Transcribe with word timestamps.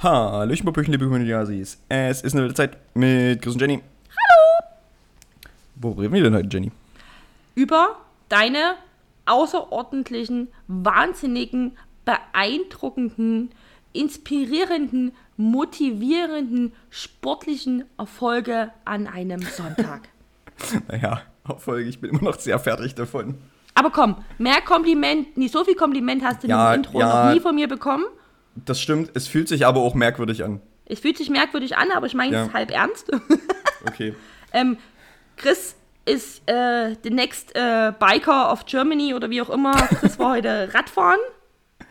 Hallöchen, 0.00 0.64
Popöchen, 0.64 0.92
liebe 0.92 1.06
Community-Asis. 1.06 1.78
Es 1.88 2.22
ist 2.22 2.32
eine 2.32 2.42
wilde 2.42 2.54
Zeit 2.54 2.76
mit 2.94 3.42
Chris 3.42 3.54
und 3.54 3.60
Jenny. 3.60 3.82
Hallo! 4.10 4.68
Worüber 5.74 6.02
reden 6.02 6.14
wir 6.14 6.22
denn 6.22 6.34
heute, 6.34 6.48
Jenny? 6.52 6.70
Über 7.56 7.96
deine 8.28 8.74
außerordentlichen, 9.26 10.48
wahnsinnigen, 10.68 11.76
beeindruckenden, 12.04 13.50
inspirierenden, 13.92 15.12
motivierenden, 15.36 16.72
sportlichen 16.90 17.84
Erfolge 17.98 18.70
an 18.84 19.06
einem 19.06 19.42
Sonntag. 19.42 20.02
Naja, 20.88 21.22
Erfolge, 21.48 21.88
ich 21.88 22.00
bin 22.00 22.10
immer 22.10 22.22
noch 22.22 22.38
sehr 22.38 22.58
fertig 22.58 22.94
davon. 22.96 23.36
Aber 23.74 23.90
komm, 23.90 24.16
mehr 24.38 24.60
Kompliment, 24.60 25.36
nicht 25.36 25.52
so 25.52 25.62
viel 25.62 25.76
Kompliment 25.76 26.24
hast 26.24 26.42
du 26.42 26.48
Ja, 26.48 26.72
im 26.74 26.80
Intro 26.80 26.98
ja. 26.98 27.26
noch 27.26 27.34
nie 27.34 27.38
von 27.40 27.54
mir 27.54 27.68
bekommen. 27.68 28.04
Das 28.64 28.80
stimmt, 28.80 29.10
es 29.14 29.28
fühlt 29.28 29.48
sich 29.48 29.66
aber 29.66 29.80
auch 29.80 29.94
merkwürdig 29.94 30.44
an. 30.44 30.60
Es 30.86 31.00
fühlt 31.00 31.18
sich 31.18 31.28
merkwürdig 31.30 31.76
an, 31.76 31.88
aber 31.94 32.06
ich 32.06 32.14
meine 32.14 32.36
es 32.36 32.46
Ja. 32.48 32.52
halb 32.52 32.70
ernst. 32.70 33.10
Okay. 33.86 34.12
ähm, 34.52 34.76
Chris 35.36 35.76
ist 36.04 36.42
äh, 36.50 36.96
the 37.04 37.10
next 37.10 37.54
äh, 37.54 37.92
Biker 37.98 38.50
of 38.50 38.66
Germany 38.66 39.14
oder 39.14 39.30
wie 39.30 39.40
auch 39.40 39.50
immer. 39.50 39.72
Chris 40.00 40.18
war 40.18 40.32
heute 40.32 40.70
Radfahren. 40.74 41.20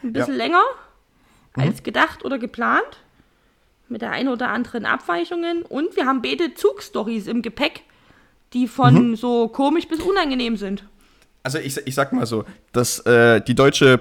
Ein 0.04 0.12
bisschen 0.12 0.34
Ja. 0.34 0.38
länger 0.46 0.64
als 1.56 1.82
gedacht 1.84 2.26
oder 2.26 2.38
geplant. 2.40 2.84
Mit 3.88 4.02
der 4.02 4.12
einen 4.12 4.28
oder 4.28 4.50
anderen 4.50 4.86
Abweichungen. 4.86 5.62
Und 5.62 5.96
wir 5.96 6.06
haben 6.06 6.22
beide 6.22 6.56
Zugstories 6.56 7.28
im 7.28 7.42
Gepäck, 7.42 7.84
die 8.52 8.68
von 8.68 9.16
so 9.16 9.48
komisch 9.48 9.88
bis 9.88 10.02
unangenehm 10.02 10.58
sind. 10.58 10.84
Also 11.44 11.58
ich, 11.60 11.78
ich 11.88 11.96
sag 11.96 12.12
mal 12.12 12.26
so, 12.26 12.44
dass 12.74 13.00
äh, 13.06 13.40
die 13.40 13.56
deutsche 13.56 13.98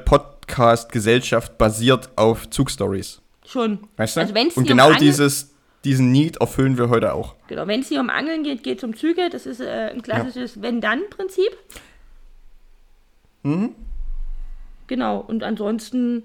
Podcast-Gesellschaft 0.46 1.58
basiert 1.58 2.10
auf 2.16 2.48
Zugstories. 2.50 3.20
Schon. 3.44 3.80
Weißt 3.96 4.16
du? 4.16 4.20
Also 4.20 4.34
wenn's 4.34 4.56
Und 4.56 4.64
um 4.64 4.68
genau 4.68 4.86
Angel- 4.88 5.00
dieses, 5.00 5.54
diesen 5.84 6.12
Need 6.12 6.38
erfüllen 6.38 6.78
wir 6.78 6.88
heute 6.88 7.12
auch. 7.14 7.34
Genau, 7.48 7.66
wenn 7.66 7.80
es 7.80 7.88
hier 7.88 8.00
um 8.00 8.10
Angeln 8.10 8.42
geht, 8.42 8.62
geht 8.62 8.78
es 8.78 8.84
um 8.84 8.96
Züge. 8.96 9.28
Das 9.30 9.46
ist 9.46 9.60
äh, 9.60 9.90
ein 9.92 10.02
klassisches 10.02 10.62
Wenn-Dann-Prinzip. 10.62 11.50
Mhm. 13.42 13.74
Genau, 14.88 15.18
und 15.20 15.42
ansonsten 15.42 16.24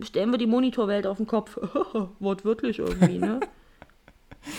stellen 0.00 0.30
wir 0.30 0.38
die 0.38 0.46
Monitorwelt 0.46 1.06
auf 1.06 1.16
den 1.16 1.26
Kopf. 1.26 1.56
Wortwörtlich 2.20 2.78
irgendwie, 2.78 3.18
ne? 3.18 3.40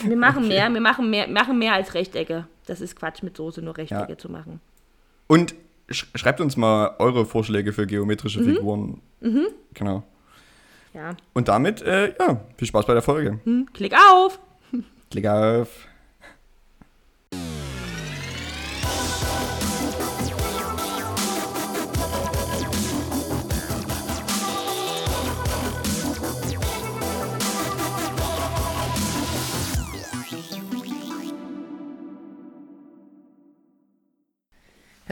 Wir 0.05 0.15
machen 0.15 0.47
mehr, 0.47 0.73
wir 0.73 0.79
machen 0.79 1.09
mehr, 1.09 1.27
machen 1.27 1.59
mehr 1.59 1.73
als 1.73 1.93
Rechtecke. 1.93 2.47
Das 2.67 2.79
ist 2.79 2.95
Quatsch, 2.95 3.21
mit 3.21 3.35
Soße 3.35 3.61
nur 3.61 3.75
Rechtecke 3.75 4.13
Ja. 4.13 4.17
zu 4.17 4.31
machen. 4.31 4.61
Und 5.27 5.55
schreibt 5.89 6.39
uns 6.41 6.57
mal 6.57 6.95
eure 6.99 7.25
Vorschläge 7.25 7.73
für 7.73 7.85
geometrische 7.87 8.41
Mhm. 8.41 8.45
Figuren. 8.55 9.01
Genau. 9.73 10.03
Ja. 10.93 11.15
Und 11.33 11.47
damit, 11.47 11.81
äh, 11.81 12.13
ja, 12.19 12.41
viel 12.57 12.67
Spaß 12.67 12.85
bei 12.85 12.93
der 12.93 13.01
Folge. 13.01 13.39
Hm, 13.45 13.67
klick 13.73 13.93
auf! 13.93 14.39
Klick 15.09 15.27
auf. 15.27 15.87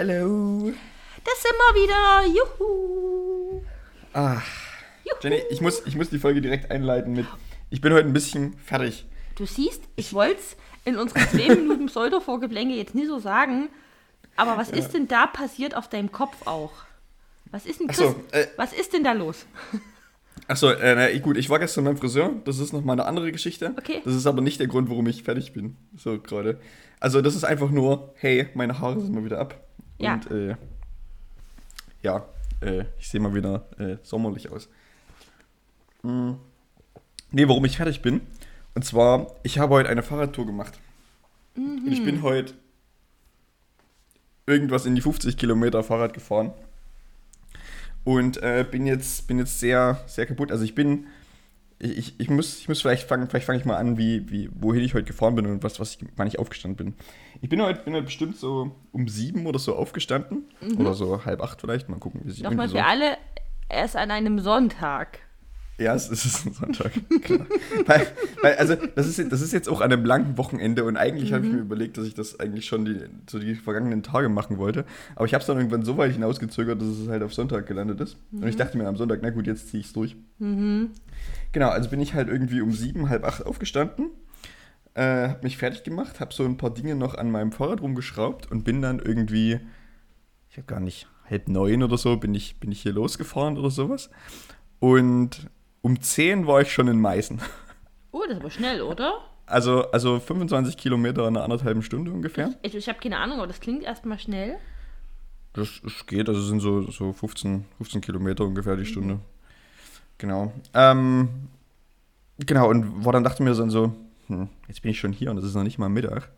Hello. 0.03 0.73
Das 1.23 1.43
sind 1.43 1.53
wir 1.53 1.83
wieder! 1.83 2.25
Juhu! 2.25 3.61
Ah. 4.13 4.41
Jenny, 5.21 5.43
ich 5.51 5.61
muss, 5.61 5.85
ich 5.85 5.95
muss 5.95 6.09
die 6.09 6.17
Folge 6.17 6.41
direkt 6.41 6.71
einleiten 6.71 7.13
mit. 7.13 7.27
Ich 7.69 7.81
bin 7.81 7.93
heute 7.93 8.07
ein 8.07 8.13
bisschen 8.13 8.57
fertig. 8.57 9.05
Du 9.35 9.45
siehst, 9.45 9.83
ich 9.95 10.11
wollte 10.13 10.39
es 10.39 10.57
in 10.85 10.97
unseren 10.97 11.21
zwei 11.29 11.53
Minuten 11.53 11.85
Pseudo-Vorgeplänge 11.85 12.75
jetzt 12.77 12.95
nie 12.95 13.05
so 13.05 13.19
sagen, 13.19 13.69
aber 14.37 14.57
was 14.57 14.71
ist 14.71 14.95
denn 14.95 15.07
da 15.07 15.27
passiert 15.27 15.77
auf 15.77 15.87
deinem 15.87 16.11
Kopf 16.11 16.47
auch? 16.47 16.71
Was 17.51 17.67
ist 17.67 17.79
denn, 17.79 17.85
Ach 17.91 17.95
Chris, 17.95 18.07
so, 18.07 18.15
äh, 18.31 18.47
was 18.57 18.73
ist 18.73 18.93
denn 18.93 19.03
da 19.03 19.11
los? 19.11 19.45
Achso, 20.47 20.71
äh, 20.71 20.95
na, 20.95 21.19
gut, 21.19 21.37
ich 21.37 21.47
war 21.51 21.59
gestern 21.59 21.85
beim 21.85 21.97
Friseur. 21.97 22.33
Das 22.45 22.57
ist 22.57 22.73
nochmal 22.73 22.95
eine 22.95 23.05
andere 23.05 23.31
Geschichte. 23.31 23.75
Okay. 23.77 24.01
Das 24.03 24.15
ist 24.15 24.25
aber 24.25 24.41
nicht 24.41 24.59
der 24.59 24.67
Grund, 24.67 24.89
warum 24.89 25.05
ich 25.05 25.21
fertig 25.21 25.53
bin. 25.53 25.77
So 25.95 26.19
gerade. 26.19 26.59
Also, 26.99 27.21
das 27.21 27.35
ist 27.35 27.43
einfach 27.43 27.69
nur, 27.69 28.15
hey, 28.15 28.49
meine 28.55 28.79
Haare 28.79 28.99
sind 28.99 29.13
mal 29.13 29.23
wieder 29.23 29.39
ab. 29.39 29.55
Ja. 30.01 30.13
Und, 30.15 30.31
äh, 30.31 30.55
ja, 32.01 32.25
äh, 32.61 32.85
ich 32.99 33.09
sehe 33.09 33.19
mal 33.19 33.33
wieder 33.33 33.65
äh, 33.77 33.97
sommerlich 34.03 34.51
aus. 34.51 34.69
Mm. 36.03 36.33
Nee, 37.31 37.47
warum 37.47 37.63
ich 37.65 37.77
fertig 37.77 38.01
bin. 38.01 38.21
Und 38.73 38.83
zwar, 38.83 39.27
ich 39.43 39.59
habe 39.59 39.75
heute 39.75 39.89
eine 39.89 40.03
Fahrradtour 40.03 40.45
gemacht. 40.45 40.79
Und 41.55 41.87
ich 41.91 42.03
bin 42.03 42.21
heute 42.21 42.53
irgendwas 44.45 44.85
in 44.85 44.95
die 44.95 45.01
50 45.01 45.37
Kilometer 45.37 45.83
Fahrrad 45.83 46.13
gefahren. 46.13 46.53
Und 48.03 48.41
äh, 48.41 48.65
bin, 48.69 48.87
jetzt, 48.87 49.27
bin 49.27 49.37
jetzt 49.37 49.59
sehr, 49.59 50.03
sehr 50.07 50.25
kaputt. 50.25 50.51
Also 50.51 50.63
ich 50.63 50.73
bin, 50.73 51.07
ich, 51.79 51.97
ich, 51.97 52.19
ich 52.19 52.29
muss, 52.29 52.59
ich 52.59 52.67
muss 52.67 52.81
vielleicht 52.81 53.07
fangen, 53.07 53.29
vielleicht 53.29 53.45
fange 53.45 53.59
ich 53.59 53.65
mal 53.65 53.77
an, 53.77 53.97
wie, 53.97 54.29
wie, 54.31 54.49
wohin 54.53 54.83
ich 54.83 54.93
heute 54.93 55.05
gefahren 55.05 55.35
bin 55.35 55.45
und 55.45 55.63
was, 55.63 55.79
was 55.79 55.95
ich, 55.95 55.99
wann 56.15 56.27
ich 56.27 56.39
aufgestanden 56.39 56.85
bin. 56.85 56.95
Ich 57.43 57.49
bin 57.49 57.59
heute, 57.61 57.81
bin 57.83 57.93
heute 57.95 58.05
bestimmt 58.05 58.37
so 58.37 58.75
um 58.91 59.07
sieben 59.07 59.47
oder 59.47 59.57
so 59.57 59.75
aufgestanden. 59.75 60.45
Oder 60.77 60.93
so 60.93 61.25
halb 61.25 61.41
acht 61.41 61.59
vielleicht. 61.59 61.89
Mal 61.89 61.97
gucken, 61.97 62.21
wie 62.23 62.31
sich 62.31 62.43
Nochmal 62.43 62.67
für 62.67 62.75
so. 62.75 62.79
alle, 62.79 63.17
erst 63.67 63.95
an 63.95 64.11
einem 64.11 64.39
Sonntag. 64.39 65.19
Ja, 65.79 65.95
es 65.95 66.09
ist 66.09 66.45
ein 66.45 66.53
Sonntag. 66.53 66.91
Klar. 67.23 67.47
weil, 67.87 68.07
weil, 68.43 68.55
also, 68.57 68.75
das 68.75 69.07
ist, 69.07 69.31
das 69.31 69.41
ist 69.41 69.51
jetzt 69.53 69.67
auch 69.67 69.81
an 69.81 69.91
einem 69.91 70.05
langen 70.05 70.37
Wochenende 70.37 70.83
und 70.83 70.97
eigentlich 70.97 71.33
habe 71.33 71.43
ich 71.43 71.51
mir 71.51 71.57
überlegt, 71.59 71.97
dass 71.97 72.05
ich 72.05 72.13
das 72.13 72.39
eigentlich 72.39 72.67
schon 72.67 72.85
die, 72.85 72.99
so 73.27 73.39
die 73.39 73.55
vergangenen 73.55 74.03
Tage 74.03 74.29
machen 74.29 74.59
wollte. 74.59 74.85
Aber 75.15 75.25
ich 75.25 75.33
habe 75.33 75.41
es 75.41 75.47
dann 75.47 75.57
irgendwann 75.57 75.83
so 75.83 75.97
weit 75.97 76.11
hinausgezögert, 76.11 76.79
dass 76.79 76.89
es 76.89 77.07
halt 77.09 77.23
auf 77.23 77.33
Sonntag 77.33 77.65
gelandet 77.65 77.99
ist. 78.01 78.17
Und 78.31 78.47
ich 78.47 78.57
dachte 78.57 78.77
mir 78.77 78.87
am 78.87 78.97
Sonntag, 78.97 79.21
na 79.23 79.31
gut, 79.31 79.47
jetzt 79.47 79.69
ziehe 79.69 79.81
ich 79.81 79.87
es 79.87 79.93
durch. 79.93 80.15
Genau, 81.51 81.69
also 81.69 81.89
bin 81.89 81.99
ich 82.01 82.13
halt 82.13 82.27
irgendwie 82.27 82.61
um 82.61 82.71
sieben, 82.71 83.09
halb 83.09 83.23
acht 83.23 83.43
aufgestanden, 83.43 84.11
äh, 84.93 85.29
habe 85.29 85.43
mich 85.43 85.57
fertig 85.57 85.83
gemacht, 85.83 86.19
habe 86.19 86.33
so 86.33 86.43
ein 86.43 86.57
paar 86.57 86.71
Dinge 86.71 86.95
noch 86.95 87.15
an 87.15 87.31
meinem 87.31 87.51
Fahrrad 87.51 87.81
rumgeschraubt 87.81 88.51
und 88.51 88.63
bin 88.63 88.81
dann 88.81 88.99
irgendwie, 88.99 89.59
ich 90.49 90.57
habe 90.57 90.67
gar 90.67 90.79
nicht, 90.79 91.07
halb 91.29 91.47
neun 91.47 91.81
oder 91.81 91.97
so, 91.97 92.17
bin 92.17 92.35
ich, 92.35 92.59
bin 92.59 92.71
ich 92.71 92.81
hier 92.81 92.91
losgefahren 92.91 93.57
oder 93.57 93.69
sowas. 93.69 94.09
Und 94.79 95.49
um 95.81 95.99
10 96.01 96.45
war 96.45 96.61
ich 96.61 96.71
schon 96.71 96.87
in 96.87 96.99
Meißen. 96.99 97.41
Oh, 98.11 98.23
das 98.27 98.33
ist 98.33 98.41
aber 98.41 98.51
schnell, 98.51 98.81
oder? 98.81 99.19
Also, 99.45 99.89
also 99.91 100.19
25 100.19 100.77
Kilometer 100.77 101.21
in 101.21 101.35
einer 101.35 101.43
anderthalben 101.43 101.81
Stunde 101.81 102.11
ungefähr. 102.11 102.53
Ich, 102.61 102.75
ich 102.75 102.89
habe 102.89 102.99
keine 102.99 103.17
Ahnung, 103.17 103.37
aber 103.37 103.47
das 103.47 103.59
klingt 103.59 103.83
erstmal 103.83 104.19
schnell. 104.19 104.57
Das, 105.53 105.81
das 105.83 106.05
geht, 106.05 106.29
also 106.29 106.41
sind 106.41 106.59
so, 106.59 106.89
so 106.91 107.13
15, 107.13 107.65
15 107.77 108.01
Kilometer 108.01 108.45
ungefähr 108.45 108.75
die 108.75 108.85
Stunde. 108.85 109.19
Genau. 110.17 110.53
Ähm, 110.73 111.29
genau, 112.37 112.69
und 112.69 113.05
war 113.05 113.13
dann 113.13 113.23
dachte 113.23 113.43
mir 113.43 113.53
dann 113.53 113.69
so, 113.69 113.93
hm, 114.31 114.49
jetzt 114.67 114.81
bin 114.81 114.91
ich 114.91 114.99
schon 114.99 115.11
hier 115.13 115.31
und 115.31 115.37
es 115.37 115.43
ist 115.45 115.55
noch 115.55 115.63
nicht 115.63 115.77
mal 115.77 115.89
Mittag. 115.89 116.29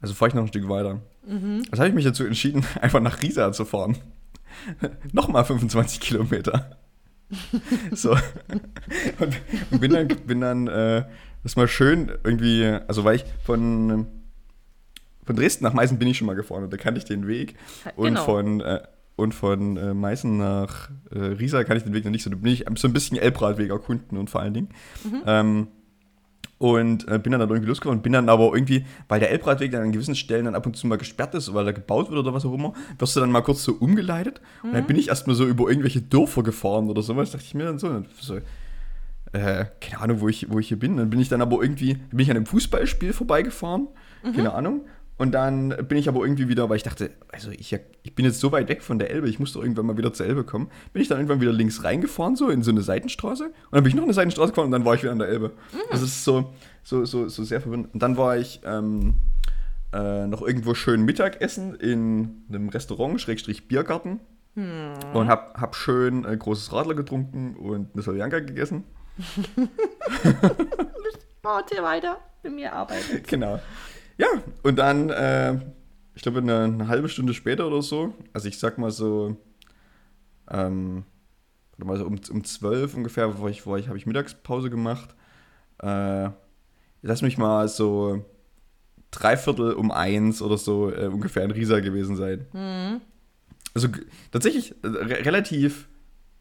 Also 0.00 0.14
fahre 0.14 0.28
ich 0.28 0.34
noch 0.34 0.42
ein 0.42 0.48
Stück 0.48 0.68
weiter. 0.68 1.00
Also 1.70 1.80
habe 1.82 1.88
ich 1.88 1.94
mich 1.94 2.04
dazu 2.04 2.24
entschieden, 2.24 2.64
einfach 2.80 3.00
nach 3.00 3.20
Riesa 3.22 3.52
zu 3.52 3.64
fahren. 3.64 3.96
Nochmal 5.12 5.44
25 5.44 6.00
Kilometer. 6.00 6.76
so. 7.92 8.12
Und, 9.18 9.36
und 9.70 9.80
bin 9.80 9.92
dann, 9.92 10.08
bin 10.08 10.40
dann 10.40 10.66
äh, 10.68 11.04
das 11.42 11.56
mal 11.56 11.68
schön 11.68 12.10
irgendwie, 12.24 12.64
also 12.64 13.04
weil 13.04 13.16
ich 13.16 13.24
von, 13.44 14.06
von 15.24 15.36
Dresden 15.36 15.64
nach 15.64 15.74
Meißen 15.74 15.98
bin 15.98 16.08
ich 16.08 16.16
schon 16.18 16.26
mal 16.26 16.34
gefahren 16.34 16.64
und 16.64 16.72
da 16.72 16.76
kannte 16.76 16.98
ich 16.98 17.04
den 17.04 17.26
Weg. 17.26 17.56
Und 17.96 18.06
Genau. 18.08 18.24
von, 18.24 18.60
äh, 18.60 18.80
und 19.16 19.34
von 19.34 19.76
äh, 19.76 19.94
Meißen 19.94 20.38
nach 20.38 20.90
äh, 21.10 21.18
Riesa 21.18 21.64
kann 21.64 21.76
ich 21.76 21.82
den 21.82 21.92
Weg 21.92 22.04
noch 22.04 22.12
nicht 22.12 22.22
so. 22.22 22.30
Da 22.30 22.36
bin 22.36 22.52
ich 22.52 22.64
so 22.76 22.88
ein 22.88 22.92
bisschen 22.92 23.18
Elbradweg 23.18 23.70
erkunden 23.70 24.16
und 24.16 24.30
vor 24.30 24.40
allen 24.40 24.54
Dingen. 24.54 24.68
Ähm, 25.26 25.68
und 26.58 27.08
äh, 27.08 27.18
bin 27.18 27.32
dann, 27.32 27.40
dann 27.40 27.48
irgendwie 27.48 27.68
losgefahren 27.68 27.98
und 27.98 28.02
bin 28.02 28.12
dann 28.12 28.28
aber 28.28 28.52
irgendwie, 28.52 28.84
weil 29.08 29.20
der 29.20 29.30
Elbradweg 29.30 29.70
dann 29.70 29.82
an 29.82 29.92
gewissen 29.92 30.16
Stellen 30.16 30.44
dann 30.44 30.54
ab 30.54 30.66
und 30.66 30.76
zu 30.76 30.86
mal 30.86 30.98
gesperrt 30.98 31.34
ist, 31.34 31.54
weil 31.54 31.66
er 31.66 31.72
gebaut 31.72 32.10
wird 32.10 32.18
oder 32.18 32.34
was 32.34 32.44
auch 32.44 32.52
immer, 32.52 32.74
wirst 32.98 33.16
du 33.16 33.20
dann 33.20 33.30
mal 33.30 33.42
kurz 33.42 33.62
so 33.62 33.72
umgeleitet. 33.74 34.40
Und 34.62 34.74
dann 34.74 34.86
bin 34.86 34.96
ich 34.96 35.08
erstmal 35.08 35.36
so 35.36 35.46
über 35.46 35.68
irgendwelche 35.68 36.02
Dörfer 36.02 36.42
gefahren 36.42 36.88
oder 36.88 37.02
sowas. 37.02 37.30
dachte 37.30 37.44
ich 37.46 37.54
mir 37.54 37.64
dann 37.64 37.78
so, 37.78 38.02
so 38.20 38.36
äh, 39.32 39.66
keine 39.80 40.00
Ahnung, 40.00 40.20
wo 40.20 40.28
ich, 40.28 40.50
wo 40.50 40.58
ich 40.58 40.68
hier 40.68 40.78
bin. 40.78 40.96
Dann 40.96 41.10
bin 41.10 41.20
ich 41.20 41.28
dann 41.28 41.42
aber 41.42 41.62
irgendwie, 41.62 41.94
bin 41.94 42.20
ich 42.20 42.30
an 42.30 42.36
einem 42.36 42.46
Fußballspiel 42.46 43.12
vorbeigefahren, 43.12 43.88
keine 44.34 44.52
Ahnung. 44.54 44.84
Und 45.18 45.32
dann 45.32 45.74
bin 45.88 45.98
ich 45.98 46.08
aber 46.08 46.20
irgendwie 46.22 46.48
wieder, 46.48 46.68
weil 46.68 46.76
ich 46.76 46.84
dachte, 46.84 47.10
also 47.32 47.50
ich, 47.50 47.76
ich 48.02 48.14
bin 48.14 48.24
jetzt 48.24 48.40
so 48.40 48.52
weit 48.52 48.68
weg 48.68 48.82
von 48.82 48.98
der 48.98 49.10
Elbe, 49.10 49.28
ich 49.28 49.40
muss 49.40 49.52
doch 49.52 49.62
irgendwann 49.62 49.86
mal 49.86 49.98
wieder 49.98 50.12
zur 50.12 50.26
Elbe 50.26 50.44
kommen. 50.44 50.70
Bin 50.92 51.02
ich 51.02 51.08
dann 51.08 51.18
irgendwann 51.18 51.40
wieder 51.40 51.52
links 51.52 51.82
reingefahren, 51.82 52.36
so 52.36 52.48
in 52.48 52.62
so 52.62 52.70
eine 52.70 52.82
Seitenstraße. 52.82 53.44
Und 53.46 53.54
dann 53.72 53.82
bin 53.82 53.90
ich 53.90 53.96
noch 53.96 54.04
eine 54.04 54.14
Seitenstraße 54.14 54.52
gefahren 54.52 54.66
und 54.66 54.72
dann 54.72 54.84
war 54.84 54.94
ich 54.94 55.02
wieder 55.02 55.12
an 55.12 55.18
der 55.18 55.28
Elbe. 55.28 55.52
Das 55.90 56.02
ist 56.02 56.24
so, 56.24 56.52
so, 56.84 57.04
so, 57.04 57.28
so 57.28 57.42
sehr 57.42 57.60
verwirrend. 57.60 57.92
Und 57.92 58.00
dann 58.02 58.16
war 58.16 58.36
ich 58.36 58.60
ähm, 58.64 59.14
äh, 59.92 60.26
noch 60.26 60.42
irgendwo 60.42 60.74
schön 60.74 61.04
Mittagessen 61.04 61.74
in 61.74 62.44
einem 62.48 62.68
Restaurant, 62.68 63.20
Schrägstrich 63.20 63.66
Biergarten. 63.68 64.20
Und 65.14 65.28
hab, 65.28 65.60
hab 65.60 65.76
schön 65.76 66.24
äh, 66.24 66.36
großes 66.36 66.72
Radler 66.72 66.94
getrunken 66.94 67.54
und 67.56 67.92
eine 67.92 68.02
Soljanka 68.02 68.40
gegessen. 68.40 68.84
Erzähl 71.44 71.82
weiter. 71.82 72.18
Mit 72.42 72.54
mir 72.54 72.72
arbeiten. 72.72 73.22
Genau. 73.26 73.60
Ja, 74.18 74.26
und 74.62 74.76
dann, 74.76 75.10
äh, 75.10 75.54
ich 76.14 76.22
glaube, 76.22 76.38
eine, 76.38 76.64
eine 76.64 76.88
halbe 76.88 77.08
Stunde 77.08 77.32
später 77.34 77.66
oder 77.66 77.82
so, 77.82 78.14
also 78.32 78.48
ich 78.48 78.58
sag 78.58 78.76
mal 78.78 78.90
so, 78.90 79.36
ähm, 80.50 81.04
mal 81.76 81.96
so 81.96 82.04
um, 82.06 82.18
um 82.30 82.44
12 82.44 82.94
ungefähr, 82.94 83.40
war 83.40 83.48
ich, 83.50 83.66
war 83.66 83.78
ich, 83.78 83.88
habe 83.88 83.96
ich 83.98 84.06
Mittagspause 84.06 84.70
gemacht. 84.70 85.14
Äh, 85.80 86.30
lass 87.02 87.22
mich 87.22 87.38
mal 87.38 87.68
so 87.68 88.24
dreiviertel 89.12 89.72
um 89.74 89.90
eins 89.92 90.42
oder 90.42 90.58
so 90.58 90.90
äh, 90.92 91.06
ungefähr 91.06 91.44
in 91.44 91.52
Riesa 91.52 91.80
gewesen 91.80 92.16
sein. 92.16 92.46
Also 93.74 93.88
g- 93.90 94.02
tatsächlich 94.32 94.72
äh, 94.82 94.88
re 94.88 95.24
relativ 95.24 95.88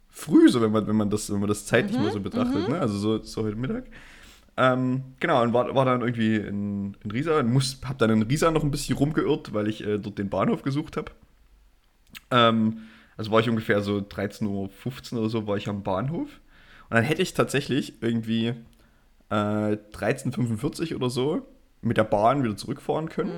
früh, 0.09 0.50
so 0.50 0.62
wenn 0.62 0.71
man, 0.71 0.88
wenn 0.88 0.95
man 0.95 1.09
das, 1.12 1.31
wenn 1.31 1.39
man 1.39 1.50
das 1.50 1.65
zeitlich 1.68 2.00
mal 2.00 2.09
so 2.12 2.19
betrachtet, 2.19 2.68
ne? 2.68 2.79
Also 2.79 2.97
so, 2.97 3.21
so 3.24 3.44
heute 3.44 3.56
Mittag. 3.56 3.85
Ähm, 4.57 5.04
genau, 5.19 5.44
und 5.44 5.54
war, 5.54 5.74
war 5.75 5.86
dann 5.86 6.01
irgendwie 6.01 6.36
in, 6.36 6.98
in 7.04 7.12
Riesa, 7.12 7.44
muss, 7.44 7.80
hab 7.86 8.00
dann 8.00 8.09
in 8.09 8.24
Riesa 8.24 8.50
noch 8.50 8.63
ein 8.63 8.71
bisschen 8.71 8.98
rumgeirrt, 8.98 9.54
weil 9.54 9.68
ich 9.68 9.86
äh, 9.86 10.00
dort 10.00 10.18
den 10.18 10.30
Bahnhof 10.30 10.63
gesucht 10.63 10.98
habe. 10.98 11.12
Ähm, 12.31 12.80
also 13.18 13.31
war 13.31 13.39
ich 13.39 13.50
ungefähr 13.50 13.81
so 13.81 13.98
13.15 13.98 15.13
Uhr 15.13 15.19
oder 15.19 15.30
so, 15.30 15.45
war 15.48 15.57
ich 15.57 15.69
am 15.69 15.83
Bahnhof. 15.83 16.30
Und 16.89 16.95
dann 16.95 17.04
hätte 17.04 17.21
ich 17.21 17.36
tatsächlich 17.36 18.01
irgendwie 18.01 18.54
äh, 19.30 19.33
13.45 19.33 20.95
oder 20.95 21.10
so 21.10 21.45
mit 21.81 21.98
der 21.98 22.03
Bahn 22.03 22.44
wieder 22.44 22.57
zurückfahren 22.57 23.10
können. 23.10 23.31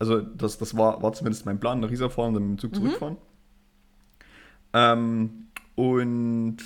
Also 0.00 0.20
das, 0.20 0.58
das 0.58 0.76
war, 0.76 1.02
war 1.02 1.12
zumindest 1.12 1.46
mein 1.46 1.60
Plan, 1.60 1.78
nach 1.78 1.90
Riesa 1.90 2.08
fahren 2.08 2.28
und 2.28 2.34
dann 2.34 2.50
mit 2.50 2.58
dem 2.58 2.58
Zug 2.58 2.74
zurückfahren. 2.74 3.16
Ähm, 4.72 5.46
und 5.76 6.56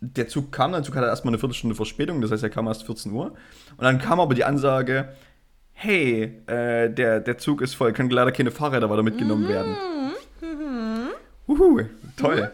der 0.00 0.28
Zug 0.28 0.52
kam, 0.52 0.72
der 0.72 0.82
Zug 0.82 0.94
hatte 0.96 1.06
erstmal 1.06 1.32
eine 1.32 1.38
Viertelstunde 1.38 1.74
Verspätung, 1.74 2.20
das 2.20 2.30
heißt, 2.30 2.42
er 2.42 2.50
kam 2.50 2.66
erst 2.66 2.84
14 2.86 3.12
Uhr. 3.12 3.26
Und 3.76 3.84
dann 3.84 3.98
kam 3.98 4.20
aber 4.20 4.34
die 4.34 4.44
Ansage, 4.44 5.08
hey, 5.72 6.40
äh, 6.46 6.88
der, 6.90 7.20
der 7.20 7.38
Zug 7.38 7.60
ist 7.62 7.74
voll, 7.74 7.92
können 7.92 8.10
leider 8.10 8.32
keine 8.32 8.50
Fahrräder 8.50 8.90
weiter 8.90 9.02
mitgenommen 9.02 9.48
werden. 9.48 9.76
Uhu, 11.46 11.80
toll. 12.16 12.50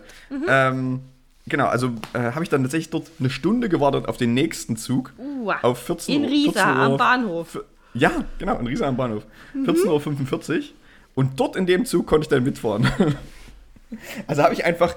Ähm, 0.49 1.01
genau, 1.47 1.67
also 1.67 1.91
äh, 2.13 2.33
habe 2.33 2.45
ich 2.45 2.49
dann 2.49 2.63
tatsächlich 2.63 2.91
dort 2.91 3.11
eine 3.19 3.29
Stunde 3.31 3.69
gewartet 3.69 4.09
auf 4.09 4.17
den 4.17 4.35
nächsten 4.35 4.77
Zug. 4.77 5.13
Uah. 5.19 5.59
Auf 5.63 5.79
14 5.83 6.15
In 6.15 6.23
Uhr- 6.23 6.29
Riesa 6.31 6.53
14 6.53 6.69
Uhr 6.77 6.83
am 6.83 6.97
Bahnhof. 6.97 7.65
ja, 7.95 8.11
genau, 8.39 8.59
in 8.59 8.67
Riesa 8.67 8.87
am 8.87 8.97
Bahnhof. 8.97 9.25
14.45 9.57 10.57
Uhr. 10.59 10.63
Und 11.17 11.39
dort 11.41 11.57
in 11.57 11.67
dem 11.67 11.85
Zug 11.87 12.07
konnte 12.07 12.25
ich 12.25 12.29
dann 12.29 12.45
mitfahren. 12.45 12.89
also 14.27 14.43
habe 14.43 14.55
ich 14.55 14.65
einfach, 14.65 14.95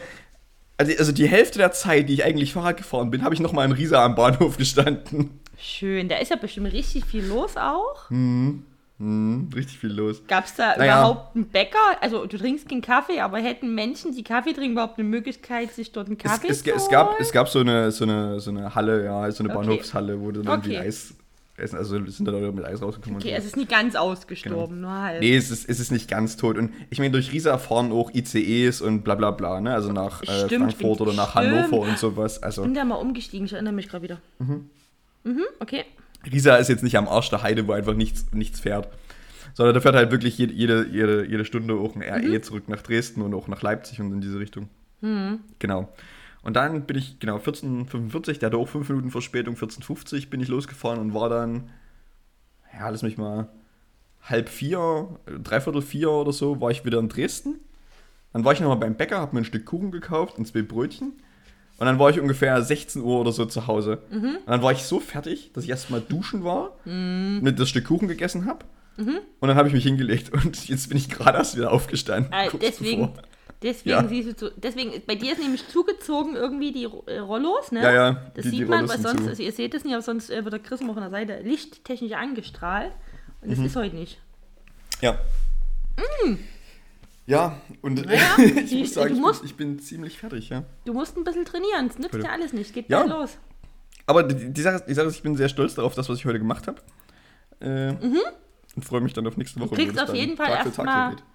also, 0.78 0.94
also 0.98 1.12
die 1.12 1.28
Hälfte 1.28 1.58
der 1.60 1.72
Zeit, 1.72 2.10
die 2.10 2.14
ich 2.14 2.24
eigentlich 2.24 2.54
Fahrrad 2.54 2.78
gefahren 2.78 3.10
bin, 3.12 3.24
habe 3.24 3.34
ich 3.34 3.40
nochmal 3.40 3.66
in 3.66 3.72
Riesa 3.72 4.04
am 4.04 4.16
Bahnhof 4.16 4.58
gestanden. 4.58 5.40
Schön. 5.60 6.08
Da 6.08 6.18
ist 6.18 6.30
ja 6.30 6.36
bestimmt 6.36 6.72
richtig 6.72 7.06
viel 7.06 7.26
los 7.26 7.58
auch. 7.58 8.10
Hm, 8.10 8.64
richtig 9.56 9.78
viel 9.80 9.92
los. 9.92 10.22
Gab 10.28 10.46
es 10.46 10.56
da 10.56 10.76
Naja. 10.78 11.00
überhaupt 11.00 11.36
einen 11.36 11.46
Bäcker? 11.48 11.78
Also 12.02 12.26
du 12.26 12.38
trinkst 12.38 12.68
keinen 12.70 12.82
Kaffee, 12.82 13.20
aber 13.20 13.38
hätten 13.40 13.74
Menschen, 13.76 14.16
die 14.16 14.24
Kaffee 14.24 14.54
trinken, 14.54 14.72
überhaupt 14.74 14.98
eine 15.00 15.08
Möglichkeit, 15.08 15.72
sich 15.74 15.92
dort 15.92 16.08
einen 16.08 16.18
Es, 16.18 16.24
Kaffee 16.24 16.48
es, 16.50 16.64
zu 16.64 16.72
es, 16.74 16.90
gab, 16.90 17.08
holen? 17.10 17.18
es 17.20 17.32
gab 17.32 17.48
so 17.50 17.60
eine, 17.60 17.92
so 17.92 18.06
eine, 18.06 18.40
so 18.40 18.50
eine 18.52 18.74
Halle, 18.74 19.04
ja, 19.06 19.30
so 19.32 19.44
eine 19.44 19.54
Okay. 19.54 19.66
Bahnhofshalle, 19.68 20.20
wo 20.20 20.32
du 20.32 20.42
dann 20.42 20.54
irgendwie 20.62 20.78
Okay. 20.78 20.88
Eis 20.88 21.14
essen, 21.58 21.78
also 21.78 22.04
sind 22.06 22.26
da 22.26 22.32
Leute 22.32 22.52
mit 22.52 22.66
Eis 22.66 22.82
rausgekommen. 22.82 23.20
Okay, 23.20 23.34
es 23.36 23.46
ist 23.46 23.58
nicht 23.58 23.70
ganz 23.70 23.96
ausgestorben, 23.96 24.82
nur 24.82 24.92
halt. 24.92 25.22
Nee, 25.22 25.36
es 25.36 25.52
ist, 25.52 25.68
es 25.68 25.80
ist 25.80 25.92
nicht 25.92 26.10
ganz 26.10 26.38
tot. 26.38 26.58
Und 26.58 26.72
ich 26.90 27.00
meine, 27.00 27.12
durch 27.12 27.34
Riesa 27.34 27.58
fahren 27.58 27.92
auch 27.92 28.14
ICEs 28.14 28.82
und 28.82 29.04
bla 29.04 29.16
bla 29.16 29.32
bla, 29.32 29.60
ne? 29.60 29.74
Also 29.74 29.92
nach 29.92 30.22
äh, 30.24 30.46
Stimmt, 30.46 30.74
Frankfurt 30.74 31.02
oder 31.02 31.14
nach 31.14 31.32
stimmt. 31.32 31.56
Hannover 31.56 31.80
und 31.80 31.98
sowas. 31.98 32.42
Also 32.42 32.62
Ich 32.62 32.68
bin 32.68 32.76
da 32.76 32.86
mal 32.86 32.96
umgestiegen, 32.96 33.46
ich 33.46 33.54
erinnere 33.54 33.74
mich 33.74 33.90
gerade 33.90 34.04
wieder. 34.04 34.22
Mhm. 34.40 34.70
okay. 35.60 35.84
Riesa 36.32 36.58
ist 36.58 36.68
jetzt 36.70 36.84
nicht 36.84 36.98
am 36.98 37.08
Arsch 37.08 37.30
der 37.30 37.42
Heide, 37.44 37.68
wo 37.68 37.74
einfach 37.74 37.94
nichts, 37.94 38.28
nichts 38.34 38.60
fährt. 38.60 38.88
Sondern 39.54 39.74
da 39.74 39.82
fährt 39.82 39.96
halt 39.96 40.12
wirklich 40.12 40.38
jede, 40.38 40.54
jede, 40.54 40.86
jede, 40.88 41.26
jede 41.26 41.46
Stunde 41.46 41.74
auch 41.76 41.96
ein 41.96 42.04
RE 42.04 42.42
zurück 42.42 42.70
nach 42.70 42.82
Dresden 42.82 43.22
und 43.22 43.34
auch 43.34 43.48
nach 43.48 43.62
Leipzig 43.64 44.00
und 44.00 44.12
in 44.12 44.22
diese 44.22 44.40
Richtung. 44.40 44.70
Genau. 45.60 45.90
Und 46.48 46.54
dann 46.54 46.84
bin 46.84 46.98
ich, 46.98 47.20
genau, 47.20 47.40
14.45, 47.40 48.40
der 48.40 48.48
hatte 48.48 48.58
auch 48.58 48.70
5 48.70 48.88
Minuten 48.88 49.12
Verspätung, 49.12 49.56
14.50 49.56 50.30
bin 50.30 50.40
ich 50.40 50.48
losgefahren 50.48 50.98
und 50.98 51.14
war 51.14 51.28
dann, 51.28 51.70
ja, 52.74 52.88
lass 52.88 53.02
mich 53.02 53.18
mal, 53.18 53.50
halb 54.22 54.48
vier, 54.48 55.10
dreiviertel 55.44 55.82
vier 55.82 56.10
oder 56.10 56.32
so, 56.32 56.62
war 56.62 56.72
ich 56.72 56.86
wieder 56.86 57.00
in 57.00 57.10
Dresden. 57.10 57.60
Dann 58.32 58.46
war 58.46 58.54
ich 58.54 58.62
nochmal 58.62 58.78
beim 58.78 58.96
Bäcker, 58.96 59.20
habe 59.20 59.36
mir 59.36 59.42
ein 59.42 59.46
Stück 59.46 59.66
Kuchen 59.66 59.92
gekauft 59.92 60.38
und 60.38 60.48
zwei 60.48 60.62
Brötchen. 60.62 61.12
Und 61.80 61.86
dann 61.86 62.00
war 62.00 62.12
ich 62.12 62.20
ungefähr 62.22 62.62
16 62.62 63.02
Uhr 63.02 63.20
oder 63.20 63.34
so 63.34 63.46
zu 63.46 63.68
Hause. 63.68 64.04
Und 64.38 64.48
dann 64.48 64.62
war 64.62 64.72
ich 64.72 64.84
so 64.84 65.02
fertig, 65.02 65.52
dass 65.52 65.66
ich 65.66 65.70
erstmal 65.70 66.00
duschen 66.00 66.46
war, 66.46 66.78
mit 67.44 67.60
das 67.60 67.68
Stück 67.68 67.88
Kuchen 67.88 68.08
gegessen 68.08 68.46
habe. 68.46 68.64
Und 69.42 69.50
dann 69.50 69.58
habe 69.58 69.68
ich 69.68 69.74
mich 69.74 69.84
hingelegt 69.84 70.32
und 70.34 70.70
jetzt 70.70 70.88
bin 70.88 70.98
ich 70.98 71.10
gerade 71.10 71.40
erst 71.40 71.58
wieder 71.58 71.74
aufgestanden. 71.74 72.32
Äh, 72.32 72.50
deswegen, 72.62 73.14
bevor. 73.14 73.24
Deswegen 73.62 73.90
Ja. 73.90 74.08
siehst 74.08 74.28
du 74.30 74.36
zu, 74.36 74.52
deswegen, 74.58 74.92
bei 75.06 75.16
dir 75.16 75.34
ist 75.34 75.40
nämlich 75.42 75.68
zugezogen 75.68 76.36
irgendwie 76.36 76.72
die 76.72 76.84
äh, 77.08 77.20
Rollos, 77.20 77.72
ne? 77.72 77.82
Ja, 77.84 77.92
ja, 77.94 78.12
Das 78.36 78.44
die- 78.46 78.52
die 78.52 78.58
sieht 78.60 78.68
man, 78.70 78.86
Rollos 78.86 79.04
weil 79.04 79.16
sonst, 79.16 79.28
also 79.28 79.44
ihr 79.44 79.52
seht 79.52 79.74
es 79.74 79.84
nicht, 79.84 79.94
aber 79.94 80.02
sonst 80.04 80.30
äh, 80.30 80.44
wird 80.44 80.54
der 80.54 80.60
Chris 80.62 80.82
immer 80.82 80.94
von 80.94 81.02
der 81.04 81.12
Seite 81.12 81.40
lichttechnisch 81.44 82.14
angestrahlt. 82.14 82.92
Und 83.42 83.50
Mhm. 83.50 83.56
das 83.56 83.66
ist 83.66 83.76
heute 83.76 83.96
nicht. 83.96 84.20
Ja. 85.02 85.18
Ja, 87.26 87.60
und 87.82 88.06
Naja, 88.06 88.22
ich 88.38 88.70
die- 88.70 88.80
muss 88.80 88.94
sagen, 88.94 89.10
du 89.10 89.16
ich, 89.16 89.22
musst- 89.22 89.42
bin, 89.42 89.50
ich 89.50 89.56
bin 89.58 89.80
ziemlich 89.80 90.18
fertig, 90.18 90.50
ja. 90.50 90.64
Du 90.86 90.94
musst 90.94 91.18
ein 91.18 91.24
bisschen 91.24 91.44
trainieren, 91.46 91.88
das 91.90 92.00
nützt 92.00 92.16
ja 92.16 92.30
alles 92.32 92.54
nicht. 92.54 92.74
Geht 92.74 92.90
Ja. 92.90 93.04
los. 93.04 93.38
Aber 94.06 94.24
die, 94.24 94.54
die, 94.54 94.62
Sache, 94.62 94.78
ist- 94.78 94.86
die 94.86 94.94
Sache 94.94 95.08
ist, 95.08 95.16
ich 95.18 95.24
bin 95.24 95.36
sehr 95.36 95.50
stolz 95.50 95.76
darauf, 95.76 95.94
das, 95.94 96.08
was 96.08 96.18
ich 96.20 96.26
heute 96.26 96.40
gemacht 96.40 96.68
habe. 96.68 96.82
Äh, 97.60 97.90
Und 98.76 98.86
freue 98.86 99.02
mich 99.02 99.12
dann 99.14 99.28
auf 99.28 99.36
nächste 99.36 99.60
Woche. 99.60 99.72
wo 99.72 99.76
Mhm. 99.76 99.78
kriegst 99.80 100.00
auf 100.00 100.14
jeden 100.16 100.38
Fall 100.38 100.48
Tag 100.48 100.60
für 100.62 100.68
erst 100.68 100.76
Tag 100.78 100.86
mal- 100.86 101.10
so 101.12 101.16
geht. 101.18 101.26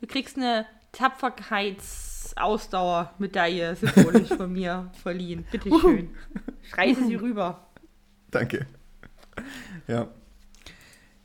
Du 0.00 0.06
kriegst 0.08 0.36
eine 0.36 0.66
Tapferkeitsausdauermedaille 0.96 3.76
symbolisch 3.76 4.28
von 4.28 4.52
mir 4.52 4.90
verliehen. 5.02 5.46
Bitte 5.50 5.70
schön. 5.80 6.10
Schreiße 6.70 7.06
sie 7.06 7.14
rüber. 7.16 7.66
Danke. 8.30 8.66
Ja. 9.86 10.08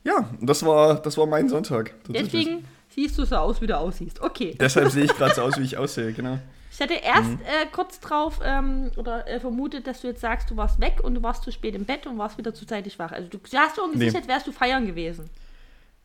Ja, 0.04 0.30
das 0.42 0.66
war, 0.66 0.96
das 1.02 1.18
war 1.18 1.28
mein 1.28 1.48
Sonntag. 1.50 1.94
Deswegen 2.08 2.66
siehst 2.90 3.18
du 3.18 3.26
so 3.26 3.36
aus, 3.36 3.62
wie 3.62 3.68
du 3.68 3.78
aussiehst. 3.78 4.22
Okay. 4.22 4.56
Deshalb 4.60 4.90
sehe 4.90 5.04
ich 5.06 5.14
gerade 5.16 5.36
so 5.36 5.42
aus, 5.44 5.58
wie 5.60 5.64
ich 5.64 5.78
aussehe, 5.78 6.12
genau. 6.14 6.40
Ich 6.72 6.80
hatte 6.82 6.94
erst 6.96 7.30
Mhm. 7.30 7.40
äh, 7.42 7.66
kurz 7.72 8.00
drauf 8.00 8.40
ähm, 8.44 8.92
oder 8.96 9.28
äh, 9.28 9.40
vermutet, 9.40 9.86
dass 9.88 10.02
du 10.02 10.08
jetzt 10.08 10.22
sagst, 10.22 10.50
du 10.50 10.58
warst 10.58 10.80
weg 10.80 11.02
und 11.04 11.16
du 11.16 11.24
warst 11.24 11.44
zu 11.44 11.52
spät 11.52 11.76
im 11.76 11.86
Bett 11.86 12.08
und 12.08 12.18
warst 12.18 12.38
wieder 12.38 12.54
zu 12.54 12.66
zeitig 12.66 12.98
wach. 12.98 13.12
Also 13.12 13.28
du 13.30 13.40
hast 13.56 13.76
so 13.76 13.84
ein 13.84 13.92
Nee. 13.98 14.12
Als 14.16 14.28
wärst 14.28 14.48
du 14.48 14.52
feiern 14.52 14.88
gewesen. 14.88 15.30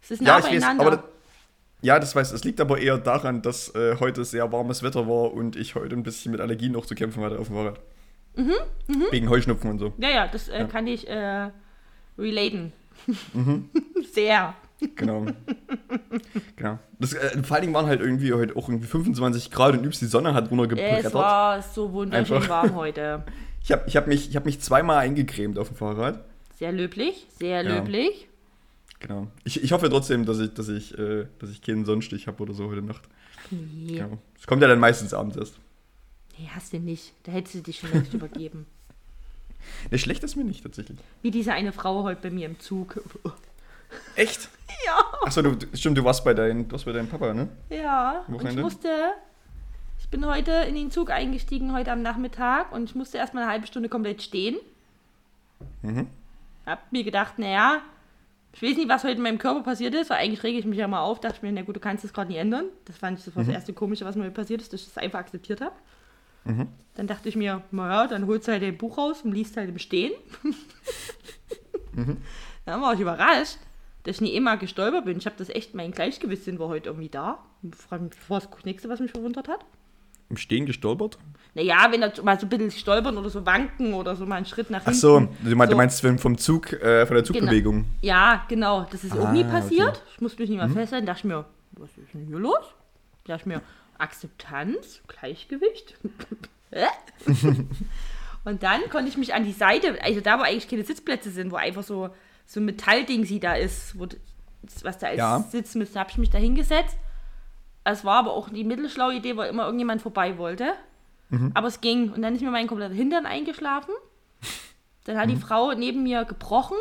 Es 0.03 0.11
ist 0.11 0.21
Ja, 0.23 0.39
nah 0.41 0.47
ich 0.47 0.57
weiß, 0.61 0.65
aber 0.79 0.91
das, 0.91 1.01
ja, 1.87 1.99
das 2.01 2.15
weiß, 2.17 2.33
es 2.33 2.45
liegt 2.45 2.61
aber 2.61 2.79
eher 2.79 2.99
daran, 2.99 3.43
dass 3.43 3.75
äh, 3.75 3.97
heute 4.01 4.25
sehr 4.25 4.51
warmes 4.53 4.83
Wetter 4.83 5.07
war 5.09 5.33
und 5.33 5.57
ich 5.57 5.75
heute 5.77 5.95
ein 5.95 6.03
bisschen 6.03 6.33
mit 6.33 6.41
Allergien 6.41 6.73
noch 6.73 6.85
zu 6.87 6.95
kämpfen 6.95 7.23
hatte 7.23 7.39
auf 7.39 7.47
dem 7.47 7.57
Fahrrad. 7.57 7.81
Mhm, 8.37 8.53
Wegen 9.11 9.31
Heuschnupfen 9.31 9.71
und 9.71 9.79
so. 9.79 9.93
ja, 9.99 10.11
ja, 10.11 10.29
das 10.29 10.49
äh, 10.49 10.59
Ja. 10.61 10.65
kann 10.67 10.87
ich 10.87 11.09
äh, 11.09 11.51
relaten. 12.19 12.73
Mhm. 13.33 13.71
Sehr. 14.13 14.55
Genau. 14.95 15.25
genau. 16.57 16.79
Das, 16.99 17.15
äh, 17.15 17.43
vor 17.43 17.55
allen 17.57 17.63
Dingen 17.63 17.75
waren 17.75 17.87
halt 17.87 18.01
irgendwie 18.01 18.33
heute 18.35 18.55
auch 18.57 18.69
irgendwie 18.69 18.87
25 18.89 19.51
Grad 19.51 19.75
und 19.75 19.85
übst 19.85 20.03
die 20.03 20.07
Sonne 20.07 20.35
hat 20.35 20.45
Es 20.47 20.51
runtergebrettert. 20.51 21.15
war 21.15 21.63
so 21.63 21.93
wunderschön 21.93 22.37
Einfach. 22.37 22.49
warm 22.49 22.75
heute. 22.75 23.25
Ich 23.63 23.73
habe 23.73 23.85
ich 23.87 23.97
hab 23.97 24.07
mich, 24.07 24.29
ich 24.29 24.37
hab 24.37 24.45
mich 24.45 24.61
zweimal 24.61 24.99
eingecremt 24.99 25.59
auf 25.59 25.69
dem 25.69 25.77
Fahrrad. 25.77 26.25
Sehr 26.59 26.73
löblich, 26.73 27.27
sehr 27.39 27.63
Ja. 27.63 27.77
Genau. 29.01 29.27
Ich, 29.45 29.63
ich 29.63 29.73
hoffe 29.73 29.89
trotzdem, 29.91 30.25
dass 30.25 30.39
ich, 30.39 30.55
dass 30.55 30.69
ich, 30.69 30.97
äh, 30.99 31.27
dass 31.39 31.51
ich 31.51 31.61
keinen 31.63 31.85
Sonnenstich 31.85 32.27
habe 32.27 32.43
oder 32.43 32.55
so 32.55 32.69
heute 32.71 32.83
Nacht. 32.83 33.03
Nee, 33.51 33.99
Genau. 33.99 34.19
Es 34.39 34.47
kommt 34.47 34.63
ja 34.63 34.69
dann 34.69 34.81
meistens 34.81 35.13
abends 35.15 35.37
erst. 35.37 35.59
nee, 36.39 36.49
hast 36.55 36.73
du 36.73 36.79
nicht. 36.79 37.13
Da 37.25 37.33
hättest 37.33 37.55
du 37.57 37.61
dich 37.61 37.79
schon 37.79 37.93
längst 37.93 38.13
übergeben. 38.15 38.67
Ne, 39.91 39.99
schlecht 39.99 40.23
ist 40.23 40.37
mir 40.37 40.45
nicht 40.45 40.63
tatsächlich. 40.63 40.97
Wie 41.23 41.33
diese 41.33 41.53
eine 41.53 41.73
Frau 41.73 42.05
heute 42.05 42.21
bei 42.23 42.31
mir 42.31 42.47
im 42.47 42.61
Zug. 42.61 43.01
Echt? 44.15 44.49
Ja. 44.85 44.99
Achso, 45.23 45.43
du, 45.43 45.57
stimmt, 45.77 45.97
du 45.99 46.05
warst 46.05 46.25
bei, 46.25 46.35
dein, 46.35 46.69
du 46.69 46.73
warst 46.73 46.85
bei 46.85 46.93
deinem 46.93 47.09
Papa, 47.09 47.33
ne? 47.35 47.49
Ja, 47.71 48.25
und 48.29 48.45
ich 48.47 48.57
musste, 48.57 48.89
ich 49.99 50.09
bin 50.09 50.25
heute 50.27 50.53
in 50.53 50.75
den 50.77 50.91
Zug 50.93 51.11
eingestiegen, 51.11 51.73
heute 51.73 51.91
am 51.93 52.03
Nachmittag, 52.03 52.71
und 52.73 52.91
ich 52.91 52.95
musste 52.95 53.17
erstmal 53.19 53.45
eine 53.45 53.53
halbe 53.53 53.67
Stunde 53.67 53.89
komplett 53.89 54.23
stehen. 54.23 54.57
Mhm. 55.83 56.09
Hab 56.67 56.93
mir 56.93 57.03
gedacht, 57.05 57.39
naja, 57.39 57.81
ich 58.57 58.63
weiß 58.63 58.77
nicht, 58.77 58.89
was 58.89 59.05
heute 59.05 59.17
in 59.17 59.23
meinem 59.23 59.39
Körper 59.39 59.63
passiert 59.63 59.95
ist, 59.95 60.11
weil 60.11 60.19
eigentlich 60.19 60.43
rege 60.43 60.59
ich 60.59 60.65
mich 60.65 60.79
ja 60.79 60.89
mal 60.89 61.01
auf, 61.03 61.21
dachte 61.21 61.37
ich 61.37 61.43
mir, 61.43 61.53
na 61.53 61.63
gut, 61.63 61.77
du 61.77 61.81
kannst 61.81 62.05
das 62.05 62.13
gerade 62.13 62.29
nicht 62.31 62.39
ändern. 62.41 62.67
Das 62.87 62.97
fand 62.99 63.19
ich 63.19 63.25
das, 63.25 63.37
war 63.37 63.43
Mhm. 63.43 63.49
das 63.49 63.55
erste 63.57 63.73
Komische, 63.73 64.05
was 64.05 64.17
mir 64.17 64.31
passiert 64.31 64.63
ist, 64.63 64.73
dass 64.73 64.81
ich 64.81 64.87
das 64.89 64.99
einfach 64.99 65.19
akzeptiert 65.21 65.61
habe. 65.61 65.75
Dann 66.95 67.07
dachte 67.09 67.29
ich 67.29 67.35
mir, 67.35 67.63
naja, 67.73 68.07
dann 68.07 68.27
holst 68.29 68.47
du 68.47 68.53
halt 68.53 68.63
dein 68.63 68.79
Buch 68.79 68.99
raus 68.99 69.23
und 69.23 69.33
liest 69.33 69.57
halt 69.57 69.69
im 69.69 69.79
Stehen. 69.79 70.13
Mhm. 71.93 72.19
Dann 72.67 72.83
war 72.83 72.93
ich 72.93 73.01
überrascht, 73.01 73.57
dass 74.03 74.17
ich 74.17 74.21
nie 74.21 74.35
immer 74.35 74.57
gestolpert 74.59 75.07
bin. 75.07 75.17
Ich 75.19 75.25
habe 75.27 75.37
das 75.39 75.49
echt, 75.49 75.75
mein 75.75 75.93
Gleichgewichtssinn 75.93 76.59
war 76.59 76.69
heute 76.69 76.91
irgendwie 76.91 77.09
da. 77.09 77.39
Was 77.63 77.91
war 78.31 78.41
das 78.41 78.65
nächste, 78.65 78.89
was 78.91 79.01
mich 79.01 79.13
verwundert 79.13 79.49
hat? 79.49 79.65
Im 80.29 80.37
Stehen 80.37 80.67
gestolpert? 80.67 81.19
Naja, 81.55 81.87
wenn 81.91 82.01
da 82.01 82.11
mal 82.23 82.39
so 82.39 82.47
ein 82.47 82.49
bisschen 82.49 82.71
stolpern 82.73 83.17
oder 83.17 83.31
so 83.31 83.47
wanken 83.47 83.95
oder 83.95 84.17
so 84.17 84.27
mal 84.27 84.37
einen 84.37 84.45
Schritt 84.47 84.71
nach 84.71 84.81
Ach 84.83 84.87
hinten. 84.87 84.99
so, 85.01 85.21
du 85.21 85.57
meinst, 85.57 85.71
So. 85.71 85.71
du 85.71 85.77
meinst 85.77 86.21
vom- 86.21 86.37
Zug, 86.39 86.73
äh, 86.73 87.07
von 87.07 87.15
der 87.15 87.25
Zugbewegung. 87.25 87.87
Ja, 88.03 88.45
genau. 88.49 88.87
Das 88.91 89.05
ist 89.05 89.13
auch 89.17 89.27
Ah, 89.27 89.33
nie 89.33 89.43
okay. 89.43 89.51
passiert. 89.53 90.03
Ich 90.15 90.21
musste 90.21 90.43
mich 90.43 90.51
nicht 90.51 90.59
mal 90.59 90.69
festhalten. 90.69 91.07
Dachte 91.07 91.21
ich 91.21 91.25
mir, 91.25 91.45
was 91.73 91.91
ist 91.97 92.13
denn 92.13 92.27
hier 92.27 92.39
los? 92.39 92.65
Dachte 93.25 93.41
ich 93.43 93.47
mir, 93.47 93.63
Akzeptanz, 93.99 95.01
Gleichgewicht. 95.07 95.95
Und 98.45 98.63
dann 98.63 98.89
konnte 98.91 99.09
ich 99.09 99.17
mich 99.17 99.35
an 99.35 99.45
die 99.45 99.53
Seite, 99.53 99.97
also 100.03 100.21
da, 100.21 100.39
wo 100.39 100.43
eigentlich 100.43 100.69
keine 100.69 100.85
Sitzplätze 100.85 101.31
sind, 101.31 101.51
wo 101.51 101.57
einfach 101.57 101.83
so, 101.83 102.11
so 102.45 102.61
ein 102.61 102.65
Metallding 102.65 103.25
sie 103.25 103.41
da 103.41 103.55
ist, 103.55 103.99
wo, 103.99 104.07
was 104.83 104.99
da 104.99 105.09
als 105.09 105.19
Ja. 105.19 105.41
Sitz 105.51 105.75
müsste, 105.75 105.99
habe 105.99 106.11
ich 106.11 106.19
mich 106.19 106.31
da 106.31 106.39
hingesetzt. 106.39 106.97
Es 107.89 108.05
war 108.05 108.17
aber 108.19 108.33
auch 108.33 108.49
die 108.49 108.65
mittelschlaue 108.65 109.15
Idee, 109.15 109.37
weil 109.37 109.49
immer 109.51 109.65
irgendjemand 109.65 110.03
vorbei 110.03 110.39
wollte. 110.39 110.73
Mhm. 111.31 111.53
Aber 111.55 111.69
es 111.69 111.81
ging. 111.81 112.13
Und 112.13 112.23
dann 112.23 112.35
ist 112.35 112.41
mir 112.43 112.51
mein 112.51 112.67
kompletter 112.67 112.95
Hintern 112.95 113.27
eingeschlafen. 113.27 113.95
Dann 115.05 115.19
hat 115.19 115.31
die 115.31 115.37
Frau 115.37 115.73
neben 115.73 116.03
mir 116.03 116.25
gebrochen. 116.25 116.77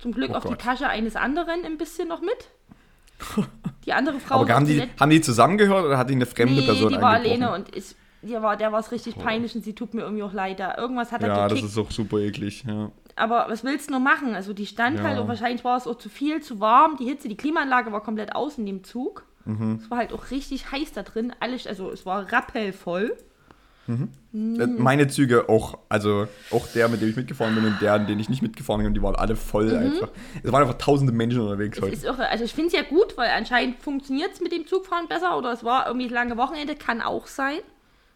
Zum 0.00 0.12
Glück 0.12 0.30
Mhm. 0.30 0.34
Oh 0.34 0.38
auf 0.38 0.42
die 0.44 0.48
Gott. 0.50 0.60
Tasche 0.60 0.88
eines 0.88 1.14
anderen 1.16 1.64
ein 1.64 1.78
bisschen 1.78 2.08
noch 2.08 2.20
mit. 2.20 2.48
Die 3.86 3.92
andere 3.92 4.18
Frau 4.18 4.36
Aber 4.36 4.48
war 4.48 4.56
haben 4.56 4.66
die, 4.66 4.82
haben 4.98 5.10
die 5.10 5.20
zusammengehört 5.20 5.84
oder 5.84 5.98
hat 5.98 6.08
die 6.08 6.14
eine 6.14 6.26
fremde 6.26 6.54
nee, 6.60 6.66
Person 6.66 6.88
die 6.92 7.00
war 7.00 7.12
alleine 7.12 7.52
und 7.54 7.68
ist, 7.68 7.96
die 8.22 8.32
war, 8.32 8.56
der 8.56 8.72
war 8.72 8.80
es 8.80 8.90
richtig 8.92 9.16
peinlich 9.18 9.54
und 9.54 9.62
sie 9.62 9.74
tut 9.74 9.92
mir 9.94 10.00
irgendwie 10.02 10.22
auch 10.22 10.32
leid. 10.32 10.58
Da 10.58 10.76
irgendwas 10.78 11.12
hat 11.12 11.22
er 11.22 11.28
Ja, 11.28 11.48
das 11.48 11.62
ist 11.62 11.76
auch 11.78 11.90
super 11.90 12.18
eklig. 12.18 12.64
Ja. 12.66 12.90
Aber 13.14 13.44
was 13.48 13.62
willst 13.62 13.88
du 13.88 13.92
nur 13.92 14.00
machen? 14.00 14.34
Also 14.34 14.52
die 14.54 14.66
stand 14.66 14.98
Ja. 14.98 15.04
halt 15.04 15.20
und 15.20 15.28
wahrscheinlich 15.28 15.62
war 15.64 15.76
es 15.76 15.86
auch 15.86 15.98
zu 15.98 16.08
viel, 16.08 16.42
zu 16.42 16.60
warm. 16.60 16.96
Die 16.96 17.04
Hitze, 17.04 17.28
die 17.28 17.36
Klimaanlage 17.36 17.92
war 17.92 18.02
komplett 18.02 18.34
aus 18.34 18.56
in 18.58 18.66
dem 18.66 18.82
Zug. 18.84 19.24
Mhm. 19.44 19.80
Es 19.82 19.90
war 19.90 19.98
halt 19.98 20.12
auch 20.12 20.30
richtig 20.30 20.70
heiß 20.72 20.92
da 20.92 21.02
drin. 21.02 21.32
Alles, 21.40 21.66
also 21.66 21.90
es 21.90 22.06
war 22.06 22.32
rappelvoll. 22.32 23.16
Äh, 23.86 23.96
Meine 24.32 25.08
Züge 25.08 25.48
auch, 25.50 25.78
also 25.90 26.26
auch 26.50 26.66
der, 26.68 26.88
mit 26.88 27.02
dem 27.02 27.10
ich 27.10 27.16
mitgefahren 27.16 27.54
bin 27.54 27.66
und 27.66 27.82
der, 27.82 27.92
an 27.92 28.06
den 28.06 28.18
ich 28.18 28.30
nicht 28.30 28.40
mitgefahren 28.40 28.82
bin, 28.82 28.94
die 28.94 29.02
waren 29.02 29.14
alle 29.14 29.36
voll 29.36 29.74
einfach. 29.76 30.08
Es 30.42 30.50
waren 30.50 30.62
einfach 30.62 30.78
tausende 30.78 31.12
Menschen 31.12 31.42
unterwegs 31.42 31.76
Es 31.76 31.82
heute. 31.84 31.92
ist 31.94 32.04
irre. 32.04 32.28
Also 32.30 32.44
ich 32.44 32.54
finde 32.54 32.68
es 32.68 32.72
ja 32.72 32.82
gut, 32.82 33.16
weil 33.18 33.28
anscheinend 33.30 33.78
funktioniert 33.80 34.32
es 34.32 34.40
mit 34.40 34.52
dem 34.52 34.66
Zugfahren 34.66 35.06
besser 35.08 35.36
oder 35.36 35.52
es 35.52 35.64
war 35.64 35.86
irgendwie 35.86 36.08
lange 36.08 36.38
Wochenende, 36.38 36.74
kann 36.76 37.02
auch 37.02 37.26
sein. 37.26 37.58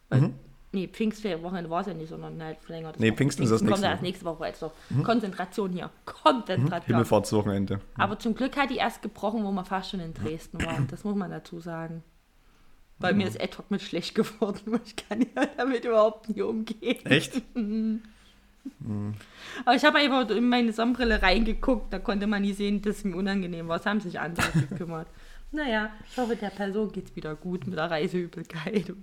Weil, 0.09 0.31
Nee, 0.71 0.87
Pfingstwochenende 0.87 1.69
war 1.69 1.81
es 1.81 1.87
ja 1.87 1.93
nicht, 1.93 2.09
sondern 2.09 2.41
halt 2.43 2.57
länger. 2.67 2.89
Mhm. 2.89 2.95
Nee, 2.99 3.11
Pfingsten 3.11 3.43
ist 3.43 3.49
das 3.49 3.59
kommt 3.59 3.71
nächste 3.71 3.85
ja 3.85 3.91
erst 3.91 4.03
nächste 4.03 4.25
Woche. 4.25 4.45
Jetzt 4.45 4.61
doch. 4.61 4.71
Konzentration 5.03 5.71
hier. 5.71 5.89
Konzentration. 6.05 6.85
Himmelfahrtswochenende. 6.85 7.81
Aber 7.97 8.19
zum 8.19 8.35
Glück 8.35 8.55
hat 8.55 8.69
die 8.69 8.77
erst 8.77 9.01
gebrochen, 9.01 9.43
wo 9.43 9.51
wir 9.51 9.65
fast 9.65 9.89
schon 9.89 9.99
in 9.99 10.13
Dresden 10.13 10.63
waren. 10.63 10.87
Das 10.87 11.03
muss 11.03 11.15
man 11.15 11.31
dazu 11.31 11.59
sagen. 11.59 12.03
Weil 12.99 13.13
mir 13.13 13.27
ist 13.27 13.41
ad 13.41 13.57
mit 13.69 13.81
schlecht 13.81 14.13
geworden. 14.15 14.79
Ich 14.85 14.95
kann 14.95 15.21
ja 15.21 15.45
damit 15.57 15.85
überhaupt 15.85 16.29
nicht 16.29 16.41
umgehen. 16.41 17.05
Echt? 17.05 17.41
Aber 19.65 19.75
ich 19.75 19.83
habe 19.83 19.97
einfach 19.97 20.29
in 20.29 20.47
meine 20.47 20.73
Sonnenbrille 20.73 21.21
reingeguckt, 21.21 21.91
da 21.93 21.99
konnte 21.99 22.27
man 22.27 22.41
nie 22.41 22.53
sehen, 22.53 22.81
dass 22.81 22.97
es 22.97 23.03
mir 23.03 23.15
unangenehm 23.15 23.67
war. 23.67 23.77
Es 23.77 23.85
haben 23.85 24.01
sich 24.01 24.19
andere 24.19 24.47
gekümmert. 24.69 25.07
Naja, 25.51 25.89
ich 26.09 26.17
hoffe, 26.17 26.35
der 26.35 26.49
Person 26.51 26.91
geht 26.91 27.05
es 27.09 27.15
wieder 27.15 27.35
gut 27.35 27.65
mit 27.65 27.77
der 27.77 27.89
Reiseübelkeit. 27.89 28.93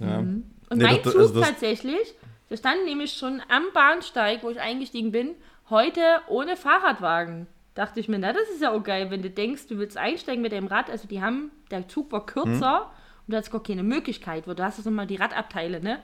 Ja. 0.00 0.18
Und 0.70 0.76
Nee, 0.76 0.84
mein 0.84 1.02
das- 1.02 1.12
Zug 1.12 1.22
also 1.22 1.40
das- 1.40 1.48
tatsächlich, 1.50 2.14
der 2.50 2.56
stand 2.56 2.84
nämlich 2.84 3.12
schon 3.12 3.40
am 3.48 3.64
Bahnsteig, 3.72 4.42
wo 4.42 4.50
ich 4.50 4.60
eingestiegen 4.60 5.12
bin, 5.12 5.34
heute 5.70 6.00
ohne 6.28 6.56
Fahrradwagen. 6.56 7.46
Dachte 7.74 8.00
ich 8.00 8.08
mir, 8.08 8.18
na, 8.18 8.32
das 8.32 8.48
ist 8.52 8.60
ja 8.60 8.72
auch 8.72 8.82
geil, 8.82 9.10
wenn 9.10 9.22
du 9.22 9.30
denkst, 9.30 9.68
du 9.68 9.78
willst 9.78 9.96
einsteigen 9.96 10.42
mit 10.42 10.52
dem 10.52 10.66
Rad. 10.66 10.90
Also 10.90 11.06
die 11.08 11.22
haben, 11.22 11.52
der 11.70 11.86
Zug 11.88 12.10
war 12.10 12.26
kürzer 12.26 12.90
und 13.26 13.32
du 13.32 13.36
hast 13.36 13.50
gar 13.52 13.62
keine 13.62 13.82
Möglichkeit, 13.84 14.48
wo 14.48 14.54
du 14.54 14.64
hast 14.64 14.78
jetzt 14.78 14.86
nochmal 14.86 15.06
die 15.06 15.16
Radabteile, 15.16 15.80
ne? 15.80 16.00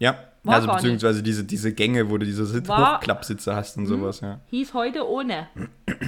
Ja, 0.00 0.16
War 0.44 0.54
also 0.56 0.68
beziehungsweise 0.68 1.22
diese, 1.24 1.44
diese 1.44 1.72
Gänge, 1.72 2.08
wo 2.10 2.18
du 2.18 2.26
diese 2.26 2.66
War- 2.68 2.96
Hochklappsitze 2.98 3.54
hast 3.54 3.76
und 3.78 3.86
sowas, 3.86 4.20
ja. 4.20 4.40
Hieß 4.46 4.74
heute 4.74 5.08
ohne. 5.08 5.48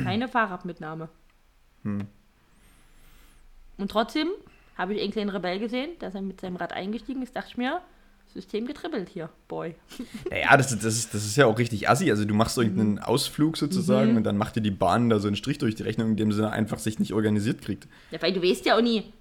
Keine 0.05 0.29
Fahrradmitnahme. 0.29 1.09
Hm. 1.85 2.07
Und 3.79 3.91
trotzdem 3.91 4.29
habe 4.77 4.95
ich 4.95 5.03
einen 5.03 5.13
kleinen 5.13 5.31
Rebell 5.31 5.59
gesehen, 5.59 5.91
dass 5.99 6.15
er 6.15 6.23
mit 6.23 6.41
seinem 6.41 6.57
Rad 6.57 6.73
eingestiegen 6.73 7.23
ist. 7.23 7.35
Dachte 7.37 7.49
ich 7.51 7.57
mir, 7.57 7.81
System 8.33 8.67
getribbelt 8.67 9.09
hier, 9.09 9.29
Boy. 9.49 9.75
Ja, 10.31 10.57
das, 10.57 10.69
das, 10.69 10.85
ist, 10.85 11.15
das 11.15 11.25
ist 11.25 11.37
ja 11.37 11.47
auch 11.47 11.59
richtig 11.59 11.89
assi. 11.89 12.11
Also 12.11 12.25
du 12.25 12.35
machst 12.35 12.57
irgendeinen 12.59 12.93
Mhm. 12.95 12.99
Ausflug 13.01 13.57
sozusagen 13.57 14.17
und 14.17 14.25
dann 14.25 14.37
macht 14.37 14.57
dir 14.57 14.61
die 14.61 14.71
Bahn 14.71 15.11
da 15.11 15.19
so 15.19 15.27
einen 15.27 15.37
Strich 15.37 15.59
durch 15.59 15.75
die 15.75 15.83
Rechnung, 15.83 16.11
in 16.11 16.17
dem 16.17 16.33
sie 16.33 16.49
einfach 16.49 16.79
sich 16.79 16.99
nicht 16.99 17.13
organisiert 17.13 17.61
kriegt. 17.63 17.89
Ja, 18.11 18.23
weil 18.23 18.33
du 18.33 18.43
weißt 18.43 18.67
ja 18.67 18.77
auch 18.77 18.83
nie, 18.83 19.13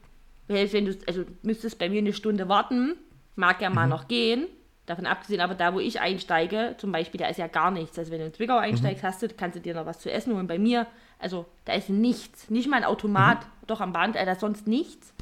wenn 0.47 0.85
du, 0.85 0.97
also 1.07 1.25
müsstest 1.41 1.79
bei 1.79 1.89
mir 1.89 1.99
eine 1.99 2.13
Stunde 2.13 2.47
warten, 2.49 2.95
mag 3.35 3.61
ja 3.61 3.69
mal 3.69 3.85
Mhm. 3.85 3.89
noch 3.89 4.07
gehen. 4.07 4.45
Davon 4.85 5.05
abgesehen, 5.05 5.39
aber 5.41 5.53
da, 5.53 5.73
wo 5.75 5.79
ich 5.79 5.99
einsteige, 5.99 6.75
zum 6.79 6.91
Beispiel, 6.91 7.19
da 7.19 7.27
ist 7.27 7.37
ja 7.37 7.45
gar 7.47 7.69
nichts. 7.69 7.97
Also 7.99 8.11
wenn 8.11 8.19
du 8.19 8.25
in 8.25 8.33
Zwickau 8.33 8.55
Mhm. 8.55 8.59
einsteigst, 8.63 9.03
hast 9.03 9.21
du, 9.21 9.27
kannst 9.29 9.55
du 9.57 9.61
dir 9.61 9.73
noch 9.75 9.85
was 9.85 9.99
zu 9.99 10.11
essen 10.11 10.33
holen. 10.33 10.47
Bei 10.47 10.57
mir, 10.59 10.87
also 11.19 11.45
da 11.65 11.73
ist 11.73 11.89
nichts. 11.89 12.49
Nicht 12.49 12.69
mal 12.69 12.77
ein 12.77 12.83
Automat, 12.85 13.39
Mhm. 13.41 13.67
doch 13.67 13.81
am 13.81 13.93
Band, 13.93 14.15
äh, 14.15 14.25
da 14.25 14.31
ist 14.33 14.41
sonst 14.41 14.67
nichts. 14.67 15.13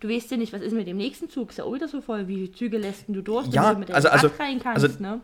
Du 0.00 0.08
weißt 0.08 0.30
ja 0.30 0.36
nicht, 0.36 0.52
was 0.52 0.62
ist 0.62 0.72
mit 0.72 0.86
dem 0.86 0.96
nächsten 0.96 1.28
Zug? 1.28 1.50
Ist 1.50 1.58
ja 1.58 1.64
auch 1.64 1.74
wieder 1.74 1.88
so 1.88 2.00
voll. 2.00 2.26
Wie 2.28 2.36
viele 2.36 2.52
Züge 2.52 2.78
lässt 2.78 3.08
denn 3.08 3.14
du 3.14 3.22
durch, 3.22 3.46
Ja, 3.48 3.62
damit 3.72 3.74
du 3.74 3.78
mit 3.80 3.88
deinem 3.90 3.96
also- 3.96 4.08
also- 4.08 4.30
rein 4.38 4.60
kannst, 4.62 4.82
also- 4.84 5.02
ne? 5.02 5.20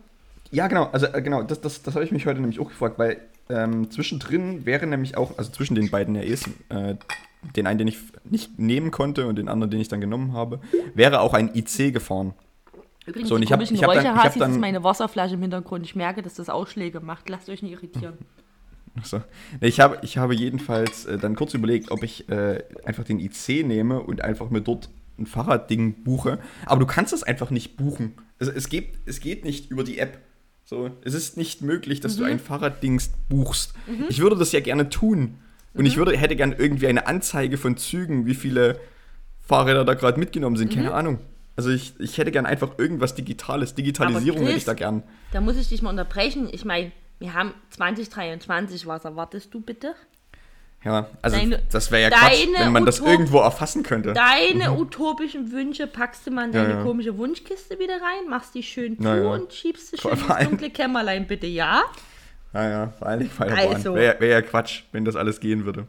Ja, 0.53 0.69
genau, 0.69 0.85
also 0.93 1.07
äh, 1.07 1.23
genau, 1.23 1.43
das, 1.43 1.61
das, 1.61 1.83
das 1.83 1.95
habe 1.95 2.05
ich 2.05 2.13
mich 2.13 2.25
heute 2.27 2.41
nämlich 2.41 2.61
auch 2.61 2.69
gefragt, 2.69 2.99
weil 2.99 3.21
ähm, 3.49 3.91
zwischendrin 3.91 4.65
wäre 4.67 4.87
nämlich 4.87 5.17
auch, 5.17 5.39
also 5.39 5.51
zwischen 5.53 5.75
den 5.75 5.91
beiden 5.91 6.15
REs, 6.17 6.45
äh, 6.69 6.97
den 7.57 7.67
einen, 7.67 7.79
den 7.79 7.89
ich 7.89 7.99
nicht 8.25 8.59
nehmen 8.59 8.91
konnte 8.91 9.27
und 9.29 9.37
den 9.37 9.49
anderen, 9.49 9.71
den 9.71 9.81
ich 9.81 9.89
dann 9.89 10.01
genommen 10.01 10.33
habe, 10.35 10.61
wäre 10.95 11.21
auch 11.21 11.33
ein 11.35 11.51
IC 11.55 11.93
gefahren. 11.93 12.35
Übrigens, 13.07 13.29
So, 13.29 13.37
und 13.37 13.43
ich 13.43 13.53
hab- 13.53 13.59
komischen 13.59 13.77
ich 13.77 13.83
hab 13.85 13.93
dann- 13.95 14.05
ich 14.05 14.23
hab 14.23 14.35
dann- 14.37 14.59
meine 14.61 14.83
Wasserflasche 14.85 15.35
im 15.35 15.43
Hintergrund. 15.43 15.85
Ich 15.85 15.95
merke, 15.97 16.23
dass 16.23 16.35
das 16.35 16.49
Ausschläge 16.49 17.01
macht. 17.01 17.29
Lasst 17.29 17.49
euch 17.49 17.63
nicht 17.63 17.73
irritieren. 17.73 18.19
So. 19.03 19.23
Ich 19.61 19.81
habe, 19.81 19.99
ich 20.03 20.19
habe 20.19 20.35
jedenfalls 20.35 21.07
äh, 21.07 21.19
dann 21.19 21.37
kurz 21.37 21.55
überlegt, 21.55 21.91
ob 21.91 22.03
ich 22.03 22.29
äh, 22.29 22.63
einfach 22.85 23.05
den 23.05 23.21
IC 23.21 23.67
nehme 23.67 24.01
und 24.01 24.23
einfach 24.23 24.51
mir 24.51 24.61
dort 24.61 24.89
ein 25.19 25.27
Fahrradding 25.27 26.05
buche. 26.05 26.39
Aber 26.67 26.81
du 26.81 26.87
kannst 26.87 27.13
das 27.13 27.23
einfach 27.23 27.51
nicht 27.51 27.77
buchen. 27.77 28.15
Also 28.39 28.53
es, 28.53 28.69
geht, 28.69 28.95
es 29.07 29.21
geht 29.21 29.45
nicht 29.45 29.71
über 29.71 29.85
die 29.85 29.99
App. 29.99 30.19
So, 30.65 30.91
es 31.05 31.15
ist 31.15 31.37
nicht 31.37 31.63
möglich, 31.63 32.01
dass 32.01 32.17
du 32.17 32.25
ein 32.25 32.41
Fahrraddings 32.41 33.13
buchst. 33.29 33.73
Ich 34.09 34.19
würde 34.19 34.37
das 34.37 34.51
ja 34.53 34.61
gerne 34.61 34.89
tun. 34.89 35.39
Und 35.75 35.87
ich 35.87 35.97
würde, 35.97 36.17
hätte 36.17 36.37
gerne 36.37 36.57
irgendwie 36.59 36.89
eine 36.89 37.07
Anzeige 37.07 37.57
von 37.57 37.77
Zügen, 37.77 38.27
wie 38.27 38.35
viele 38.35 38.81
Fahrräder 39.41 39.85
da 39.85 39.95
gerade 39.95 40.19
mitgenommen 40.19 40.57
sind. 40.57 40.73
Keine 40.73 40.93
Ahnung. 40.93 41.21
Also 41.55 41.71
ich, 41.71 41.95
ich 41.99 42.19
hätte 42.19 42.33
gern 42.33 42.47
einfach 42.47 42.79
irgendwas 42.79 43.15
Digitales. 43.15 43.75
Digitalisierung 43.75 44.41
hätte 44.41 44.51
ich 44.51 44.57
Chris, 44.57 44.65
da 44.65 44.75
gern. 44.75 45.03
Da 45.33 45.41
muss 45.41 45.57
ich 45.57 45.69
dich 45.69 45.83
mal 45.83 45.91
unterbrechen. 45.91 46.49
Ich 46.51 46.65
meine, 46.65 46.93
wir 47.19 47.35
haben 47.35 47.55
2023. 47.71 48.87
Was 48.87 49.05
erwartest 49.05 49.53
du 49.55 49.61
bitte? 49.61 49.95
Ja, 50.85 51.09
also 51.23 51.37
Deine- 51.37 51.63
das 51.73 51.91
wäre 51.91 52.03
ja 52.03 52.11
Quatsch, 52.11 52.45
deine 52.47 52.65
wenn 52.67 52.73
man 52.73 52.87
das 52.87 53.01
irgendwo 53.01 53.39
erfassen 53.39 53.83
könnte. 53.83 54.13
Deine 54.13 54.73
utopischen 54.79 55.51
Wünsche 55.51 55.87
packst 55.89 56.27
du 56.27 56.31
mal 56.31 56.45
in 56.45 56.51
Mhm. 56.51 56.57
Ja, 56.57 56.63
deine 56.63 56.75
ja. 56.79 56.83
komische 56.85 57.19
Wunschkiste 57.19 57.79
wieder 57.79 57.95
rein, 57.95 58.29
machst 58.29 58.55
die 58.55 58.63
schön 58.63 58.97
zu 59.01 59.09
ja. 59.09 59.29
und 59.31 59.53
schiebst 59.53 59.89
sie 59.91 59.99
schön 59.99 60.13
ins 60.13 60.27
dunkle 60.49 60.71
Kämmerlein, 60.71 61.27
bitte, 61.27 61.47
ja? 61.47 61.83
Naja, 62.53 62.93
vor 62.99 63.09
allem 63.09 63.29
bei 63.37 63.47
der 63.49 63.71
Also. 63.71 63.95
Wäre 63.97 64.21
wär 64.21 64.29
ja 64.29 64.43
Quatsch, 64.43 64.83
wenn 64.93 65.05
das 65.05 65.17
alles 65.17 65.41
gehen 65.41 65.65
würde. 65.65 65.89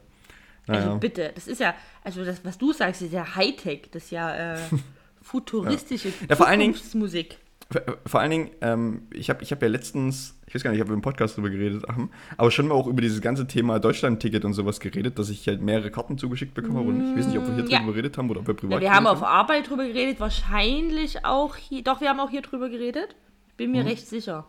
Also 0.68 0.88
Naja. 0.88 0.98
bitte, 0.98 1.32
das 1.36 1.48
ist 1.48 1.60
ja, 1.62 1.76
also 2.04 2.26
das, 2.26 2.44
was 2.44 2.58
du 2.58 2.74
sagst, 2.74 3.02
ist 3.04 3.14
ja 3.14 3.36
Hightech, 3.36 3.90
das 3.92 4.06
ist 4.06 4.12
ja 4.12 4.56
äh, 4.56 4.58
futuristische 5.22 6.12
Ja, 6.28 6.36
vor 6.36 6.48
allen 6.48 6.60
Dingen-. 6.60 6.74
Vor, 6.74 7.82
vor 8.06 8.20
allen 8.20 8.32
Dingen, 8.32 8.50
ähm, 8.62 9.08
ich 9.14 9.30
habe 9.30 9.44
ich 9.44 9.52
hab 9.52 9.62
ja 9.62 9.68
letztens, 9.68 10.37
ich 10.48 10.56
weiß 10.56 10.64
gar 10.64 10.72
nicht, 10.72 10.82
ob 10.82 10.88
wir 10.88 10.94
im 10.96 11.02
Podcast 11.02 11.36
drüber 11.38 11.50
geredet 11.50 11.84
haben, 11.88 12.10
aber 12.38 12.50
schon 12.52 12.68
mal 12.70 12.76
auch 12.76 12.88
über 12.88 13.02
dieses 13.02 13.22
ganze 13.22 13.46
Thema 13.48 13.80
Deutschland-Ticket 13.80 14.46
und 14.46 14.54
sowas 14.54 14.80
geredet, 14.80 15.20
dass 15.20 15.30
ich 15.30 15.48
halt 15.48 15.62
mehrere 15.62 15.92
Karten 15.92 16.18
zugeschickt 16.18 16.54
bekommen 16.54 16.78
habe. 16.78 16.88
Und 16.90 17.12
ich 17.12 17.18
weiß 17.18 17.28
nicht, 17.28 17.38
ob 17.38 17.48
wir 17.48 17.56
hier 17.56 17.66
Ja. 17.70 17.80
drüber 17.80 17.92
geredet 17.92 18.18
haben 18.18 18.30
oder 18.30 18.40
ob 18.40 18.48
wir 18.48 18.54
privat 18.56 18.76
Ja, 18.76 18.82
wir 18.82 18.92
haben 18.94 19.08
auf 19.08 19.24
Arbeit 19.24 19.70
drüber 19.70 19.86
geredet, 19.86 20.20
wahrscheinlich 20.20 21.26
auch 21.26 21.56
hier, 21.58 21.84
doch, 21.84 22.02
wir 22.02 22.10
haben 22.10 22.20
auch 22.20 22.30
hier 22.30 22.42
drüber 22.42 22.70
geredet. 22.70 23.16
Bin 23.58 23.72
Mhm. 23.72 23.78
mir 23.78 23.86
recht 23.86 24.08
sicher. 24.08 24.46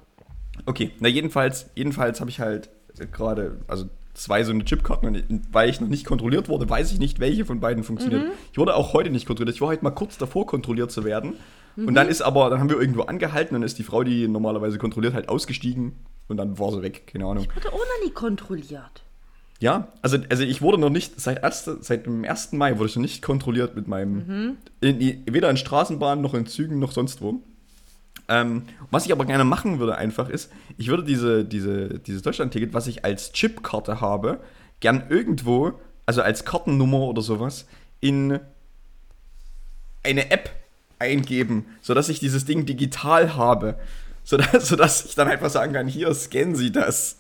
Okay, 0.66 0.90
na 1.00 1.08
jedenfalls, 1.08 1.70
jedenfalls 1.74 2.20
habe 2.20 2.30
ich 2.30 2.40
halt 2.40 2.70
gerade, 3.12 3.60
also 3.68 3.86
zwei 4.14 4.42
so 4.42 4.52
eine 4.52 4.64
Chipkarten 4.64 5.08
und 5.08 5.42
weil 5.52 5.68
ich 5.70 5.80
noch 5.80 5.88
nicht 5.88 6.04
kontrolliert 6.04 6.48
wurde, 6.48 6.68
weiß 6.68 6.92
ich 6.92 6.98
nicht, 6.98 7.20
welche 7.20 7.44
von 7.44 7.60
beiden 7.60 7.84
funktioniert. 7.84 8.24
Mhm. 8.24 8.30
Ich 8.52 8.58
wurde 8.58 8.74
auch 8.74 8.92
heute 8.92 9.10
nicht 9.10 9.26
kontrolliert. 9.26 9.54
Ich 9.54 9.60
war 9.60 9.68
heute 9.68 9.84
mal 9.84 9.90
kurz 9.92 10.18
davor, 10.18 10.46
kontrolliert 10.46 10.90
zu 10.90 11.04
werden. 11.04 11.34
Und 11.86 11.94
dann 11.94 12.08
ist 12.08 12.22
aber, 12.22 12.50
dann 12.50 12.58
haben 12.58 12.68
wir 12.70 12.80
irgendwo 12.80 13.02
angehalten, 13.02 13.54
dann 13.54 13.62
ist 13.62 13.78
die 13.78 13.84
Frau, 13.84 14.02
die 14.02 14.26
normalerweise 14.26 14.78
kontrolliert, 14.78 15.14
halt 15.14 15.28
ausgestiegen 15.28 15.92
und 16.26 16.36
dann 16.36 16.58
war 16.58 16.72
sie 16.72 16.82
weg, 16.82 17.06
keine 17.06 17.24
Ahnung. 17.26 17.46
Wurde 17.54 17.68
auch 17.72 17.78
noch 17.78 18.04
nie 18.04 18.10
kontrolliert. 18.10 19.04
Ja, 19.60 19.88
also, 20.02 20.18
also 20.28 20.42
ich 20.42 20.60
wurde 20.60 20.78
noch 20.78 20.90
nicht, 20.90 21.20
seit, 21.20 21.42
erste, 21.42 21.78
seit 21.80 22.06
dem 22.06 22.24
1. 22.24 22.52
Mai 22.52 22.78
wurde 22.78 22.88
ich 22.90 22.96
noch 22.96 23.02
nicht 23.02 23.22
kontrolliert 23.22 23.76
mit 23.76 23.86
meinem, 23.88 24.14
Mhm. 24.26 24.56
in, 24.80 25.00
weder 25.32 25.50
in 25.50 25.56
Straßenbahnen 25.56 26.20
noch 26.22 26.34
in 26.34 26.46
Zügen 26.46 26.78
noch 26.80 26.92
sonst 26.92 27.20
wo. 27.22 27.40
Ähm, 28.28 28.62
was 28.90 29.06
ich 29.06 29.12
aber 29.12 29.24
gerne 29.24 29.44
machen 29.44 29.78
würde 29.78 29.96
einfach 29.96 30.28
ist, 30.28 30.50
ich 30.76 30.88
würde 30.88 31.02
diese, 31.04 31.44
diese, 31.44 31.98
dieses 32.00 32.22
Deutschland-Ticket, 32.22 32.74
was 32.74 32.86
ich 32.88 33.04
als 33.04 33.32
Chipkarte 33.32 34.00
habe, 34.00 34.40
gern 34.80 35.04
irgendwo, 35.08 35.72
also 36.06 36.22
als 36.22 36.44
Kartennummer 36.44 37.00
oder 37.02 37.22
sowas, 37.22 37.66
in 38.00 38.38
eine 40.04 40.30
App 40.30 40.50
eingeben, 40.98 41.66
sodass 41.82 42.08
ich 42.08 42.20
dieses 42.20 42.44
Ding 42.44 42.66
digital 42.66 43.36
habe. 43.36 43.78
Sodass, 44.24 44.68
sodass 44.68 45.04
ich 45.06 45.14
dann 45.14 45.28
einfach 45.28 45.50
sagen 45.50 45.72
kann, 45.72 45.86
hier, 45.88 46.12
scannen 46.14 46.54
Sie 46.56 46.70
das. 46.70 47.16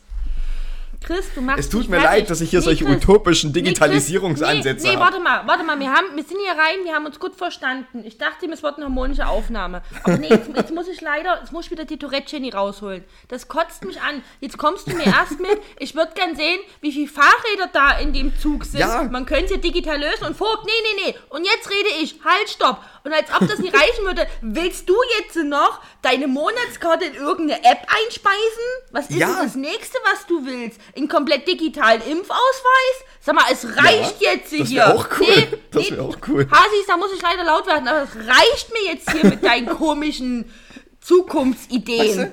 Chris, 1.00 1.26
du 1.32 1.40
machst 1.40 1.60
Es 1.60 1.68
tut 1.68 1.82
mich 1.82 1.90
mir 1.90 2.00
leid, 2.00 2.28
dass 2.28 2.40
ich 2.40 2.50
hier 2.50 2.58
Nee, 2.58 2.64
solche 2.64 2.84
Chris. 2.84 2.96
utopischen 2.96 3.50
Nee, 3.52 3.62
Digitalisierungsansätze 3.62 4.84
Nee, 4.84 4.90
nee 4.94 4.96
habe. 4.96 5.12
warte 5.12 5.20
mal, 5.22 5.46
warte 5.46 5.62
mal, 5.62 5.78
wir, 5.78 5.92
haben, 5.92 6.06
wir 6.16 6.24
sind 6.24 6.38
hier 6.42 6.50
rein, 6.52 6.84
wir 6.84 6.92
haben 6.92 7.06
uns 7.06 7.20
gut 7.20 7.36
verstanden. 7.36 8.02
Ich 8.04 8.18
dachte, 8.18 8.46
es 8.52 8.62
wird 8.62 8.76
eine 8.76 8.86
harmonische 8.86 9.26
Aufnahme. 9.28 9.82
Aber 10.02 10.18
nee, 10.18 10.28
jetzt, 10.28 10.50
jetzt 10.54 10.74
muss 10.74 10.88
ich 10.88 11.00
leider, 11.00 11.38
jetzt 11.40 11.52
muss 11.52 11.66
ich 11.66 11.70
wieder 11.70 11.84
die 11.84 11.98
Tourette-Jenny 11.98 12.50
rausholen. 12.50 13.04
Das 13.28 13.46
kotzt 13.46 13.84
mich 13.84 14.00
an. 14.00 14.22
Jetzt 14.40 14.58
kommst 14.58 14.88
du 14.88 14.96
mir 14.96 15.06
erst 15.06 15.38
mit. 15.40 15.48
Ich 15.80 15.94
würde 15.94 16.12
gern 16.14 16.34
sehen, 16.34 16.58
wie 16.80 16.90
viele 16.90 17.08
Fahrräder 17.08 17.70
da 17.72 17.98
in 17.98 18.12
dem 18.12 18.36
Zug 18.36 18.64
sind. 18.64 18.80
Ja. 18.80 19.04
Man 19.04 19.26
könnte 19.26 19.44
es 19.44 19.50
ja 19.52 19.56
digital 19.58 19.98
lösen 19.98 20.24
und 20.26 20.36
Vogt, 20.36 20.64
nee, 20.64 20.70
nee, 20.96 21.10
nee. 21.10 21.14
Und 21.28 21.44
jetzt 21.44 21.70
rede 21.70 22.02
ich, 22.02 22.16
halt, 22.24 22.48
stopp. 22.50 22.80
Und 23.04 23.12
als 23.12 23.30
ob 23.40 23.48
das 23.48 23.58
nicht 23.58 23.74
reichen 23.74 24.04
würde, 24.04 24.26
willst 24.40 24.88
du 24.88 24.94
jetzt 25.18 25.36
noch 25.36 25.80
deine 26.02 26.26
Monatskarte 26.28 27.04
in 27.06 27.14
irgendeine 27.14 27.60
App 27.64 27.86
einspeisen? 28.04 28.38
Was 28.90 29.08
ist 29.10 29.16
Ja. 29.16 29.28
denn 29.28 29.44
das 29.44 29.54
nächste, 29.54 29.98
was 30.10 30.26
du 30.26 30.44
willst? 30.44 30.80
In 30.94 31.08
komplett 31.08 31.46
digitalen 31.48 32.02
Impfausweis? 32.02 32.96
Sag 33.20 33.34
mal, 33.34 33.44
es 33.52 33.64
reicht 33.76 34.20
jetzt 34.20 34.52
das 34.52 34.68
hier. 34.68 34.78
wär 34.82 34.94
auch 34.94 35.06
cool. 35.20 35.26
Nee, 35.28 35.48
Das 35.70 35.82
nee, 35.90 35.96
wär 35.96 36.02
auch 36.04 36.16
cool. 36.28 36.48
Hasis, 36.50 36.86
da 36.86 36.96
muss 36.96 37.12
ich 37.14 37.22
leider 37.22 37.44
laut 37.44 37.66
werden, 37.66 37.86
aber 37.88 38.02
es 38.02 38.16
reicht 38.16 38.72
mir 38.72 38.92
jetzt 38.92 39.10
hier 39.12 39.24
mit 39.30 39.44
deinen 39.44 39.66
komischen 39.68 40.50
Zukunftsideen. 41.00 42.18
Weißt 42.18 42.32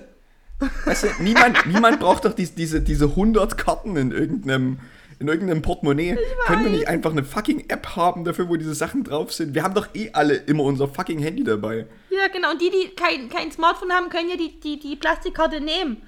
du, 0.59 0.69
weißt 0.89 1.03
du 1.19 1.23
niemand, 1.23 1.65
niemand 1.65 1.99
braucht 1.99 2.25
doch 2.25 2.33
dies, 2.33 2.55
diese, 2.55 2.81
diese 2.81 3.05
100 3.05 3.57
Karten 3.57 3.95
in 3.97 4.11
irgendeinem, 4.11 4.79
in 5.19 5.27
irgendeinem 5.27 5.61
Portemonnaie. 5.61 6.17
Können 6.45 6.63
wir 6.63 6.71
nicht 6.71 6.87
einfach 6.87 7.11
eine 7.11 7.23
fucking 7.23 7.69
App 7.69 7.95
haben 7.95 8.23
dafür, 8.23 8.49
wo 8.49 8.55
diese 8.55 8.73
Sachen 8.73 9.03
drauf 9.03 9.33
sind? 9.33 9.55
Wir 9.55 9.63
haben 9.63 9.73
doch 9.73 9.87
eh 9.93 10.09
alle 10.13 10.35
immer 10.35 10.63
unser 10.63 10.87
fucking 10.87 11.19
Handy 11.19 11.43
dabei. 11.43 11.85
Ja, 12.09 12.27
genau. 12.27 12.51
Und 12.51 12.61
die, 12.61 12.69
die 12.69 12.95
kein, 12.95 13.29
kein 13.29 13.51
Smartphone 13.51 13.91
haben, 13.91 14.09
können 14.09 14.29
ja 14.29 14.37
die, 14.37 14.59
die, 14.59 14.79
die 14.79 14.95
Plastikkarte 14.95 15.61
nehmen. 15.61 16.01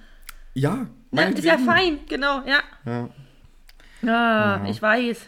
Ja, 0.54 0.88
Ja, 1.12 1.24
ist 1.24 1.44
ja 1.44 1.58
fein, 1.58 2.00
genau, 2.10 2.42
ja. 2.46 2.60
Ja. 2.86 3.10
Ah, 4.10 4.66
ich 4.70 4.82
weiß. 4.82 5.22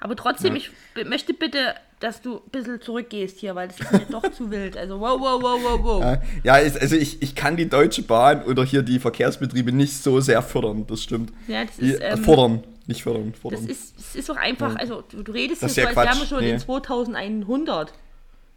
Aber 0.00 0.16
trotzdem, 0.16 0.56
ich 0.56 0.70
möchte 1.06 1.32
bitte, 1.32 1.74
dass 2.00 2.20
du 2.20 2.36
ein 2.36 2.50
bisschen 2.50 2.80
zurückgehst 2.80 3.38
hier, 3.38 3.54
weil 3.54 3.68
das 3.68 3.80
ist 3.80 3.92
mir 3.92 4.06
doch 4.10 4.30
zu 4.32 4.50
wild. 4.50 4.76
Also, 4.76 5.00
wow, 5.00 5.18
wow, 5.18 5.42
wow, 5.42 5.60
wow, 5.62 5.80
wow. 5.82 6.02
Ja, 6.02 6.22
Ja, 6.42 6.52
also 6.54 6.96
ich, 6.96 7.22
ich 7.22 7.34
kann 7.34 7.56
die 7.56 7.68
Deutsche 7.68 8.02
Bahn 8.02 8.42
oder 8.44 8.64
hier 8.64 8.82
die 8.82 8.98
Verkehrsbetriebe 8.98 9.72
nicht 9.72 9.94
so 10.02 10.20
sehr 10.20 10.42
fördern, 10.42 10.86
das 10.86 11.02
stimmt. 11.02 11.32
Ja, 11.48 11.64
das 11.64 11.78
ist, 11.78 12.00
äh, 12.00 12.10
ähm, 12.10 12.24
fordern, 12.24 12.62
nicht 12.86 13.02
fördern, 13.02 13.32
Das 13.32 13.40
fordern. 13.40 13.66
ist, 13.68 13.94
das 13.98 14.14
ist 14.16 14.28
doch 14.28 14.36
einfach, 14.36 14.76
also 14.76 15.02
du, 15.10 15.22
du 15.22 15.32
redest 15.32 15.62
Das 15.62 15.76
jetzt 15.76 15.86
ja 15.88 15.92
so, 15.94 16.00
als 16.00 16.08
wären 16.10 16.18
wir 16.20 16.26
schon 16.26 16.40
nee. 16.44 16.50
in 16.52 16.58
2100. 16.58 17.92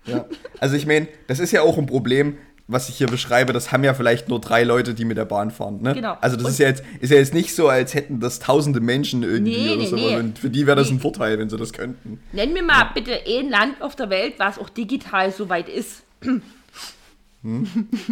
Ja. 0.06 0.26
Also 0.60 0.76
ich 0.76 0.86
meine, 0.86 1.08
das 1.28 1.40
ist 1.40 1.52
ja 1.52 1.62
auch 1.62 1.78
ein 1.78 1.86
Problem, 1.86 2.38
was 2.70 2.90
ich 2.90 2.98
hier 2.98 3.08
beschreibe, 3.08 3.54
das 3.54 3.72
haben 3.72 3.86
ja 3.86 3.94
vielleicht 3.94 4.28
nur 4.28 4.42
drei 4.42 4.64
Leute, 4.66 4.94
die 4.94 5.06
mit 5.06 5.16
der 5.18 5.24
Bahn 5.26 5.52
fahren. 5.52 5.82
Ne? 5.82 5.94
Genau. 5.94 6.18
Also 6.20 6.36
das 6.36 6.46
Und- 6.46 6.52
ist 6.52 6.60
ja, 6.60 6.68
jetzt, 6.68 6.84
ist 7.00 7.10
ja 7.12 7.18
jetzt 7.18 7.34
nicht 7.34 7.56
so, 7.56 7.70
als 7.70 7.94
hätten 7.94 8.20
das 8.20 8.40
tausende 8.40 8.82
Menschen 8.82 9.24
irgendwie 9.24 9.52
Nee, 9.58 9.68
oder 9.74 9.78
nee, 9.84 9.88
so. 9.88 9.96
nee. 9.96 10.16
Und 10.18 10.38
für 10.40 10.50
die 10.50 10.68
wäre 10.68 10.76
das 10.76 10.90
ein 10.90 11.00
Vorteil, 11.00 11.40
wenn 11.40 11.50
sie 11.50 11.56
das 11.58 11.72
könnten. 11.72 12.20
Nenn 12.34 12.52
mir 12.52 12.64
mal 12.64 12.90
bitte 12.94 13.12
ein 13.26 13.50
Land 13.50 13.82
auf 13.82 13.96
der 13.96 14.10
Welt, 14.10 14.34
was 14.38 14.60
auch 14.60 14.70
digital 14.70 15.32
so 15.32 15.48
weit 15.48 15.70
ist. 15.70 16.04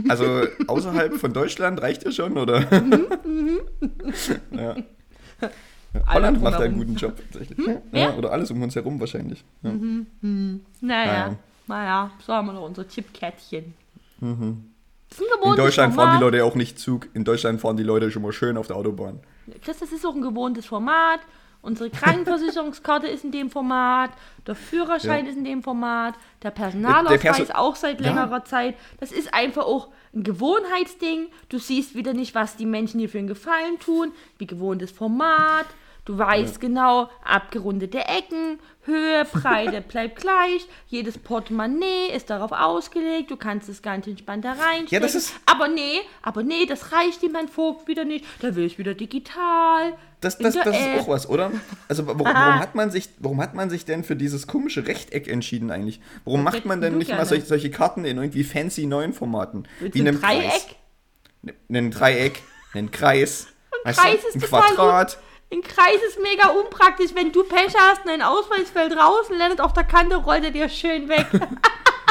Also 0.08 0.44
außerhalb 0.68 1.16
von 1.16 1.34
Deutschland 1.34 1.82
reicht 1.82 2.06
ja 2.06 2.12
schon, 2.12 2.38
oder? 2.38 2.62
Mhm, 2.72 3.60
ja. 5.96 6.14
Holland 6.14 6.42
macht 6.42 6.62
einen 6.62 6.78
guten 6.78 6.96
Job 6.96 7.16
tatsächlich. 7.18 7.58
Hm? 7.66 7.78
Ja, 7.92 8.14
oder 8.16 8.32
alles 8.32 8.52
um 8.52 8.62
uns 8.62 8.76
herum 8.76 9.00
wahrscheinlich. 9.00 9.44
Ja. 9.64 9.72
Naja, 10.82 11.14
Ja. 11.14 11.36
naja, 11.68 12.12
so 12.26 12.34
haben 12.34 12.48
wir 12.48 12.54
noch 12.54 12.64
unser 12.64 12.88
Chipkärtchen. 12.88 13.74
Ein 14.22 14.28
Mhm. 14.30 14.72
In 15.44 15.56
Deutschland 15.56 15.94
Format. 15.94 16.12
fahren 16.14 16.18
die 16.20 16.24
Leute 16.26 16.46
auch 16.46 16.56
nicht 16.56 16.80
Zug. 16.80 17.08
In 17.14 17.24
Deutschland 17.24 17.62
fahren 17.62 17.78
die 17.78 17.84
Leute 17.84 18.12
schon 18.12 18.22
mal 18.22 18.32
schön 18.34 18.58
auf 18.58 18.68
der 18.68 18.76
Autobahn. 18.76 19.20
Chris, 19.64 19.78
das 19.80 19.92
ist 19.92 20.06
auch 20.06 20.16
ein 20.16 20.22
gewohntes 20.22 20.66
Format. 20.66 21.20
Unsere 21.62 21.90
Krankenversicherungskarte 21.90 23.08
ist 23.16 23.24
in 23.24 23.32
dem 23.32 23.50
Format, 23.50 24.12
der 24.46 24.56
Führerschein 24.56 25.26
Ja. 25.26 25.32
ist 25.32 25.38
in 25.38 25.46
dem 25.46 25.64
Format, 25.64 26.16
der 26.44 26.52
Der 26.52 26.62
Personalausweis 26.62 27.22
Perso- 27.22 27.54
auch 27.56 27.76
seit 27.76 28.02
Ja. 28.02 28.08
längerer 28.08 28.44
Zeit. 28.46 28.76
Das 29.00 29.12
ist 29.12 29.34
einfach 29.34 29.64
auch 29.64 29.90
ein 30.14 30.24
Gewohnheitsding. 30.24 31.28
Du 31.50 31.58
siehst 31.60 31.96
wieder 31.96 32.14
nicht, 32.14 32.36
was 32.36 32.56
die 32.58 32.66
Menschen 32.66 33.00
dir 33.00 33.10
für 33.10 33.18
einen 33.20 33.28
Gefallen 33.28 33.80
tun, 33.80 34.12
wie 34.38 34.48
gewohntes 34.48 34.92
Format. 34.92 35.66
Du 36.06 36.18
weißt 36.20 36.62
genau, 36.62 37.10
abgerundete 37.24 37.98
Ecken, 37.98 38.60
Höhe, 38.84 39.26
Breite 39.26 39.82
bleibt 39.88 40.18
gleich. 40.22 40.68
Jedes 40.88 41.18
Portemonnaie 41.18 42.12
ist 42.16 42.30
darauf 42.30 42.52
ausgelegt. 42.52 43.32
Du 43.32 43.38
kannst 43.38 43.70
es 43.70 43.82
ganz 43.82 44.06
entspannt 44.06 44.46
da 44.46 44.52
reinstecken. 44.52 44.88
Ja, 44.92 45.00
das 45.00 45.16
ist- 45.16 45.34
aber 45.48 45.68
nee, 45.68 46.02
aber 46.22 46.44
nee, 46.44 46.68
das 46.68 46.92
reicht 46.92 47.24
ihm 47.24 47.32
mein 47.32 47.48
Vogt 47.48 47.88
wieder 47.88 48.06
nicht. 48.06 48.24
Der 48.44 48.56
will 48.56 48.66
es 48.68 48.78
wieder 48.78 48.94
digital. 48.94 49.94
Das, 50.22 50.38
das, 50.38 50.54
das 50.54 50.78
ist 50.80 51.00
auch 51.00 51.08
was, 51.08 51.28
oder? 51.28 51.52
Also 51.88 52.06
warum, 52.06 52.22
warum, 52.24 52.36
hat 52.60 52.76
man 52.76 52.92
sich, 52.92 53.10
warum 53.18 53.42
hat 53.42 53.56
man 53.56 53.72
sich 53.72 53.86
denn 53.86 54.04
für 54.04 54.16
dieses 54.16 54.46
komische 54.46 54.86
Rechteck 54.86 55.28
entschieden 55.28 55.72
eigentlich? 55.72 56.00
Warum 56.24 56.46
Das 56.46 56.54
macht 56.54 56.66
man 56.66 56.82
denn 56.82 57.00
nicht 57.00 57.08
mal 57.10 57.16
gerne. 57.16 57.30
solche, 57.30 57.46
solche 57.48 57.72
Karten 57.72 58.06
in 58.06 58.18
irgendwie 58.18 58.44
fancy 58.44 58.86
neuen 58.86 59.14
Formaten? 59.14 59.68
Willst 59.80 59.96
wie 59.96 60.00
du 60.00 60.06
ein 60.06 60.08
einem 60.10 60.22
Kreis? 60.22 60.68
Dreieck? 61.44 61.56
Einen 61.70 61.90
Dreieck, 61.92 62.44
einen 62.76 62.92
Kreis, 62.92 63.48
weißt 63.84 64.00
Kreis 64.00 64.20
ist 64.24 64.36
ein 64.36 64.42
Quadrat. 64.42 65.18
Ein 65.54 65.62
Kreis 65.62 66.02
ist 66.08 66.20
mega 66.22 66.50
unpraktisch. 66.50 67.12
Wenn 67.14 67.32
du 67.32 67.44
Pech 67.44 67.74
hast 67.78 68.02
und 68.02 68.08
dein 68.10 68.22
Ausweis 68.22 68.70
fällt 68.72 68.96
raus 68.98 69.30
und 69.30 69.38
landet 69.38 69.62
auf 69.62 69.74
der 69.74 69.84
Kante, 69.84 70.16
rollt 70.18 70.44
er 70.44 70.52
dir 70.52 70.70
schön 70.70 71.08
weg. 71.10 71.28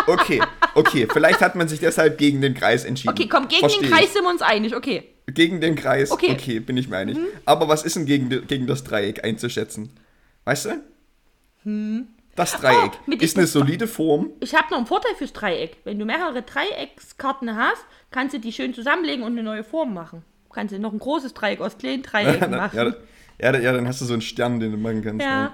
Okay, 0.06 0.38
okay, 0.74 1.08
vielleicht 1.10 1.40
hat 1.40 1.54
man 1.54 1.66
sich 1.66 1.80
deshalb 1.80 2.18
gegen 2.18 2.42
den 2.42 2.52
Kreis 2.52 2.84
entschieden. 2.84 3.14
Okay, 3.14 3.26
komm, 3.26 3.48
gegen 3.48 3.60
Versteh 3.60 3.80
den 3.86 3.90
Kreis 3.90 4.12
sind 4.12 4.22
wir 4.22 4.28
uns 4.28 4.42
einig. 4.42 4.76
Okay. 4.76 5.02
Ich. 5.26 5.34
Gegen 5.34 5.62
den 5.62 5.76
Kreis, 5.76 6.10
okay, 6.10 6.32
Okay. 6.32 6.60
Bin 6.60 6.76
ich 6.76 6.88
mir 6.88 6.98
einig. 6.98 7.16
Aber 7.46 7.68
was 7.68 7.84
ist 7.84 7.96
denn 7.96 8.04
gegen, 8.04 8.28
gegen 8.46 8.66
das 8.66 8.84
Dreieck 8.84 9.24
einzuschätzen? 9.24 9.96
Weißt 10.44 10.66
du? 10.66 12.04
Das 12.36 12.52
Dreieck 12.52 12.92
Oh, 13.08 13.12
ist 13.12 13.38
eine 13.38 13.46
solide 13.46 13.86
Form. 13.86 14.28
Ich 14.40 14.54
habe 14.54 14.66
noch 14.72 14.76
einen 14.76 14.86
Vorteil 14.86 15.14
fürs 15.16 15.32
Dreieck. 15.32 15.78
Wenn 15.84 15.98
du 15.98 16.04
mehrere 16.04 16.42
Dreieckskarten 16.42 17.56
hast, 17.56 17.86
kannst 18.10 18.34
du 18.34 18.40
die 18.40 18.52
schön 18.52 18.74
zusammenlegen 18.74 19.24
und 19.24 19.32
eine 19.32 19.42
neue 19.42 19.64
Form 19.64 19.94
machen. 19.94 20.22
Kannst 20.52 20.74
du 20.74 20.78
noch 20.78 20.92
ein 20.92 20.98
großes 20.98 21.32
Dreieck 21.32 21.62
aus 21.62 21.78
kleinen 21.78 22.02
Dreiecken 22.02 22.50
machen. 22.56 22.76
ja, 22.76 22.94
ja, 23.40 23.56
ja, 23.58 23.72
dann 23.72 23.86
hast 23.88 24.00
du 24.00 24.04
so 24.04 24.12
einen 24.12 24.22
Stern, 24.22 24.60
den 24.60 24.72
du 24.72 24.78
machen 24.78 25.02
kannst. 25.02 25.24
Ja. 25.24 25.44
ne? 25.44 25.52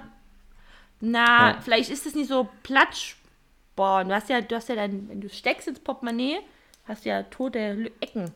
Na, 1.01 1.51
Ja. 1.51 1.61
vielleicht 1.61 1.89
ist 1.89 2.05
es 2.05 2.15
nicht 2.15 2.27
so 2.29 2.47
platschbar. 2.63 4.05
Du 4.05 4.13
hast 4.13 4.29
ja, 4.29 4.41
du 4.41 4.55
hast 4.55 4.69
ja 4.69 4.75
dann, 4.75 5.09
wenn 5.09 5.21
du 5.21 5.29
steckst 5.29 5.67
ins 5.67 5.79
Portemonnaie, 5.79 6.37
hast 6.85 7.05
du 7.05 7.09
ja 7.09 7.23
tote 7.23 7.91
Ecken. 7.99 8.31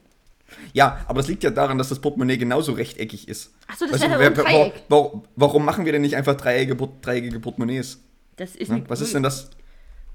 Ja, 0.74 1.04
aber 1.08 1.20
das 1.22 1.28
liegt 1.28 1.44
ja 1.44 1.50
daran, 1.50 1.78
dass 1.78 1.90
das 1.90 2.00
Portemonnaie 2.00 2.38
genauso 2.38 2.74
rechteckig 2.74 3.28
ist. 3.28 3.54
Ach 3.68 3.76
so, 3.78 3.88
das 3.88 4.02
wäre 4.02 4.20
wer- 4.20 4.30
Dreieck. 4.32 4.84
warum, 4.90 5.24
warum 5.36 5.66
machen 5.66 5.86
wir 5.86 5.92
denn 5.92 6.04
nicht 6.04 6.16
einfach 6.16 6.36
dreieckige, 6.36 6.88
dreieckige 7.02 7.40
Portemonnaies? 7.40 8.00
Das 8.36 8.56
ist, 8.56 8.70
Ne? 8.70 8.84
Was 8.88 9.02
ist 9.02 9.14
denn 9.14 9.24
das? 9.24 9.50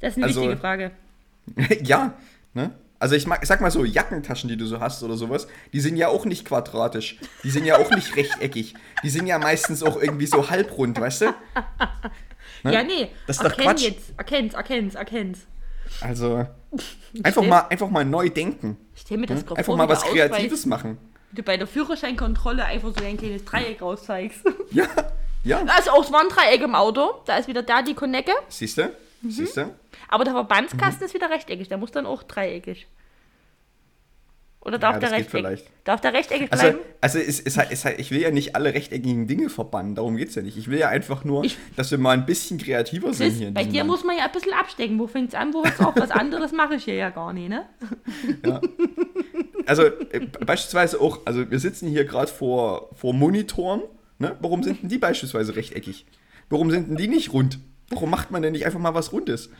das 0.00 0.12
ist 0.12 0.16
eine 0.18 0.26
also- 0.26 0.40
wichtige 0.42 0.60
Frage. 0.60 0.90
ja, 1.82 2.14
ne? 2.54 2.70
Also 3.00 3.14
ich, 3.14 3.26
mag, 3.26 3.40
ich 3.42 3.48
sag 3.48 3.62
mal 3.62 3.70
so, 3.70 3.82
Jackentaschen, 3.82 4.48
die 4.50 4.58
du 4.58 4.66
so 4.66 4.78
hast 4.78 5.02
oder 5.02 5.16
sowas, 5.16 5.48
die 5.72 5.80
sind 5.80 5.96
ja 5.96 6.08
auch 6.08 6.26
nicht 6.26 6.44
quadratisch. 6.44 7.16
Die 7.42 7.50
sind 7.50 7.64
ja 7.64 7.78
auch 7.78 7.90
nicht 7.90 8.14
rechteckig. 8.14 8.74
Die 9.02 9.08
sind 9.08 9.26
ja 9.26 9.38
meistens 9.38 9.82
auch 9.82 10.00
irgendwie 10.00 10.26
so 10.26 10.50
halbrund, 10.50 11.00
weißt 11.00 11.22
du? 11.22 11.34
Ne? 12.62 12.74
Ja, 12.74 12.82
nee. 12.82 13.08
Das 13.26 13.38
ist 13.38 13.42
doch 13.42 13.52
erkenn 13.52 13.64
Quatsch. 13.64 13.82
jetzt. 13.84 14.12
Erkenn's, 14.18 14.52
erkenn's, 14.52 14.94
erkenn's. 14.94 15.38
Also 16.02 16.46
einfach 17.22 17.42
mal, 17.42 17.60
einfach 17.70 17.88
mal 17.88 18.04
neu 18.04 18.28
denken. 18.28 18.76
Ich 18.94 19.00
stell 19.00 19.16
mir 19.16 19.26
das 19.26 19.46
gerade 19.46 19.58
Einfach 19.58 19.76
mal 19.76 19.88
was 19.88 20.02
Kreatives 20.02 20.66
machen. 20.66 20.98
Du 21.32 21.42
bei 21.42 21.56
der 21.56 21.66
Führerscheinkontrolle 21.66 22.62
einfach 22.66 22.92
so 22.94 23.02
ein 23.02 23.16
kleines 23.16 23.46
Dreieck 23.46 23.80
rauszeigst. 23.80 24.40
Ja, 24.72 24.84
ja. 25.42 25.60
Ist 25.78 25.90
auch 25.90 26.02
das 26.02 26.12
Warndreieck 26.12 26.60
im 26.60 26.74
Auto. 26.74 27.22
Da 27.24 27.38
ist 27.38 27.48
wieder 27.48 27.62
da 27.62 27.80
die 27.80 27.94
Konecke. 27.94 28.32
Siehst 28.50 28.76
du? 28.76 28.92
Mhm. 29.22 29.30
Siehst 29.30 29.56
du? 29.56 29.74
Aber 30.08 30.24
der 30.24 30.32
Mhm. 30.32 30.38
Verbandskasten 30.38 31.06
ist 31.06 31.14
wieder 31.14 31.30
rechteckig. 31.30 31.68
Der 31.68 31.78
muss 31.78 31.90
dann 31.92 32.06
auch 32.06 32.22
dreieckig. 32.22 32.86
Oder 34.62 34.78
darf 34.78 34.94
Ja, 34.96 35.00
der 35.00 35.10
rechteckig? 35.12 35.30
vielleicht. 35.30 35.66
Darf 35.84 36.02
der 36.02 36.12
rechteckig 36.12 36.52
Also, 36.52 36.64
bleiben? 36.64 36.78
also 37.00 37.18
es, 37.18 37.40
es, 37.40 37.56
es, 37.56 37.84
ich 37.96 38.10
will 38.10 38.20
ja 38.20 38.30
nicht 38.30 38.54
alle 38.54 38.74
rechteckigen 38.74 39.26
Dinge 39.26 39.48
verbannen, 39.48 39.94
darum 39.94 40.18
geht 40.18 40.28
es 40.28 40.34
ja 40.34 40.42
nicht. 40.42 40.58
Ich 40.58 40.68
will 40.68 40.78
ja 40.78 40.88
einfach 40.90 41.24
nur, 41.24 41.44
Ich- 41.44 41.56
dass 41.76 41.90
wir 41.90 41.96
mal 41.96 42.10
ein 42.12 42.26
bisschen 42.26 42.58
kreativer 42.58 43.14
sind 43.14 43.30
hier 43.32 43.54
bei 43.54 43.64
dir 43.64 43.78
Land. 43.78 43.88
muss 43.90 44.04
man 44.04 44.18
ja 44.18 44.24
ein 44.26 44.32
bisschen 44.32 44.52
abstecken. 44.52 44.98
Wo 44.98 45.06
fängt's 45.06 45.34
an, 45.34 45.54
wo 45.54 45.64
hört's 45.64 45.80
auf? 45.80 45.94
Was 45.96 46.10
anderes 46.10 46.52
mache 46.52 46.74
ich 46.74 46.84
hier 46.84 46.94
ja 46.96 47.08
gar 47.08 47.32
nicht, 47.32 47.48
ne? 47.48 47.66
Also 49.66 49.84
äh, 49.84 50.20
beispielsweise 50.44 51.00
auch, 51.00 51.20
also 51.24 51.50
wir 51.50 51.58
sitzen 51.58 51.88
hier 51.88 52.04
gerade 52.04 52.30
vor, 52.30 52.90
vor 52.96 53.14
Monitoren. 53.14 53.82
Ne? 54.18 54.36
Warum 54.40 54.62
sind 54.62 54.82
denn 54.82 54.88
die 54.90 54.98
beispielsweise 54.98 55.56
rechteckig? 55.56 56.04
Warum 56.50 56.70
sind 56.70 56.88
denn 56.90 56.96
die 56.96 57.08
nicht 57.08 57.32
rund? 57.32 57.58
Warum 57.90 58.10
macht 58.10 58.30
man 58.30 58.40
denn 58.42 58.52
nicht 58.52 58.64
einfach 58.66 58.78
mal 58.78 58.94
was 58.94 59.12
Rundes? 59.12 59.50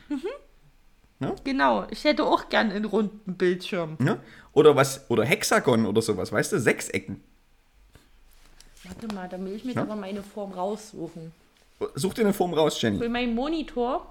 Ne? 1.18 1.34
Genau, 1.44 1.86
ich 1.90 2.04
hätte 2.04 2.24
auch 2.24 2.48
gern 2.48 2.70
einen 2.70 2.86
runden 2.86 3.34
Bildschirm. 3.34 3.96
Ne? 3.98 4.18
Oder 4.52 4.74
was, 4.76 5.10
oder 5.10 5.24
Hexagon 5.24 5.84
oder 5.84 6.00
sowas, 6.00 6.32
weißt 6.32 6.52
du? 6.52 6.58
Sechsecken. 6.60 7.22
Warte 8.84 9.14
mal, 9.14 9.28
da 9.28 9.38
will 9.38 9.54
ich 9.54 9.64
mir 9.64 9.72
Ja? 9.74 9.82
aber 9.82 9.96
meine 9.96 10.22
Form 10.22 10.52
raussuchen. 10.52 11.32
Such 11.94 12.14
dir 12.14 12.22
eine 12.22 12.32
Form 12.32 12.54
raus, 12.54 12.80
Jenny. 12.80 12.98
Für 12.98 13.08
meinen 13.08 13.34
Monitor. 13.34 14.10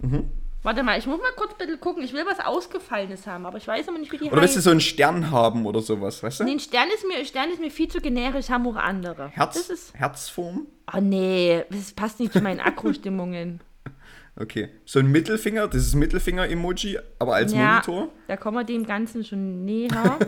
Mhm. 0.00 0.30
Warte 0.66 0.82
mal, 0.82 0.98
ich 0.98 1.06
muss 1.06 1.20
mal 1.20 1.30
kurz 1.36 1.54
bitte 1.54 1.78
gucken. 1.78 2.02
Ich 2.02 2.12
will 2.12 2.26
was 2.26 2.40
Ausgefallenes 2.44 3.24
haben, 3.28 3.46
aber 3.46 3.56
ich 3.56 3.68
weiß 3.68 3.86
aber 3.86 3.98
nicht, 3.98 4.10
wie 4.10 4.18
die 4.18 4.24
Oder 4.24 4.42
willst 4.42 4.56
du 4.56 4.60
so 4.60 4.70
einen 4.70 4.80
Stern 4.80 5.30
haben 5.30 5.64
oder 5.64 5.80
sowas, 5.80 6.24
weißt 6.24 6.40
du? 6.40 6.44
Nee, 6.44 6.54
ein 6.54 6.58
Stern 6.58 6.88
ist, 6.92 7.06
mir, 7.06 7.24
Stern 7.24 7.52
ist 7.52 7.60
mir 7.60 7.70
viel 7.70 7.86
zu 7.86 8.00
generisch, 8.00 8.48
haben 8.48 8.66
auch 8.66 8.74
andere. 8.74 9.28
Herz, 9.28 9.54
Das 9.54 9.70
ist. 9.70 9.94
Herzform? 9.94 10.66
Oh 10.92 10.98
nee, 11.00 11.62
das 11.70 11.92
passt 11.92 12.18
nicht 12.18 12.32
zu 12.32 12.40
meinen 12.40 12.58
Akkustimmungen. 12.60 13.60
Okay. 14.38 14.68
So 14.84 14.98
ein 14.98 15.06
Mittelfinger, 15.06 15.66
dieses 15.66 15.94
Mittelfinger-Emoji, 15.94 16.98
aber 17.18 17.36
als 17.36 17.54
ja, 17.54 17.80
Monitor. 17.86 18.10
da 18.28 18.36
kommen 18.36 18.58
wir 18.58 18.64
dem 18.64 18.84
Ganzen 18.84 19.24
schon 19.24 19.64
näher. 19.64 20.18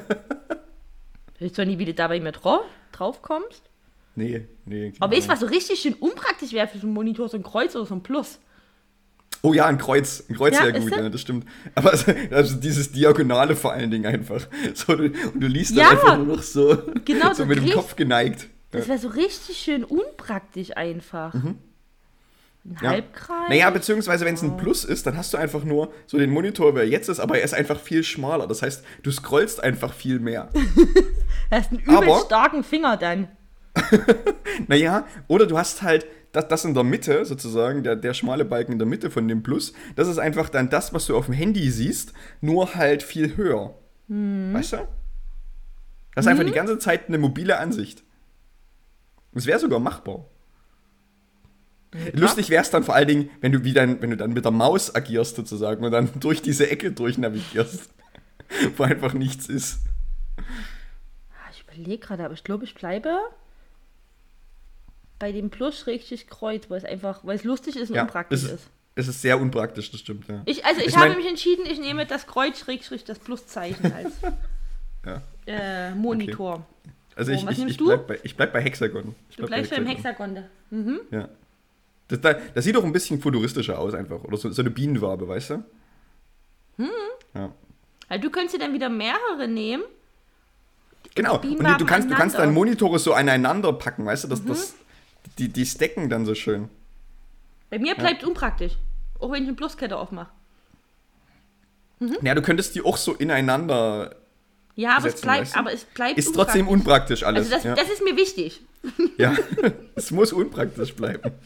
ich 1.35 1.43
weiß 1.43 1.53
zwar 1.53 1.67
nie, 1.67 1.79
wie 1.79 1.85
du 1.85 1.93
da 1.93 2.09
bei 2.09 2.19
mir 2.19 2.33
drauf, 2.33 2.65
drauf 2.91 3.21
kommst. 3.21 3.69
Nee, 4.15 4.47
nee. 4.65 4.95
Aber 4.99 5.15
weißt 5.15 5.27
du, 5.27 5.33
was 5.33 5.41
so 5.41 5.47
richtig 5.47 5.81
schön 5.81 5.93
unpraktisch 5.93 6.55
wäre 6.55 6.69
für 6.69 6.79
so 6.79 6.87
einen 6.87 6.95
Monitor? 6.95 7.29
So 7.29 7.37
ein 7.37 7.43
Kreuz 7.43 7.77
oder 7.77 7.85
so 7.85 7.97
ein 7.97 8.03
Plus. 8.03 8.39
Oh 9.43 9.53
ja, 9.55 9.67
ein 9.67 9.79
Kreuz. 9.79 10.25
Ein 10.29 10.37
Kreuz 10.37 10.55
Ja, 10.57 10.65
wäre 10.67 10.79
ist 10.79 10.83
gut, 10.89 10.97
ja, 10.99 11.09
das 11.09 11.21
stimmt. 11.21 11.47
Aber 11.75 11.91
also, 11.93 12.13
also 12.31 12.57
dieses 12.57 12.91
Diagonale 12.93 13.55
vor 13.57 13.73
allen 13.73 13.91
Dingen 13.91 14.07
einfach. 14.07 14.47
So, 14.75 14.97
du, 14.97 15.05
und 15.05 15.41
du 15.41 15.47
liest 15.47 15.75
Ja. 15.77 15.85
dann 15.91 15.93
einfach 15.99 16.17
nur 16.19 16.37
noch 16.37 16.43
so, 16.43 16.77
Genau, 17.05 17.33
so 17.35 17.47
mit 17.47 17.59
dem 17.59 17.71
Kopf 17.71 17.95
geneigt. 17.97 18.49
Das 18.73 18.89
wäre 18.89 18.99
so 18.99 19.09
richtig 19.09 19.57
schön 19.59 19.85
unpraktisch 19.85 20.77
einfach. 20.77 21.33
Ein 21.35 21.59
Mhm. 22.65 22.77
Ja. 22.83 22.91
Halbkreis. 22.91 23.49
Naja, 23.49 23.71
beziehungsweise 23.71 24.27
wenn 24.27 24.35
es 24.35 24.43
ein 24.43 24.57
Plus 24.59 24.85
ist, 24.85 25.07
dann 25.07 25.17
hast 25.17 25.33
du 25.33 25.39
einfach 25.39 25.65
nur 25.65 25.91
so 26.07 26.19
den 26.19 26.31
Monitor, 26.31 26.75
wie 26.75 26.81
er 26.81 26.89
jetzt 26.89 27.09
ist, 27.09 27.19
aber 27.21 27.39
er 27.39 27.45
ist 27.45 27.55
einfach 27.55 27.79
viel 27.81 28.03
schmaler. 28.05 28.47
Das 28.47 28.61
heißt, 28.61 28.85
du 29.05 29.11
scrollst 29.11 29.63
einfach 29.63 29.93
viel 29.95 30.19
mehr. 30.19 30.51
Du 31.51 31.57
hast 31.57 31.71
einen 31.71 31.81
übel 31.81 31.97
Aber- 31.97 32.21
starken 32.27 32.63
Finger 32.63 32.97
dann. 32.99 33.29
Naja, 34.67 35.07
oder 35.29 35.47
du 35.47 35.57
hast 35.57 35.83
halt 35.83 36.05
das, 36.33 36.49
das 36.49 36.65
in 36.65 36.75
der 36.75 36.85
Mitte 36.85 37.25
sozusagen, 37.25 37.83
der, 37.83 37.97
der 37.97 38.15
schmale 38.15 38.45
Balken 38.45 38.73
in 38.73 38.79
der 38.79 38.87
Mitte 38.89 39.11
von 39.11 39.27
dem 39.29 39.43
Plus, 39.43 39.73
das 39.97 40.09
ist 40.09 40.19
einfach 40.19 40.49
dann 40.49 40.71
das, 40.71 40.93
was 40.93 41.07
du 41.07 41.17
auf 41.17 41.27
dem 41.27 41.35
Handy 41.35 41.71
siehst, 41.71 42.13
nur 42.41 42.75
halt 42.75 43.03
viel 43.03 43.37
höher. 43.37 43.75
Weißt 44.09 44.73
du? 44.73 44.89
Das 46.15 46.25
ist 46.25 46.31
einfach 46.31 46.45
die 46.45 46.53
ganze 46.53 46.79
Zeit 46.79 47.09
eine 47.09 47.19
mobile 47.19 47.59
Ansicht. 47.59 48.03
Es 49.35 49.47
wäre 49.47 49.59
sogar 49.59 49.79
machbar. 49.79 50.27
Lustig 52.13 52.51
wäre 52.51 52.63
es 52.63 52.71
dann 52.71 52.85
vor 52.85 52.95
allen 52.95 53.09
Dingen, 53.09 53.31
wenn 53.41 53.53
du, 53.53 53.65
wie 53.65 53.73
dann, 53.73 54.03
wenn 54.03 54.11
du 54.11 54.17
dann 54.17 54.33
mit 54.33 54.45
der 54.45 54.53
Maus 54.53 54.95
agierst 54.95 55.37
sozusagen 55.37 55.85
und 55.85 55.93
dann 55.93 56.11
durch 56.21 56.43
diese 56.43 56.69
Ecke 56.71 56.93
durchnavigierst, 56.93 57.91
wo 58.77 58.83
einfach 58.83 59.15
nichts 59.15 59.49
ist. 59.49 59.81
Ah, 60.39 61.51
Ich 61.53 61.63
überlege 61.63 61.99
gerade, 61.99 62.25
aber 62.25 62.35
ich 62.35 62.45
glaube, 62.45 62.65
ich 62.65 62.75
bleibe 62.75 63.19
bei 65.19 65.33
dem 65.33 65.51
Plus 65.51 65.87
richtig 65.87 66.29
Kreuz, 66.29 66.69
weil 66.71 66.79
es 66.79 66.85
einfach, 66.85 67.21
weil 67.25 67.37
es 67.37 67.45
lustig 67.45 67.77
ist 67.77 67.91
und 67.91 67.97
Ja, 67.97 68.03
unpraktisch 68.03 68.43
es, 68.45 68.53
ist. 68.53 68.67
es 68.95 69.09
ist 69.09 69.21
sehr 69.23 69.41
unpraktisch, 69.41 69.91
das 69.91 70.01
stimmt, 70.01 70.29
ja. 70.29 70.43
Ich, 70.45 70.65
also 70.65 70.81
ich, 70.81 70.89
Ich 70.89 70.97
habe 70.97 71.09
mein- 71.09 71.19
mich 71.19 71.27
entschieden, 71.29 71.67
ich 71.67 71.79
nehme 71.81 72.07
das 72.07 72.27
Kreuz 72.27 72.59
schrägstrich 72.61 73.05
das 73.05 73.19
Pluszeichen 73.19 73.93
als 73.93 74.13
Ja. 75.07 75.23
äh, 75.47 75.95
Monitor. 75.95 76.65
Also 77.17 77.33
Oh, 77.33 77.35
ich, 77.35 77.45
was 77.47 77.53
ich, 77.53 77.59
nimmst 77.59 77.71
ich, 77.73 77.77
du? 77.79 77.87
bleib 77.87 78.07
bei, 78.07 78.19
ich 78.23 78.37
bleib 78.37 78.53
bei 78.53 78.61
Hexagon. 78.63 79.15
Ich 79.31 79.37
Du 79.37 79.47
bleib 79.47 79.63
bei 79.63 79.69
bleibst 79.69 79.71
beim 79.71 79.87
Hexagon. 79.87 80.45
Mhm. 80.71 81.01
Ja. 81.11 81.29
Das, 82.07 82.21
da- 82.21 82.35
das 82.55 82.65
sieht 82.65 82.77
doch 82.77 82.85
ein 82.85 82.93
bisschen 82.93 83.21
futuristischer 83.21 83.79
aus 83.79 83.93
einfach. 83.95 84.23
Oder 84.25 84.37
so, 84.37 84.51
so 84.51 84.63
eine 84.63 84.71
Bienenwabe, 84.71 85.27
weißt 85.27 85.51
du? 85.51 85.65
Hm. 86.77 86.89
Ja. 87.35 87.53
Also 88.09 88.23
du 88.23 88.31
könntest 88.31 88.55
dir 88.55 88.61
dann 88.61 88.73
wieder 88.73 88.89
mehrere 88.89 89.49
nehmen. 89.49 89.83
Genau. 91.15 91.39
Und 91.41 91.45
du, 91.81 91.85
kannst, 91.87 92.09
du 92.11 92.15
kannst. 92.15 92.37
Mhm. 92.37 92.41
deine 92.41 92.53
Monitore 92.53 92.99
so 92.99 93.13
aneinander 93.15 93.73
packen, 93.73 94.07
weißt 94.07 94.25
du? 94.25 94.29
Das, 94.29 94.45
das, 94.45 94.75
die, 95.39 95.49
die 95.49 95.67
stacken 95.67 96.09
dann 96.09 96.27
so 96.27 96.35
schön. 96.35 96.69
Bei 97.71 97.79
mir 97.79 97.95
bleibt 97.95 98.23
es 98.23 98.29
unpraktisch. 98.29 98.73
Auch 99.19 99.31
wenn 99.33 99.43
ich 99.43 99.49
eine 99.49 99.57
Pluskette 99.57 99.97
aufmache. 99.97 100.31
Mhm. 102.01 102.17
Ja, 102.23 102.35
du 102.35 102.43
könntest 102.43 102.75
die 102.75 102.83
auch 102.83 102.97
so 102.97 103.15
ineinander. 103.15 104.15
Ja, 104.77 104.97
aber 104.97 105.09
es 105.09 105.15
Setzen, 105.15 105.23
bleibt, 105.27 105.41
weißt 105.43 105.55
du? 105.55 105.59
aber 105.59 105.73
es 105.73 105.85
bleibt 105.85 106.19
Ist 106.19 106.35
trotzdem 106.35 106.69
unpraktisch 106.69 107.25
alles. 107.25 107.47
Also 107.53 107.57
das, 107.57 107.65
ja. 107.65 107.75
das 107.75 107.91
ist 107.91 108.03
mir 108.03 108.17
wichtig. 108.17 108.61
ja. 109.17 109.35
es 109.97 110.11
muss 110.11 110.33
unpraktisch 110.33 110.95
bleiben. 110.95 111.33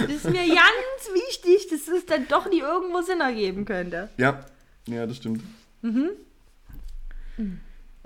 Das 0.00 0.10
ist 0.10 0.24
mir 0.24 0.46
ganz 0.46 1.12
wichtig, 1.12 1.68
dass 1.68 1.88
es 1.88 2.06
dann 2.06 2.26
doch 2.26 2.48
nie 2.48 2.60
irgendwo 2.60 3.02
Sinn 3.02 3.20
ergeben 3.20 3.66
könnte. 3.66 4.08
Ja. 4.16 4.42
Ja, 4.88 5.04
das 5.04 5.18
stimmt. 5.18 5.42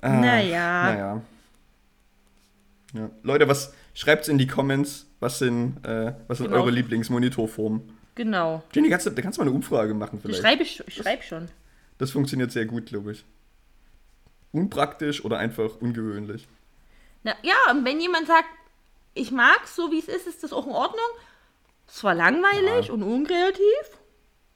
Ah, 0.01 0.09
Naja. 0.09 0.83
Naja. 0.83 1.23
Ja. 2.95 3.11
Leute, 3.23 3.47
was 3.47 3.73
schreibt's 3.99 4.29
in 4.29 4.39
die 4.39 4.47
Comments? 4.47 5.07
Was 5.21 5.39
sind, 5.39 5.85
äh, 5.85 6.15
was 6.29 6.39
sind 6.39 6.49
Genau. 6.49 6.61
eure 6.61 6.71
Lieblingsmonitorformen? 6.71 7.83
Genau. 8.15 8.63
Jenny, 8.73 8.89
kannst 8.91 9.07
du, 9.07 9.11
da 9.11 9.23
kannst 9.23 9.39
du 9.39 9.43
mal 9.43 9.49
eine 9.49 9.57
Umfrage 9.57 9.95
machen 9.95 10.17
Ich 10.19 10.23
vielleicht. 10.23 10.41
schreibe, 10.43 10.63
ich 10.63 10.83
schreibe 10.95 11.23
schon. 11.23 11.49
Das 11.99 12.11
funktioniert 12.13 12.53
sehr 12.53 12.67
gut, 12.67 12.87
glaube 12.87 13.13
ich. 13.13 13.25
Unpraktisch 14.53 15.25
oder 15.25 15.39
einfach 15.39 15.77
ungewöhnlich. 15.81 16.47
Na, 17.23 17.35
ja, 17.43 17.55
und 17.71 17.85
wenn 17.85 18.01
jemand 18.01 18.27
sagt, 18.27 18.49
ich 19.15 19.31
mag 19.31 19.67
so 19.67 19.91
wie 19.91 19.99
es 19.99 20.09
ist, 20.09 20.27
ist 20.27 20.43
das 20.43 20.53
auch 20.53 20.67
in 20.67 20.73
Ordnung. 20.73 21.05
Es 21.87 22.03
war 22.05 22.15
langweilig 22.15 22.91
und 22.91 23.03
unkreativ. 23.03 23.99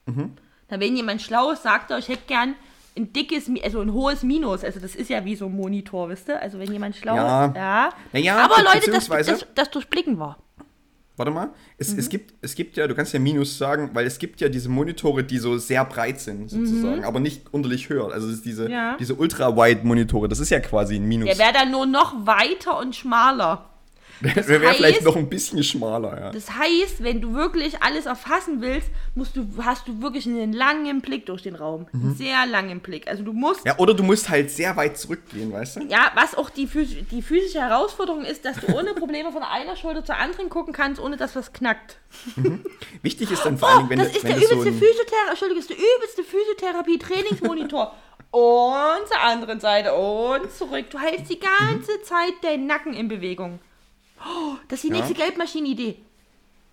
Mhm. 0.05 0.33
Dann, 0.69 0.79
wenn 0.79 0.95
jemand 0.95 1.21
schlau 1.21 1.51
ist, 1.51 1.63
sagt 1.63 1.91
er, 1.91 1.97
ich 1.99 2.07
hätte 2.07 2.23
gern 2.27 2.55
ein 2.97 3.11
dickes, 3.13 3.49
also 3.63 3.79
ein 3.81 3.91
hohes 3.93 4.23
Minus. 4.23 4.63
Also 4.63 4.79
das 4.79 4.95
ist 4.95 5.09
ja 5.09 5.23
wie 5.25 5.35
so 5.35 5.45
ein 5.47 5.55
Monitor, 5.55 6.09
wisst 6.09 6.29
ihr? 6.29 6.41
Also 6.41 6.59
wenn 6.59 6.71
jemand 6.71 6.95
schlau 6.95 7.15
Ja. 7.15 7.45
ist, 7.47 7.55
ja. 7.55 7.89
Naja, 8.11 8.37
Aber 8.45 8.61
Leute, 8.63 8.91
das, 8.91 9.07
das, 9.07 9.45
das 9.55 9.71
durchblicken 9.71 10.19
war. 10.19 10.37
Warte 11.15 11.31
mal. 11.31 11.51
Es, 11.77 11.93
Mhm. 11.93 11.99
es, 11.99 12.09
gibt, 12.09 12.33
es 12.41 12.55
gibt 12.55 12.75
ja, 12.75 12.87
du 12.87 12.95
kannst 12.95 13.13
ja 13.13 13.19
Minus 13.19 13.55
sagen, 13.59 13.91
weil 13.93 14.07
es 14.07 14.17
gibt 14.17 14.41
ja 14.41 14.49
diese 14.49 14.67
Monitore, 14.69 15.23
die 15.23 15.37
so 15.37 15.59
sehr 15.59 15.85
breit 15.85 16.19
sind, 16.19 16.49
sozusagen, 16.49 17.03
aber 17.05 17.19
nicht 17.19 17.53
unterlich 17.53 17.87
höher. 17.89 18.11
Also 18.11 18.25
das 18.27 18.37
ist 18.37 18.45
diese, 18.45 18.65
Mhm. 18.65 18.71
Ja. 18.71 18.97
diese 18.99 19.13
Ultra-Wide-Monitore, 19.13 20.27
das 20.27 20.39
ist 20.39 20.49
ja 20.49 20.59
quasi 20.59 20.95
ein 20.95 21.05
Minus. 21.07 21.29
Der 21.29 21.37
wäre 21.37 21.53
dann 21.53 21.69
nur 21.71 21.85
noch 21.85 22.25
weiter 22.25 22.79
und 22.79 22.95
schmaler. 22.95 23.69
Der 24.21 24.47
wäre 24.47 24.67
heißt- 24.67 24.73
vielleicht 24.75 25.03
noch 25.03 25.15
ein 25.15 25.27
bisschen 25.29 25.63
schmaler, 25.63 26.19
ja. 26.19 26.31
Das 26.31 26.49
heißt, 26.51 27.03
wenn 27.03 27.19
du 27.21 27.33
wirklich 27.33 27.81
alles 27.81 28.05
erfassen 28.05 28.61
willst, 28.61 28.87
musst 29.15 29.35
du, 29.35 29.47
hast 29.61 29.87
du 29.87 30.01
wirklich 30.01 30.25
einen 30.25 30.53
langen 30.53 31.01
Blick 31.01 31.25
durch 31.25 31.41
den 31.41 31.55
Raum. 31.55 31.87
Mhm. 31.91 32.01
Einen 32.01 32.15
sehr 32.15 32.45
langen 32.45 32.79
Blick. 32.79 33.07
Also 33.07 33.23
du 33.23 33.33
musst 33.33 33.65
Ja, 33.65 33.77
oder 33.79 33.93
du 33.93 34.03
musst 34.03 34.29
halt 34.29 34.49
sehr 34.51 34.75
weit 34.77 34.97
zurückgehen, 34.97 35.51
weißt 35.51 35.77
du? 35.77 35.83
Ja, 35.87 36.11
was 36.15 36.35
auch 36.35 36.49
die, 36.49 36.67
phys 36.67 36.89
die 37.11 37.21
physische 37.21 37.59
Herausforderung 37.61 38.23
ist, 38.23 38.45
dass 38.45 38.57
du 38.57 38.73
ohne 38.77 38.93
Probleme 38.93 39.31
von 39.31 39.43
einer 39.43 39.75
Schulter 39.75 40.05
zur 40.05 40.17
anderen 40.17 40.49
gucken 40.49 40.73
kannst, 40.73 41.01
ohne 41.01 41.17
dass 41.17 41.35
was 41.35 41.51
knackt. 41.53 41.97
Wichtig 43.01 43.31
ist 43.31 43.43
dann 43.45 43.57
vor 43.57 43.69
allen 43.69 43.85
Oh, 43.87 43.89
wenn 43.89 43.99
das 43.99 44.11
du, 44.11 44.17
ist 44.17 44.23
wenn 44.23 44.39
der 44.39 44.47
so 44.47 44.55
übelste 44.55 44.69
ein, 44.69 44.79
Physiotherapie, 44.79 45.29
Entschuldigung, 45.31 45.63
das 45.63 45.69
ist 45.69 45.79
der 45.79 45.95
übelste 45.97 46.23
Physiotherapie-Trainingsmonitor. 46.23 47.93
und 48.31 49.07
zur 49.07 49.19
anderen 49.21 49.59
Seite 49.59 49.93
und 49.93 50.51
zurück. 50.51 50.89
Du 50.89 50.97
hältst 50.99 51.29
die 51.31 51.39
ganze 51.39 52.01
Zeit 52.01 52.33
deinen 52.41 52.65
Nacken 52.65 52.93
in 52.93 53.07
Bewegung. 53.07 53.59
Oh, 54.25 54.55
das 54.67 54.79
ist 54.79 54.83
die 54.83 54.87
Ja. 54.89 54.95
nächste 54.95 55.13
Geldmaschinen-Idee. 55.13 55.97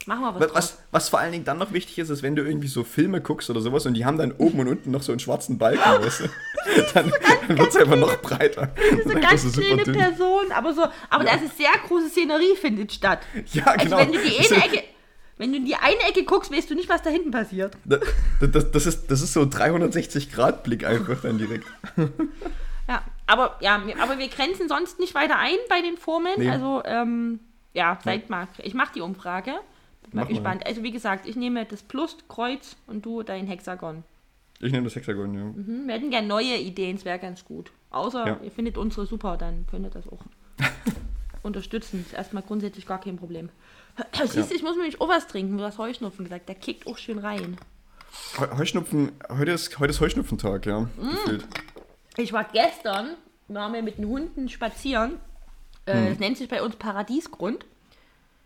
Machen 0.07 0.23
wir 0.23 0.41
was, 0.41 0.55
Was, 0.55 0.79
was, 0.93 1.09
vor 1.11 1.19
allen 1.19 1.33
Dingen 1.33 1.45
dann 1.45 1.59
noch 1.59 1.73
wichtig 1.75 1.99
ist, 1.99 2.09
ist, 2.09 2.23
wenn 2.23 2.35
du 2.35 2.43
irgendwie 2.43 2.69
so 2.69 2.85
Filme 2.85 3.21
guckst 3.21 3.51
oder 3.51 3.61
sowas 3.61 3.85
und 3.85 3.93
die 3.95 4.07
haben 4.07 4.17
dann 4.17 4.33
oben 4.33 4.61
und 4.61 4.69
unten 4.69 4.91
noch 4.91 5.03
so 5.03 5.13
einen 5.13 5.19
schwarzen 5.21 5.59
Balken, 5.59 5.83
weißt 6.03 6.21
du? 6.21 6.25
Dann, 6.95 7.13
dann 7.49 7.59
wird 7.59 7.69
es 7.69 7.77
einfach 7.77 7.97
noch 7.97 8.17
breiter. 8.23 8.69
Das 8.77 8.99
ist 9.01 9.11
eine 9.11 9.21
ganz 9.21 9.53
kleine 9.53 9.83
Person, 9.83 10.53
aber 10.53 10.73
so, 10.73 10.87
aber 11.11 11.25
da 11.25 11.33
ist 11.33 11.41
eine 11.41 11.51
sehr 11.51 11.73
große 11.87 12.09
Szenerie 12.09 12.57
findet 12.59 12.93
statt. 12.93 13.21
Ja, 13.53 13.77
genau. 13.77 13.99
Also 13.99 14.13
wenn 14.13 14.13
du 14.13 14.27
die 14.27 14.37
eine 14.39 14.47
ist- 14.47 14.53
Ecke, 14.53 14.85
wenn 15.37 15.51
du 15.53 15.59
in 15.59 15.67
die 15.67 15.75
eine 15.75 16.01
Ecke 16.09 16.25
guckst, 16.25 16.51
weißt 16.51 16.71
du 16.71 16.75
nicht, 16.75 16.89
was 16.89 17.03
da 17.03 17.11
hinten 17.11 17.31
passiert. 17.31 17.77
Das, 17.85 18.01
das, 18.41 18.71
das, 18.71 18.87
ist, 18.87 19.11
das 19.11 19.21
ist 19.21 19.35
so 19.35 19.43
360-Grad-Blick 19.43 20.85
einfach 20.87 21.21
dann 21.21 21.37
direkt. 21.39 21.67
Ja, 23.31 23.33
aber 23.33 23.57
ja, 23.61 23.81
wir- 23.87 24.03
aber 24.03 24.19
wir 24.19 24.29
grenzen 24.29 24.69
sonst 24.69 24.99
nicht 24.99 25.15
weiter 25.15 25.39
ein 25.39 25.57
bei 25.69 25.81
den 25.83 25.97
Formeln. 25.97 26.35
Nee. 26.39 26.51
Also 26.51 26.83
ähm, 26.85 27.41
ja, 27.73 27.99
seid 28.05 28.29
mal. 28.31 28.49
Ich 28.63 28.75
mache 28.75 28.93
die 28.95 29.01
Umfrage. 29.01 29.53
Bin 29.53 30.11
mal 30.13 30.23
Mach 30.23 30.25
mal. 30.25 30.29
gespannt. 30.29 30.67
Also 30.67 30.83
wie 30.83 30.91
gesagt, 30.91 31.27
ich 31.27 31.37
nehme 31.37 31.65
das 31.67 31.83
Plus, 31.83 32.17
Kreuz 32.29 32.77
und 32.87 33.05
du 33.07 33.23
dein 33.23 33.47
Hexagon. 33.47 34.03
Ich 34.63 34.73
nehme 34.73 34.85
das 34.85 34.95
Hexagon, 34.97 35.33
ja. 35.35 35.45
Mhm, 35.45 35.87
wir 35.87 35.95
hätten 35.95 36.11
gerne 36.11 36.27
neue 36.29 36.57
Ideen, 36.57 36.97
es 36.97 37.05
wäre 37.05 37.19
ganz 37.19 37.45
gut. 37.45 37.71
Außer 37.91 38.27
Ja. 38.27 38.37
ihr 38.43 38.51
findet 38.51 38.77
unsere 38.77 39.07
super, 39.07 39.37
dann 39.39 39.65
könnt 39.71 39.87
ihr 39.87 39.91
das 39.91 40.07
auch 40.09 40.21
unterstützen. 41.43 42.01
Ist 42.07 42.13
erstmal 42.15 42.43
grundsätzlich 42.43 42.87
gar 42.87 43.01
kein 43.01 43.17
Problem. 43.17 43.49
Siehst 44.25 44.51
du, 44.51 44.55
ich 44.55 44.63
muss 44.63 44.77
mir 44.77 44.85
nicht 44.85 45.01
auch 45.01 45.09
was 45.09 45.27
trinken, 45.27 45.57
du 45.59 45.65
hast 45.65 45.79
Heuschnupfen 45.79 46.25
gesagt. 46.25 46.49
Der 46.49 46.55
kickt 46.57 46.87
auch 46.87 46.99
schön 46.99 47.19
rein. 47.19 47.57
Heu- 48.39 48.57
Heuschnupfen, 48.59 49.13
heute 49.29 49.53
ist, 49.53 49.79
heute 49.79 49.91
ist 49.91 50.01
Heuschnupfentag, 50.01 50.67
ja. 50.67 50.81
Mm. 50.81 50.89
Gefühlt. 51.11 51.47
Ich 52.17 52.33
war 52.33 52.45
gestern, 52.45 53.15
waren 53.49 53.73
wir 53.73 53.83
mit 53.83 53.99
den 53.99 54.07
Hunden 54.07 54.49
spazieren. 54.49 55.19
Äh, 55.87 56.11
Das 56.11 56.19
nennt 56.19 56.39
sich 56.39 56.49
bei 56.49 56.63
uns 56.63 56.77
Paradiesgrund. 56.77 57.65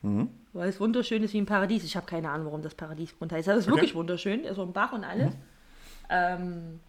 weil 0.03 0.69
es 0.69 0.79
wunderschön 0.81 1.23
ist 1.23 1.33
wie 1.33 1.41
ein 1.41 1.47
Paradies. 1.47 1.85
Ich 1.85 1.97
habe 1.97 2.07
keine 2.07 2.31
Ahnung, 2.31 2.47
warum 2.47 2.63
das 2.63 2.75
Paradiesgrund 2.75 3.33
heißt. 3.33 3.49
Das 3.49 3.59
ist 3.59 3.67
Okay. 3.69 3.77
wirklich 3.77 3.95
wunderschön. 3.95 4.43
so 4.55 4.63
ein 4.63 4.73
Bach 4.73 4.93
und 4.93 5.05
alles. 5.05 5.33
Ähm, 6.11 6.81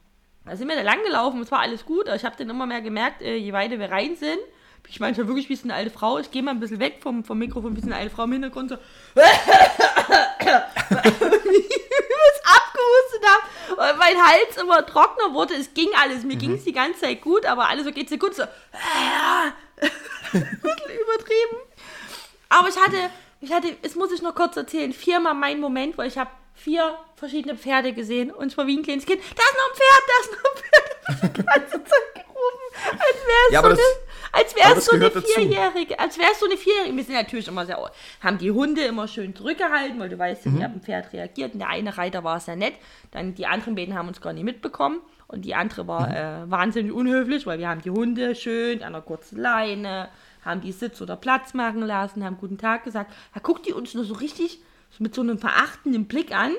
da 0.45 0.55
sind 0.55 0.67
wir 0.67 0.75
da 0.75 0.81
lang 0.83 1.01
gelaufen, 1.03 1.41
es 1.41 1.51
war 1.51 1.59
alles 1.61 1.85
gut, 1.85 2.07
aber 2.07 2.15
ich 2.17 2.25
habe 2.25 2.35
dann 2.37 2.49
immer 2.49 2.65
mehr 2.67 2.81
gemerkt, 2.81 3.21
äh, 3.21 3.35
je 3.37 3.53
weiter 3.53 3.79
wir 3.79 3.89
rein 3.89 4.15
sind, 4.17 4.37
bin 4.83 4.91
ich 4.91 4.99
manchmal 4.99 5.27
wirklich 5.27 5.49
wie 5.49 5.55
so 5.55 5.63
eine 5.63 5.73
alte 5.73 5.89
Frau. 5.89 6.19
Ich 6.19 6.29
gehe 6.29 6.43
mal 6.43 6.51
ein 6.51 6.59
bisschen 6.59 6.79
weg 6.79 6.97
vom, 6.99 7.23
vom 7.23 7.39
Mikrofon, 7.39 7.75
wie 7.75 7.79
so 7.81 7.87
eine 7.87 7.95
alte 7.95 8.13
Frau 8.13 8.25
im 8.25 8.33
Hintergrund 8.33 8.69
so. 8.69 8.75
übelst 12.85 13.15
abgehustet 13.15 13.25
habe, 13.27 13.77
weil 13.77 13.93
mein 13.97 14.17
Hals 14.23 14.57
immer 14.57 14.85
trockener 14.85 15.33
wurde. 15.33 15.55
Es 15.55 15.73
ging 15.73 15.89
alles, 16.01 16.23
mir 16.23 16.35
ging 16.37 16.53
es 16.55 16.63
die 16.63 16.71
ganze 16.73 17.01
Zeit 17.01 17.21
gut, 17.21 17.45
aber 17.45 17.67
alles 17.69 17.85
so 17.85 17.91
geht 17.91 18.09
Sekunden 18.09 18.35
so. 18.35 18.43
bisschen 20.31 20.99
übertrieben. 20.99 21.57
Aber 22.49 22.67
ich 22.69 22.77
hatte, 22.77 23.09
ich 23.41 23.51
hatte, 23.51 23.75
es 23.81 23.95
muss 23.95 24.11
ich 24.11 24.21
noch 24.21 24.35
kurz 24.35 24.55
erzählen, 24.55 24.93
viermal 24.93 25.33
mein 25.33 25.59
Moment, 25.59 25.97
weil 25.97 26.07
ich 26.07 26.17
habe 26.17 26.29
vier 26.53 26.97
verschiedene 27.15 27.57
Pferde 27.57 27.93
gesehen 27.93 28.31
und 28.31 28.51
ich 28.51 28.57
war 28.57 28.67
wie 28.67 28.77
ein 28.77 28.83
kleines 28.83 29.05
Kind. 29.05 29.21
Da 29.21 29.43
ist 29.43 29.55
noch 29.57 29.69
ein 29.69 29.75
Pferd, 29.75 30.03
da 30.07 30.19
ist 30.21 30.31
noch 30.31 30.51
ein 30.51 30.57
Pferd. 30.57 30.71
Ich 31.07 31.21
hab 31.21 31.33
die 31.35 31.43
ganze 31.43 31.83
Zeit 31.83 32.15
gerufen, 32.15 32.91
als 32.91 32.99
wäre 33.27 33.45
es 33.47 33.51
Ja, 33.51 33.59
so 33.61 33.65
aber 33.67 33.67
eine, 33.67 33.75
das- 33.77 33.85
als 34.35 34.55
wäre 34.55 34.77
es 34.77 34.85
so 34.85 34.95
eine 34.95 35.09
dazu. 35.09 35.21
Vierjährige, 35.33 35.99
als 35.99 36.17
wäre 36.17 36.29
es 36.31 36.39
so 36.39 36.45
eine 36.45 36.57
Vierjährige. 36.57 36.95
Wir 36.95 37.03
sind 37.03 37.15
natürlich 37.15 37.47
immer 37.47 37.65
sehr, 37.65 37.79
haben 38.21 38.37
die 38.37 38.51
Hunde 38.51 38.81
immer 38.83 39.07
schön 39.07 39.35
zurückgehalten, 39.35 39.99
weil 39.99 40.09
du 40.09 40.17
weißt, 40.19 40.45
Mhm. 40.47 40.59
wie 40.59 40.65
auf 40.65 40.71
ein 40.71 40.81
Pferd 40.81 41.11
reagiert. 41.13 41.53
Und 41.53 41.59
der 41.59 41.69
eine 41.69 41.97
Reiter 41.97 42.23
war 42.23 42.39
sehr 42.39 42.55
nett, 42.55 42.73
dann 43.11 43.33
die 43.35 43.45
anderen 43.47 43.75
beiden 43.75 43.95
haben 43.95 44.07
uns 44.07 44.21
gar 44.21 44.33
nicht 44.33 44.43
mitbekommen. 44.43 44.99
Und 45.27 45.43
die 45.45 45.55
andere 45.55 45.87
war 45.87 46.07
Mhm. 46.09 46.15
äh, 46.15 46.51
wahnsinnig 46.51 46.91
unhöflich, 46.91 47.45
weil 47.47 47.57
wir 47.59 47.69
haben 47.69 47.81
die 47.81 47.89
Hunde 47.89 48.35
schön 48.35 48.81
an 48.83 48.89
einer 48.93 49.01
kurzen 49.01 49.37
Leine, 49.39 50.09
haben 50.43 50.61
die 50.61 50.71
Sitz 50.71 51.01
oder 51.01 51.15
Platz 51.15 51.53
machen 51.55 51.81
lassen, 51.81 52.23
haben 52.23 52.37
guten 52.37 52.57
Tag 52.59 52.83
gesagt. 52.83 53.11
Da 53.33 53.39
guckt 53.39 53.65
die 53.65 53.73
uns 53.73 53.93
nur 53.95 54.03
so 54.05 54.13
richtig 54.13 54.59
mit 54.99 55.15
so 55.15 55.21
einem 55.21 55.39
verachtenden 55.39 56.05
Blick 56.05 56.33
an 56.33 56.51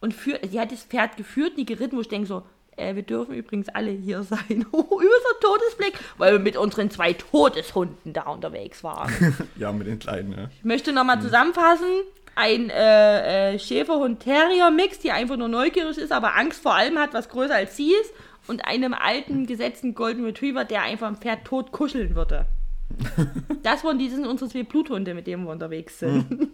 und 0.00 0.14
führt, 0.14 0.48
sie 0.48 0.60
hat 0.60 0.70
das 0.72 0.84
Pferd 0.84 1.16
geführt, 1.16 1.56
nie 1.56 1.66
geritten, 1.66 1.96
wo 1.96 2.00
ich 2.00 2.08
denke 2.08 2.26
so, 2.28 2.42
äh, 2.76 2.94
wir 2.94 3.02
dürfen 3.02 3.34
übrigens 3.34 3.68
alle 3.68 3.90
hier 3.90 4.22
sein. 4.22 4.66
Oh, 4.72 4.98
einen 4.98 5.10
Todesblick, 5.40 5.94
weil 6.18 6.32
wir 6.32 6.38
mit 6.38 6.56
unseren 6.56 6.90
zwei 6.90 7.12
Todeshunden 7.12 8.12
da 8.12 8.22
unterwegs 8.22 8.82
waren. 8.82 9.12
Ja, 9.56 9.72
mit 9.72 9.86
den 9.86 9.98
Kleinen, 9.98 10.32
ja. 10.32 10.48
Ich 10.58 10.64
möchte 10.64 10.92
nochmal 10.92 11.20
zusammenfassen. 11.20 11.86
Ein 12.34 12.70
äh, 12.70 13.54
äh, 13.54 13.58
Schäferhund-Terrier-Mix, 13.58 14.98
die 14.98 15.12
einfach 15.12 15.36
nur 15.36 15.48
neugierig 15.48 15.98
ist, 15.98 16.10
aber 16.10 16.36
Angst 16.36 16.60
vor 16.62 16.74
allem 16.74 16.98
hat, 16.98 17.14
was 17.14 17.28
größer 17.28 17.54
als 17.54 17.76
sie 17.76 17.92
ist. 17.92 18.12
Und 18.46 18.66
einem 18.66 18.92
alten, 18.92 19.46
gesetzten 19.46 19.94
Golden 19.94 20.24
Retriever, 20.24 20.64
der 20.64 20.82
einfach 20.82 21.06
am 21.06 21.16
Pferd 21.16 21.44
tot 21.44 21.72
kuscheln 21.72 22.14
würde. 22.14 22.46
Das 23.62 23.82
waren 23.82 23.98
die 23.98 24.10
sind 24.10 24.26
unsere 24.26 24.50
zwei 24.50 24.62
Bluthunde, 24.62 25.14
mit 25.14 25.26
denen 25.26 25.44
wir 25.44 25.50
unterwegs 25.50 25.98
sind. 26.00 26.48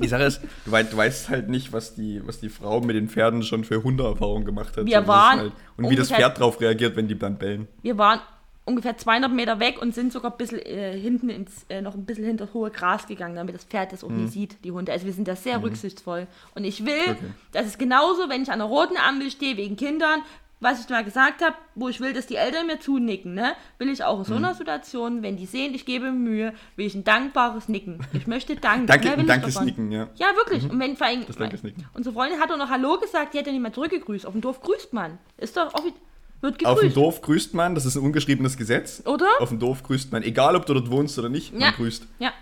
Die 0.00 0.08
Sache 0.08 0.24
ist, 0.24 0.40
du 0.64 0.70
weißt, 0.72 0.92
du 0.92 0.96
weißt 0.96 1.28
halt 1.30 1.48
nicht, 1.48 1.72
was 1.72 1.94
die, 1.94 2.20
was 2.26 2.40
die 2.40 2.48
Frau 2.48 2.80
mit 2.80 2.96
den 2.96 3.08
Pferden 3.08 3.42
schon 3.42 3.64
für 3.64 3.82
Hundeerfahrung 3.82 4.44
gemacht 4.44 4.76
hat. 4.76 4.86
Wir 4.86 5.00
ist 5.00 5.06
waren 5.06 5.38
halt, 5.38 5.52
und 5.76 5.88
wie 5.90 5.96
das 5.96 6.08
Pferd 6.10 6.38
drauf 6.38 6.60
reagiert, 6.60 6.96
wenn 6.96 7.08
die 7.08 7.18
dann 7.18 7.38
bellen. 7.38 7.68
Wir 7.82 7.96
waren 7.98 8.20
ungefähr 8.64 8.96
200 8.96 9.32
Meter 9.32 9.58
weg 9.58 9.82
und 9.82 9.92
sind 9.94 10.12
sogar 10.12 10.30
ein 10.30 10.36
bisschen 10.36 10.60
äh, 10.60 10.96
hinten 10.96 11.30
ins, 11.30 11.64
äh, 11.68 11.80
noch 11.82 11.94
ein 11.94 12.04
bisschen 12.04 12.24
hinter 12.24 12.46
das 12.46 12.54
hohe 12.54 12.70
Gras 12.70 13.06
gegangen, 13.08 13.34
damit 13.34 13.54
das 13.56 13.64
Pferd 13.64 13.92
das 13.92 14.04
auch 14.04 14.08
nicht 14.10 14.32
sieht, 14.32 14.56
die 14.64 14.70
Hunde. 14.70 14.92
Also 14.92 15.04
wir 15.06 15.12
sind 15.12 15.26
da 15.26 15.34
sehr 15.34 15.60
rücksichtsvoll. 15.62 16.26
Und 16.54 16.64
ich 16.64 16.84
will, 16.86 16.92
Okay. 17.08 17.16
das 17.52 17.66
ist 17.66 17.78
genauso, 17.78 18.28
wenn 18.28 18.42
ich 18.42 18.50
an 18.52 18.60
der 18.60 18.68
roten 18.68 18.96
Ampel 18.96 19.30
stehe 19.30 19.56
wegen 19.56 19.76
Kindern, 19.76 20.20
was 20.62 20.80
ich 20.82 20.88
mal 20.88 21.04
gesagt 21.04 21.42
habe, 21.44 21.54
wo 21.74 21.88
ich 21.88 22.00
will, 22.00 22.12
dass 22.12 22.26
die 22.26 22.36
Eltern 22.36 22.66
mir 22.66 22.78
zunicken, 22.80 23.34
ne? 23.34 23.52
will 23.78 23.88
ich 23.90 24.02
auch 24.04 24.20
in 24.20 24.24
so 24.24 24.34
einer 24.36 24.54
Situation, 24.54 25.22
wenn 25.22 25.36
die 25.36 25.46
sehen, 25.46 25.74
ich 25.74 25.84
gebe 25.84 26.12
Mühe, 26.12 26.54
will 26.76 26.86
ich 26.86 26.94
ein 26.94 27.04
dankbares 27.04 27.68
Nicken. 27.68 27.98
Ich 28.12 28.26
möchte 28.26 28.56
danken. 28.60 28.86
Danke, 28.86 29.10
will 29.12 29.18
ein 29.20 29.26
dankes. 29.26 29.60
Nicken, 29.60 29.90
ja. 29.92 30.08
Ja, 30.14 30.28
wirklich. 30.36 30.68
Und 30.70 30.78
wenn 30.80 30.96
vor 30.96 31.06
allem, 31.08 31.26
Das 31.26 31.36
Dankesnicken. 31.36 31.84
unsere 31.94 32.14
Freundin 32.14 32.40
hat 32.40 32.48
doch 32.50 32.56
noch 32.56 32.70
Hallo 32.70 32.98
gesagt, 32.98 33.34
die 33.34 33.38
hat 33.38 33.46
ja 33.46 33.52
nicht 33.52 33.60
mehr 33.62 33.72
zurückgegrüßt. 33.72 34.24
Auf 34.24 34.32
dem 34.32 34.40
Dorf 34.40 34.60
grüßt 34.60 34.92
man. 34.92 35.18
Ist 35.36 35.56
doch, 35.56 35.74
offi- 35.74 35.92
wird 36.40 36.58
gegrüßt. 36.58 36.66
Auf 36.76 36.80
dem 36.80 36.94
Dorf 36.94 37.20
grüßt 37.22 37.54
man, 37.54 37.74
das 37.74 37.84
ist 37.84 37.96
ein 37.96 38.02
ungeschriebenes 38.02 38.56
Gesetz. 38.56 39.02
Oder? 39.06 39.26
Auf 39.40 39.48
dem 39.50 39.58
Dorf 39.58 39.82
grüßt 39.82 40.12
man, 40.12 40.22
egal 40.22 40.56
ob 40.56 40.66
du 40.66 40.74
dort 40.74 40.90
wohnst 40.90 41.18
oder 41.18 41.28
nicht, 41.28 41.52
Ja. 41.52 41.58
man 41.58 41.74
grüßt. 41.74 42.06
Ja. 42.18 42.32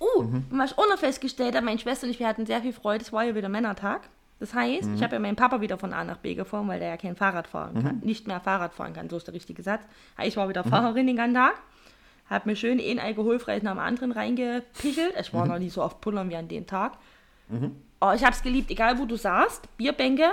Uh, 0.00 0.22
Mhm. 0.22 0.44
was 0.50 0.72
ich 0.72 0.78
auch 0.78 0.88
noch 0.88 0.98
festgestellt 0.98 1.54
habe, 1.54 1.64
meine 1.64 1.78
Schwester 1.78 2.04
und 2.06 2.10
ich, 2.10 2.18
wir 2.18 2.26
hatten 2.28 2.44
sehr 2.46 2.60
viel 2.60 2.72
Freude, 2.72 3.02
es 3.04 3.12
war 3.12 3.24
ja 3.24 3.34
wieder 3.34 3.48
Männertag. 3.48 4.08
Das 4.40 4.52
heißt, 4.52 4.88
Mhm. 4.88 4.94
ich 4.96 5.02
habe 5.02 5.14
ja 5.14 5.20
meinen 5.20 5.36
Papa 5.36 5.60
wieder 5.60 5.78
von 5.78 5.92
A 5.92 6.04
nach 6.04 6.18
B 6.18 6.34
gefahren, 6.34 6.66
weil 6.68 6.80
der 6.80 6.88
ja 6.88 6.96
kein 6.96 7.16
Fahrrad 7.16 7.46
fahren 7.46 7.82
kann. 7.82 7.96
Mhm. 7.96 8.02
Nicht 8.06 8.26
mehr 8.26 8.40
Fahrrad 8.40 8.74
fahren 8.74 8.92
kann, 8.92 9.08
so 9.08 9.16
ist 9.16 9.26
der 9.26 9.34
richtige 9.34 9.62
Satz. 9.62 9.82
Ich 10.22 10.36
war 10.36 10.48
wieder 10.48 10.64
Fahrerin 10.64 11.06
den 11.06 11.16
ganzen 11.16 11.34
Tag. 11.36 11.54
Hab 12.28 12.46
mir 12.46 12.56
schön 12.56 12.80
ein 12.80 12.98
alkoholfreies 12.98 13.62
nach 13.62 13.72
dem 13.72 13.78
anderen 13.80 14.10
reingepichelt. 14.12 15.14
Ich 15.20 15.32
Mhm. 15.32 15.36
war 15.38 15.46
noch 15.46 15.58
nie 15.58 15.70
so 15.70 15.82
oft 15.82 16.00
pullern 16.00 16.28
wie 16.30 16.36
an 16.36 16.48
dem 16.48 16.66
Tag. 16.66 16.92
Oh, 18.00 18.12
ich 18.14 18.22
habe 18.24 18.32
es 18.32 18.42
geliebt, 18.42 18.70
egal 18.70 18.98
wo 18.98 19.04
du 19.04 19.16
saßt, 19.16 19.76
Bierbänke, 19.76 20.30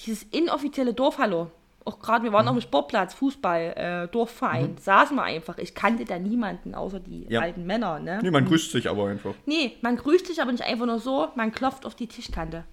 dieses 0.00 0.24
inoffizielle 0.24 0.92
Dorfhallo. 0.94 1.50
Auch 1.86 1.98
gerade, 2.00 2.24
wir 2.24 2.32
waren 2.32 2.48
auf 2.48 2.56
dem 2.56 2.62
Sportplatz, 2.62 3.12
Fußball, 3.14 3.60
äh, 3.76 4.08
Dorfverein, 4.08 4.78
saßen 4.78 5.14
wir 5.16 5.22
einfach. 5.22 5.58
Ich 5.58 5.74
kannte 5.74 6.06
da 6.06 6.18
niemanden, 6.18 6.74
außer 6.74 6.98
die 6.98 7.26
Ja. 7.28 7.40
alten 7.42 7.66
Männer, 7.66 7.98
ne? 8.00 8.20
Nee, 8.22 8.30
man 8.30 8.46
grüßt 8.46 8.72
sich 8.72 8.88
aber 8.88 9.08
einfach. 9.08 9.34
Nee, 9.44 9.76
man 9.82 9.96
grüßt 9.96 10.28
dich 10.30 10.40
aber 10.40 10.50
nicht 10.52 10.64
einfach 10.64 10.86
nur 10.86 10.98
so, 10.98 11.28
man 11.34 11.52
klopft 11.52 11.84
auf 11.84 11.94
die 11.94 12.06
Tischkante. 12.06 12.64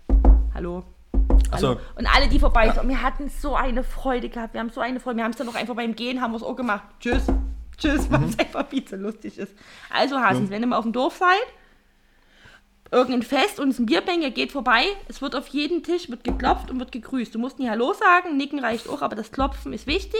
Hallo. 0.54 0.84
Hallo. 1.52 1.78
Und 1.96 2.08
alle, 2.08 2.28
die 2.30 2.40
vorbei 2.40 2.70
sind, 2.72 2.88
wir 2.88 3.02
hatten 3.02 3.30
so 3.30 3.56
eine 3.56 3.84
Freude 3.84 4.30
gehabt. 4.30 4.54
Wir 4.54 4.60
haben 4.62 4.70
so 4.70 4.82
eine 4.82 5.00
Freude. 5.00 5.18
Wir 5.18 5.24
haben 5.24 5.32
es 5.32 5.38
dann 5.38 5.50
auch 5.50 5.56
einfach 5.56 5.76
beim 5.76 5.96
Gehen, 5.96 6.22
haben 6.22 6.32
wir 6.32 6.38
es 6.38 6.44
auch 6.44 6.56
gemacht. 6.56 6.84
Tschüss. 7.00 7.24
Tschüss, 7.78 8.12
weil 8.12 8.24
es 8.26 8.38
einfach 8.40 8.68
viel 8.68 8.86
zu 8.86 8.96
lustig 8.96 9.38
ist. 9.38 9.54
Also, 9.90 10.20
Hasis, 10.20 10.50
wenn 10.50 10.62
ihr 10.62 10.68
mal 10.68 10.78
auf 10.78 10.84
dem 10.84 10.94
Dorf 10.94 11.18
seid, 11.18 11.42
irgendein 12.92 13.24
Fest 13.24 13.60
und 13.60 13.70
es 13.70 13.80
ein 13.80 13.86
Bierbänker 13.86 14.30
geht 14.32 14.52
vorbei, 14.52 14.84
es 15.08 15.22
wird 15.22 15.36
auf 15.36 15.48
jeden 15.48 15.82
Tisch 15.84 16.10
wird 16.10 16.24
geklopft 16.24 16.70
und 16.70 16.80
wird 16.80 16.92
gegrüßt. 16.92 17.34
Du 17.34 17.40
musst 17.40 17.58
nie 17.60 17.70
Hallo 17.70 17.94
sagen, 17.94 18.38
nicken 18.38 18.60
reicht 18.60 18.88
auch, 18.90 19.02
aber 19.02 19.16
das 19.16 19.32
Klopfen 19.32 19.74
ist 19.74 19.88
wichtig. 19.88 20.20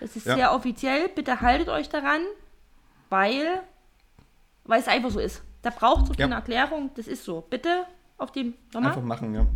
Das 0.00 0.14
ist 0.16 0.26
Ja. 0.26 0.36
sehr 0.36 0.54
offiziell. 0.54 1.08
Bitte 1.08 1.40
haltet 1.40 1.68
euch 1.68 1.88
daran, 1.88 2.20
weil, 3.10 3.60
weil 4.64 4.80
es 4.80 4.88
einfach 4.88 5.10
so 5.10 5.18
ist. 5.18 5.42
Da 5.62 5.70
braucht 5.70 6.04
es 6.04 6.16
Ja. 6.16 6.24
keine 6.24 6.36
Erklärung. 6.36 6.90
Das 6.94 7.08
ist 7.08 7.24
so. 7.24 7.40
Bitte 7.50 7.84
auf 8.18 8.32
den 8.32 8.54
nochmal. 8.74 8.90
einfach 8.90 9.02
machen, 9.04 9.34
ja. 9.34 9.46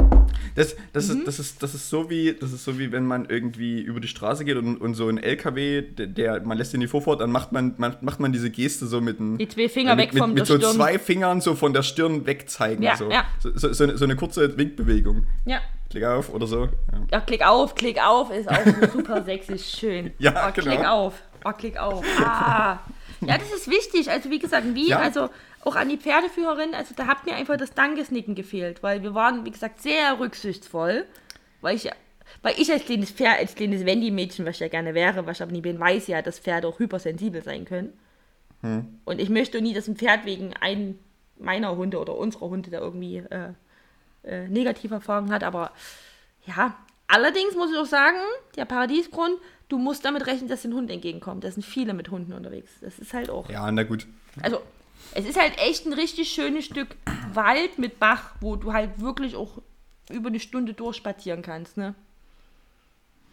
Das, 0.54 0.76
das, 0.92 1.08
Mhm. 1.08 1.18
ist, 1.20 1.26
das, 1.26 1.38
ist, 1.40 1.62
das, 1.62 1.74
ist 1.74 1.90
so 1.90 2.08
wie, 2.08 2.32
das 2.32 2.52
ist 2.52 2.64
so 2.64 2.78
wie 2.78 2.92
wenn 2.92 3.04
man 3.06 3.26
irgendwie 3.28 3.80
über 3.80 3.98
die 4.00 4.06
Straße 4.08 4.44
geht 4.44 4.56
und, 4.56 4.76
und 4.80 4.94
so 4.94 5.08
ein 5.08 5.18
LKW, 5.18 5.82
der, 5.82 6.06
der 6.06 6.40
man 6.42 6.56
lässt 6.56 6.72
den 6.72 6.80
die 6.80 6.86
Vorfahrt, 6.86 7.20
dann 7.20 7.32
macht 7.32 7.50
man, 7.52 7.74
man, 7.78 7.96
macht 8.02 8.20
man 8.20 8.32
diese 8.32 8.50
Geste 8.50 8.86
so 8.86 9.00
mit 9.00 9.18
dem 9.18 9.36
Die 9.38 9.48
zwei 9.48 9.68
Finger 9.68 9.96
weg 9.96 10.12
mit, 10.14 10.22
vom 10.22 10.30
mit, 10.30 10.38
mit 10.40 10.46
so 10.46 10.56
Stirn. 10.58 10.74
zwei 10.74 10.98
Fingern 10.98 11.40
so 11.40 11.54
von 11.56 11.72
der 11.72 11.82
Stirn 11.82 12.24
wegzeigen. 12.24 12.82
Ja, 12.84 12.96
so. 12.96 13.10
ja. 13.10 13.24
So, 13.40 13.50
so, 13.56 13.72
so, 13.72 13.84
eine, 13.84 13.98
so 13.98 14.04
eine 14.04 14.14
kurze 14.16 14.56
Winkbewegung. 14.56 15.26
Ja. 15.44 15.60
Klick 15.90 16.04
auf 16.04 16.32
oder 16.32 16.46
so. 16.46 16.64
Ja. 16.66 16.70
Ja, 17.10 17.20
klick 17.20 17.44
auf, 17.44 17.74
klick 17.74 17.98
auf 18.02 18.30
ist 18.32 18.48
auch 18.48 18.64
so 18.64 18.98
super 18.98 19.22
sexy, 19.24 19.58
schön. 19.58 20.12
Ja, 20.18 20.48
oh, 20.48 20.52
genau. 20.54 20.70
Klick 20.70 20.86
auf, 20.88 21.14
oh, 21.44 21.52
klick 21.52 21.78
auf. 21.78 22.04
Ah. 22.24 22.78
Ja, 23.20 23.38
das 23.38 23.52
ist 23.52 23.68
wichtig. 23.68 24.10
Also 24.10 24.30
wie 24.30 24.38
gesagt, 24.38 24.64
wie, 24.74 24.88
Ja. 24.88 24.98
also 25.00 25.28
auch 25.62 25.76
an 25.76 25.88
die 25.88 25.96
Pferdeführerin, 25.96 26.74
also 26.74 26.94
da 26.96 27.06
hat 27.06 27.24
mir 27.24 27.34
einfach 27.34 27.56
das 27.56 27.72
Dankesnicken 27.72 28.34
gefehlt, 28.34 28.82
weil 28.82 29.02
wir 29.02 29.14
waren, 29.14 29.44
wie 29.44 29.50
gesagt, 29.50 29.80
sehr 29.80 30.18
rücksichtsvoll, 30.18 31.06
weil 31.60 31.76
ich, 31.76 31.88
weil 32.42 32.54
ich 32.58 32.70
als 32.70 32.84
kleines 32.84 33.12
Pferd, 33.12 33.38
als 33.38 33.54
kleines 33.54 33.86
Wendy-Mädchen, 33.86 34.44
was 34.44 34.56
ich 34.56 34.60
ja 34.60 34.68
gerne 34.68 34.94
wäre, 34.94 35.24
was 35.26 35.38
ich 35.38 35.42
aber 35.42 35.52
nie 35.52 35.60
bin, 35.60 35.78
weiß 35.78 36.08
ja, 36.08 36.20
dass 36.20 36.40
Pferde 36.40 36.66
auch 36.66 36.78
hypersensibel 36.78 37.42
sein 37.42 37.64
können. 37.64 37.92
Hm. 38.62 38.98
Und 39.04 39.20
ich 39.20 39.28
möchte 39.28 39.62
nie, 39.62 39.72
dass 39.72 39.86
ein 39.86 39.96
Pferd 39.96 40.24
wegen 40.24 40.52
einem 40.54 40.98
meiner 41.38 41.76
Hunde 41.76 41.98
oder 41.98 42.16
unserer 42.16 42.48
Hunde 42.48 42.70
da 42.70 42.78
irgendwie 42.78 43.18
äh, 43.18 43.52
äh, 44.24 44.48
negative 44.48 44.94
Erfahrungen 44.94 45.32
hat, 45.32 45.44
aber 45.44 45.70
ja, 46.44 46.76
allerdings 47.06 47.54
muss 47.54 47.70
ich 47.70 47.78
auch 47.78 47.86
sagen, 47.86 48.18
der 48.56 48.64
Paradiesgrund, 48.64 49.36
du 49.68 49.78
musst 49.78 50.04
damit 50.04 50.26
rechnen, 50.26 50.48
dass 50.48 50.62
den 50.62 50.74
Hund 50.74 50.90
entgegenkommt. 50.90 51.44
Da 51.44 51.52
sind 51.52 51.64
viele 51.64 51.94
mit 51.94 52.10
Hunden 52.10 52.32
unterwegs. 52.32 52.72
Das 52.80 52.98
ist 52.98 53.14
halt 53.14 53.30
auch. 53.30 53.48
ja, 53.48 53.70
na 53.70 53.84
gut. 53.84 54.06
Also, 54.42 54.60
es 55.14 55.24
ist 55.26 55.38
halt 55.38 55.58
echt 55.58 55.86
ein 55.86 55.92
richtig 55.92 56.30
schönes 56.30 56.64
Stück 56.64 56.96
Wald 57.32 57.78
mit 57.78 57.98
Bach, 57.98 58.34
wo 58.40 58.56
du 58.56 58.72
halt 58.72 59.00
wirklich 59.00 59.36
auch 59.36 59.60
über 60.10 60.28
eine 60.28 60.40
Stunde 60.40 60.74
durchspazieren 60.74 61.42
kannst, 61.42 61.76
ne? 61.76 61.94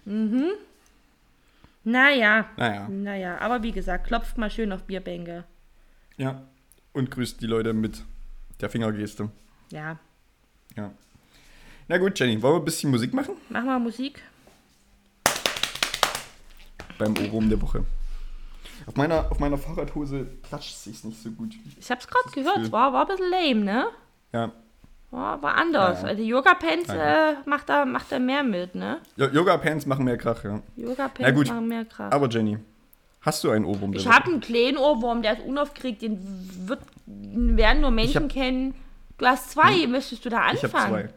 Mhm. 0.05 0.49
Naja. 1.83 2.49
Naja, 2.57 2.87
Naja, 2.89 3.37
aber 3.39 3.63
wie 3.63 3.71
gesagt, 3.71 4.07
klopft 4.07 4.37
mal 4.37 4.49
schön 4.51 4.71
auf 4.71 4.83
Bierbänke. 4.83 5.43
ja. 6.17 6.41
Und 6.91 7.11
grüßt 7.11 7.39
die 7.39 7.45
Leute 7.45 7.71
mit 7.73 8.03
der 8.61 8.69
Fingergeste. 8.69 9.29
Ja. 9.71 9.99
Ja. 10.75 10.91
Na 11.87 11.97
gut, 11.99 12.17
Jenny, 12.19 12.41
wollen 12.41 12.55
wir 12.55 12.59
ein 12.59 12.65
bisschen 12.65 12.89
Musik 12.89 13.13
machen? 13.13 13.35
Mach 13.49 13.63
mal 13.63 13.79
Musik. 13.79 14.21
Beim 16.97 17.15
Ohrwurm 17.17 17.47
der 17.47 17.61
Woche. 17.61 17.85
Auf 18.89 18.95
meiner, 18.95 19.31
auf 19.31 19.39
meiner 19.39 19.57
Fahrradhose 19.57 20.25
klatscht 20.47 20.71
es 20.71 20.83
sich 20.83 21.03
nicht 21.03 21.21
so 21.21 21.29
gut. 21.31 21.53
Ich 21.79 21.89
hab's 21.91 22.07
gerade 22.07 22.29
gehört, 22.33 22.57
es 22.57 22.71
war, 22.71 22.91
war 22.91 23.01
ein 23.09 23.15
bisschen 23.15 23.29
lame, 23.31 23.63
ne? 23.63 23.87
Ja. 24.33 24.51
War, 25.11 25.41
war 25.41 25.55
anders. 25.55 25.99
Ja, 26.01 26.07
ja. 26.07 26.09
Also 26.11 26.23
Yoga 26.23 26.53
Pants 26.55 26.87
Ja, 26.89 27.31
äh, 27.31 27.35
macht, 27.45 27.69
da, 27.69 27.85
macht 27.85 28.11
da 28.11 28.19
mehr 28.19 28.43
mit, 28.43 28.73
ne? 28.75 28.97
Jo- 29.15 29.27
Yoga-Pants 29.27 29.85
machen 29.85 30.05
mehr 30.05 30.17
Krach, 30.17 30.43
ja. 30.43 30.59
Yoga 30.75 31.07
Pants 31.07 31.33
gut, 31.37 31.47
machen 31.47 31.67
mehr 31.67 31.85
Kraft. 31.85 32.13
Aber 32.13 32.27
Jenny, 32.29 32.57
hast 33.21 33.43
du 33.43 33.51
einen 33.51 33.65
Ohrwurm 33.65 33.93
Ich 33.93 34.07
habe 34.07 34.25
einen 34.31 34.39
kleinen 34.41 34.77
Ohrwurm, 34.77 35.21
der 35.21 35.37
ist 35.37 35.45
unaufgeregt, 35.45 36.01
den 36.01 36.19
wird, 36.67 36.79
werden 37.05 37.81
nur 37.81 37.91
Menschen 37.91 38.23
hab- 38.23 38.29
kennen, 38.31 38.73
Du 39.19 39.25
hast 39.25 39.51
zwei, 39.51 39.85
möchtest 39.85 40.23
du 40.25 40.29
da 40.29 40.51
Ich 40.53 40.63
habe 40.63 40.73
anfangen? 40.75 40.89
zwei. 41.09 41.13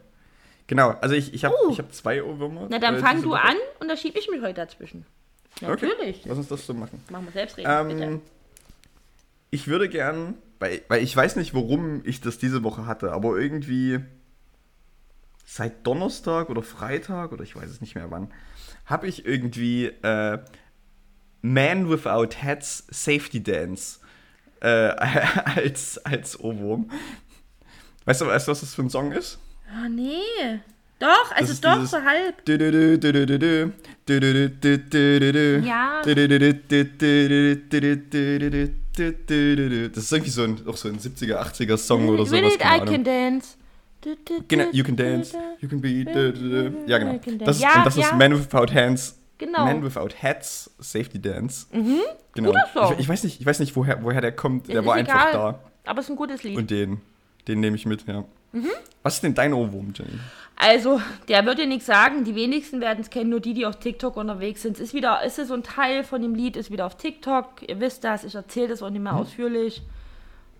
Genau, 0.67 0.89
also 1.01 1.15
ich, 1.15 1.33
ich 1.33 1.45
habe 1.45 1.55
Uh. 1.65 1.71
ich 1.71 1.79
hab 1.79 1.93
zwei 1.93 2.21
Ohrwürmer. 2.23 2.67
Na, 2.69 2.77
dann 2.79 2.95
äh, 2.95 2.99
fang 2.99 3.21
du 3.21 3.29
Woche. 3.31 3.41
an 3.41 3.55
und 3.79 3.87
da 3.89 3.95
schiebe 3.97 4.19
ich 4.19 4.29
mich 4.29 4.41
heute 4.41 4.55
dazwischen. 4.55 5.05
Okay, 5.57 5.67
Natürlich. 5.67 6.25
lass 6.25 6.37
uns 6.37 6.47
das 6.47 6.65
so 6.65 6.73
machen. 6.73 7.01
Machen 7.09 7.25
wir 7.25 7.31
selbst 7.31 7.57
reden, 7.57 7.87
bitte. 7.87 8.03
Ähm, 8.03 8.21
ich 9.51 9.67
würde 9.67 9.87
gern, 9.87 10.35
weil, 10.59 10.81
weil 10.87 11.03
ich 11.03 11.15
weiß 11.15 11.35
nicht, 11.35 11.53
warum 11.53 12.01
ich 12.05 12.21
das 12.21 12.37
diese 12.39 12.63
Woche 12.63 12.85
hatte, 12.87 13.11
aber 13.11 13.37
irgendwie 13.37 13.99
seit 15.45 15.85
Donnerstag 15.85 16.49
oder 16.49 16.63
Freitag 16.63 17.31
oder 17.31 17.43
ich 17.43 17.55
weiß 17.55 17.69
es 17.69 17.81
nicht 17.81 17.95
mehr 17.95 18.09
wann, 18.09 18.33
habe 18.85 19.07
ich 19.07 19.25
irgendwie 19.25 19.85
äh, 19.87 20.39
Man 21.41 21.89
Without 21.89 22.29
Hats 22.41 22.85
Safety 22.89 23.43
Dance 23.43 23.99
äh, 24.61 24.67
als, 25.45 26.03
als 26.03 26.39
Ohrwurm. 26.39 26.89
Weißt 28.05 28.21
du, 28.21 28.25
weißt 28.27 28.47
du, 28.47 28.51
was 28.51 28.61
das 28.61 28.73
für 28.73 28.81
ein 28.81 28.89
Song 28.89 29.11
ist? 29.11 29.39
Ah, 29.69 29.87
nee. 29.87 30.59
Doch, 30.99 31.31
also 31.35 31.53
doch, 31.61 31.85
so 31.85 31.97
halb. 32.01 32.47
Ja. 35.65 36.01
Das 39.89 40.03
ist 40.03 40.11
irgendwie 40.11 40.29
so 40.29 40.43
ein, 40.43 40.67
auch 40.67 40.77
so 40.77 40.87
ein 40.87 40.97
70er, 40.97 41.41
80er 41.41 41.77
Song 41.77 42.07
oder 42.09 42.25
so. 42.25 42.31
Will 42.31 42.45
I 42.45 42.57
can 42.85 43.03
dance. 43.03 43.57
Genau, 44.47 44.65
you 44.71 44.83
can 44.83 44.95
dance, 44.95 45.35
you 45.59 45.69
can 45.69 45.79
be. 45.81 46.05
Ja, 46.87 46.97
genau. 46.97 47.19
Das 47.45 47.57
ist, 47.57 47.75
und 47.75 47.85
das 47.85 47.97
ist 47.97 48.13
Man 48.13 48.33
Without 48.37 48.73
Hands. 48.73 49.17
Genau. 49.37 49.65
Man 49.65 49.83
Without 49.83 50.09
Hats, 50.21 50.69
Safety 50.79 51.19
Dance. 51.21 51.67
Mhm. 51.71 51.99
Genau. 52.33 52.53
Ich, 52.91 52.99
ich, 52.99 53.09
weiß 53.09 53.23
nicht, 53.23 53.39
ich 53.39 53.45
weiß 53.45 53.59
nicht 53.59 53.75
woher, 53.75 54.03
woher 54.03 54.21
der 54.21 54.31
kommt. 54.31 54.67
Der 54.67 54.85
war 54.85 54.95
einfach 54.95 55.31
da. 55.31 55.59
Aber 55.85 55.99
es 55.99 56.05
ist 56.05 56.11
ein 56.11 56.15
gutes 56.15 56.43
Lied. 56.43 56.57
Und 56.57 56.69
den, 56.69 57.01
den 57.47 57.59
nehme 57.59 57.75
ich 57.75 57.85
mit, 57.85 58.05
ja. 58.07 58.23
Mhm. 58.51 58.69
Was 59.01 59.15
ist 59.15 59.23
denn 59.23 59.33
dein 59.33 59.53
Ohrwurm, 59.53 59.93
Jenny? 59.95 60.19
Also, 60.55 61.01
der 61.27 61.45
wird 61.45 61.59
dir 61.59 61.67
nichts 61.67 61.85
sagen. 61.85 62.23
Die 62.23 62.35
wenigsten 62.35 62.79
werden 62.79 62.99
es 63.01 63.09
kennen, 63.09 63.29
nur 63.29 63.39
die, 63.39 63.53
die 63.53 63.65
auf 63.65 63.79
TikTok 63.79 64.15
unterwegs 64.15 64.61
sind. 64.61 64.77
Es 64.77 64.79
ist 64.81 64.93
wieder, 64.93 65.19
es 65.23 65.37
ist 65.37 65.49
so 65.49 65.53
ein 65.53 65.63
Teil 65.63 66.03
von 66.03 66.21
dem 66.21 66.35
Lied, 66.35 66.55
ist 66.55 66.71
wieder 66.71 66.85
auf 66.85 66.95
TikTok. 66.95 67.67
Ihr 67.67 67.79
wisst 67.79 68.03
das, 68.03 68.23
ich 68.23 68.35
erzähle 68.35 68.69
das 68.69 68.83
auch 68.83 68.89
nicht 68.89 69.01
mehr 69.01 69.15
ausführlich. 69.15 69.81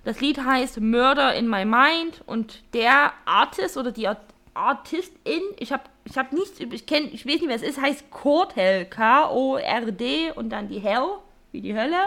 Das 0.03 0.19
Lied 0.19 0.43
heißt 0.43 0.81
Murder 0.81 1.33
in 1.33 1.47
My 1.47 1.63
Mind 1.63 2.21
und 2.25 2.61
der 2.73 3.13
Artist 3.25 3.77
oder 3.77 3.91
die 3.91 4.07
Art 4.07 4.19
Artistin, 4.55 5.41
ich 5.57 5.71
habe 5.71 5.83
ich 6.05 6.17
hab 6.17 6.31
nichts, 6.31 6.59
ich 6.59 6.85
kenne, 6.85 7.07
ich 7.07 7.25
weiß 7.25 7.41
nicht, 7.41 7.47
wer 7.47 7.55
es 7.55 7.63
ist, 7.63 7.81
heißt 7.81 8.11
Kordhell, 8.11 8.85
K-O-R-D 8.85 10.31
und 10.35 10.49
dann 10.49 10.67
die 10.67 10.79
Hell, 10.79 11.07
wie 11.51 11.61
die 11.61 11.75
Hölle. 11.75 11.97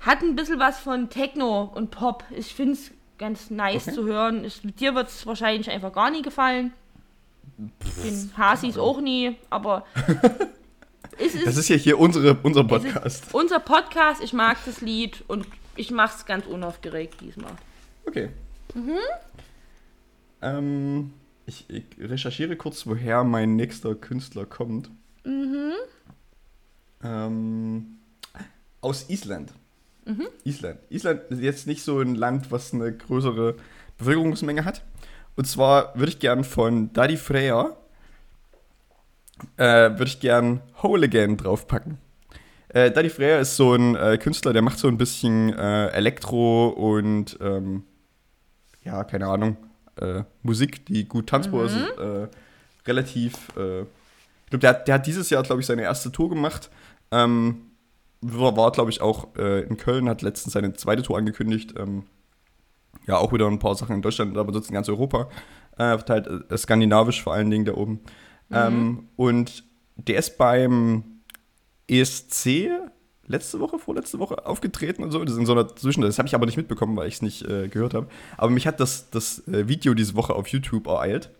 Hat 0.00 0.22
ein 0.22 0.36
bisschen 0.36 0.58
was 0.58 0.78
von 0.78 1.10
Techno 1.10 1.70
und 1.74 1.90
Pop. 1.90 2.24
Ich 2.30 2.54
finde 2.54 2.74
es 2.74 2.92
ganz 3.18 3.50
nice 3.50 3.86
Okay. 3.88 3.94
zu 3.94 4.04
hören. 4.04 4.44
Ich, 4.44 4.60
dir 4.62 4.94
wird 4.94 5.08
es 5.08 5.26
wahrscheinlich 5.26 5.70
einfach 5.70 5.92
gar 5.92 6.10
nie 6.10 6.22
gefallen. 6.22 6.72
Den 7.58 8.32
Hasis 8.36 8.76
auch 8.76 9.00
nie, 9.00 9.36
aber 9.50 9.86
es 11.18 11.34
ist, 11.34 11.46
Das 11.46 11.56
ist 11.56 11.68
ja 11.68 11.76
hier 11.76 11.98
unsere, 11.98 12.34
unser 12.42 12.64
Podcast. 12.64 13.24
ist 13.24 13.34
unser 13.34 13.60
Podcast. 13.60 14.22
Ich 14.22 14.32
mag 14.32 14.58
das 14.66 14.80
Lied 14.82 15.24
und 15.28 15.46
ich 15.76 15.90
mache 15.90 16.16
es 16.18 16.26
ganz 16.26 16.46
unaufgeregt 16.46 17.20
diesmal. 17.20 17.52
Okay. 18.06 18.28
Mhm. 18.74 18.98
Ähm, 20.42 21.12
ich, 21.46 21.64
ich 21.70 21.84
recherchiere 21.98 22.56
kurz, 22.56 22.86
woher 22.86 23.24
mein 23.24 23.56
nächster 23.56 23.94
Künstler 23.94 24.44
kommt. 24.44 24.90
Mhm. 25.24 25.72
Ähm, 27.02 27.98
aus 28.80 29.08
Island. 29.08 29.52
Mhm. 30.06 30.26
Island. 30.44 30.78
Island 30.88 31.20
ist 31.30 31.40
jetzt 31.40 31.66
nicht 31.66 31.82
so 31.82 32.00
ein 32.00 32.14
Land, 32.14 32.50
was 32.50 32.72
eine 32.72 32.92
größere 32.96 33.56
Bevölkerungsmenge 33.98 34.64
hat. 34.64 34.82
Und 35.36 35.46
zwar 35.46 35.94
würde 35.98 36.10
ich 36.12 36.18
gern 36.18 36.44
von 36.44 36.92
Daddy 36.94 37.16
Freya 37.18 37.76
äh, 39.58 39.64
würde 39.90 40.04
ich 40.04 40.20
gern 40.20 40.60
Whole 40.82 41.04
Again 41.06 41.36
draufpacken. 41.36 41.98
Äh, 42.68 42.90
Daddy 42.90 43.10
Freya 43.10 43.38
ist 43.40 43.56
so 43.56 43.74
ein 43.74 43.94
äh, 43.94 44.16
Künstler, 44.18 44.52
der 44.52 44.62
macht 44.62 44.78
so 44.78 44.88
ein 44.88 44.96
bisschen 44.98 45.52
äh, 45.52 45.88
Elektro 45.88 46.68
und 46.68 47.36
ähm, 47.40 47.84
ja, 48.82 49.04
keine 49.04 49.26
Ahnung, 49.26 49.56
äh, 50.00 50.22
Musik, 50.42 50.86
die 50.86 51.06
gut 51.06 51.28
tanzbar 51.28 51.66
ist. 51.66 51.76
Äh, 51.76 52.28
relativ, 52.86 53.34
ich 53.48 54.50
glaube, 54.50 54.60
der, 54.60 54.70
hat- 54.70 54.88
der 54.88 54.94
hat 54.94 55.06
dieses 55.06 55.28
Jahr, 55.30 55.42
glaube 55.42 55.60
ich, 55.60 55.66
seine 55.66 55.82
erste 55.82 56.12
Tour 56.12 56.28
gemacht. 56.30 56.70
Ähm, 57.10 57.62
war, 58.32 58.56
war 58.56 58.72
glaube 58.72 58.90
ich, 58.90 59.00
auch 59.00 59.28
äh, 59.36 59.62
in 59.62 59.76
Köln, 59.76 60.08
hat 60.08 60.22
letztens 60.22 60.54
seine 60.54 60.72
zweite 60.74 61.02
Tour 61.02 61.18
angekündigt. 61.18 61.74
Ähm, 61.78 62.04
ja, 63.06 63.18
auch 63.18 63.32
wieder 63.32 63.46
ein 63.46 63.58
paar 63.58 63.74
Sachen 63.74 63.96
in 63.96 64.02
Deutschland, 64.02 64.36
aber 64.36 64.52
sonst 64.52 64.68
in 64.68 64.74
ganz 64.74 64.88
Europa. 64.88 65.28
Äh, 65.76 65.98
verteilt, 65.98 66.28
äh, 66.50 66.56
skandinavisch 66.56 67.22
vor 67.22 67.34
allen 67.34 67.50
Dingen 67.50 67.64
da 67.64 67.74
oben. 67.74 68.00
Ähm, 68.50 69.08
und 69.16 69.64
der 69.96 70.18
ist 70.18 70.38
beim 70.38 71.22
ESC 71.88 72.70
letzte 73.26 73.60
Woche, 73.60 73.78
vorletzte 73.78 74.18
Woche 74.18 74.46
aufgetreten 74.46 75.02
und 75.02 75.10
so. 75.10 75.22
Das 75.24 75.34
ist 75.34 75.38
in 75.38 75.46
so 75.46 75.52
einer 75.52 75.74
Zwischen. 75.74 76.02
Das 76.02 76.18
habe 76.18 76.28
ich 76.28 76.34
aber 76.34 76.46
nicht 76.46 76.56
mitbekommen, 76.56 76.96
weil 76.96 77.08
ich 77.08 77.14
es 77.14 77.22
nicht 77.22 77.42
äh, 77.42 77.68
gehört 77.68 77.94
habe. 77.94 78.06
Aber 78.36 78.50
mich 78.50 78.66
hat 78.66 78.80
das, 78.80 79.10
das 79.10 79.46
äh, 79.48 79.68
Video 79.68 79.94
diese 79.94 80.14
Woche 80.14 80.34
auf 80.34 80.48
YouTube 80.48 80.86
ereilt. 80.86 81.30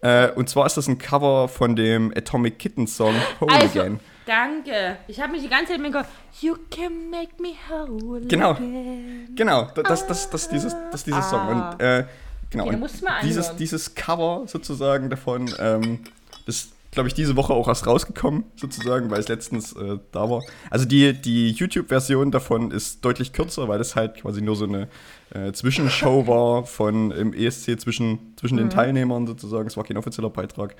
Äh, 0.00 0.30
und 0.32 0.48
zwar 0.48 0.66
ist 0.66 0.76
das 0.76 0.88
ein 0.88 0.98
Cover 0.98 1.48
von 1.48 1.76
dem 1.76 2.12
Atomic 2.16 2.58
Kitten 2.58 2.86
Song 2.86 3.14
Whole 3.40 3.52
Also, 3.52 3.80
Again. 3.80 4.00
Danke. 4.30 4.96
Ich 5.08 5.20
habe 5.20 5.32
mich 5.32 5.42
die 5.42 5.48
ganze 5.48 5.72
Zeit 5.72 5.80
mit 5.80 5.92
gehört, 5.92 6.08
You 6.40 6.54
can 6.70 7.10
make 7.10 7.32
me 7.40 7.50
whole 7.68 8.20
Genau. 8.26 8.52
again. 8.52 9.28
Genau, 9.34 9.68
da- 9.74 9.82
das, 9.82 10.06
das, 10.06 10.30
das, 10.30 10.48
dieses, 10.48 10.74
das 10.92 11.04
dieses 11.04 11.28
Song. 11.28 11.40
Ah. 11.40 11.70
Und, 11.72 11.80
äh, 11.82 12.06
genau, 12.50 12.66
Okay, 12.66 12.76
und 12.76 12.90
dieses, 13.24 13.56
dieses 13.56 13.94
Cover 13.94 14.44
sozusagen 14.46 15.10
davon, 15.10 15.50
ähm, 15.58 16.00
ist, 16.46 16.72
glaube 16.92 17.08
ich, 17.08 17.14
diese 17.14 17.36
Woche 17.36 17.52
auch 17.52 17.68
erst 17.68 17.86
rausgekommen, 17.86 18.44
sozusagen, 18.56 19.10
weil 19.10 19.20
es 19.20 19.28
letztens 19.28 19.72
äh, 19.74 19.98
da 20.12 20.28
war. 20.30 20.42
Also 20.70 20.86
die, 20.86 21.12
die 21.12 21.50
YouTube-Version 21.50 22.30
davon 22.30 22.70
ist 22.70 23.04
deutlich 23.04 23.32
kürzer, 23.32 23.68
weil 23.68 23.78
das 23.78 23.94
halt 23.96 24.22
quasi 24.22 24.40
nur 24.42 24.56
so 24.56 24.64
eine 24.64 24.88
äh, 25.34 25.52
Zwischenshow 25.52 26.26
war 26.26 26.64
von 26.64 27.10
im 27.12 27.32
ESC 27.32 27.80
zwischen, 27.80 28.34
zwischen 28.36 28.54
Mhm. 28.56 28.60
den 28.62 28.70
Teilnehmern 28.70 29.26
sozusagen. 29.26 29.66
Es 29.68 29.76
war 29.76 29.84
kein 29.84 29.96
offizieller 29.98 30.30
Beitrag. 30.30 30.74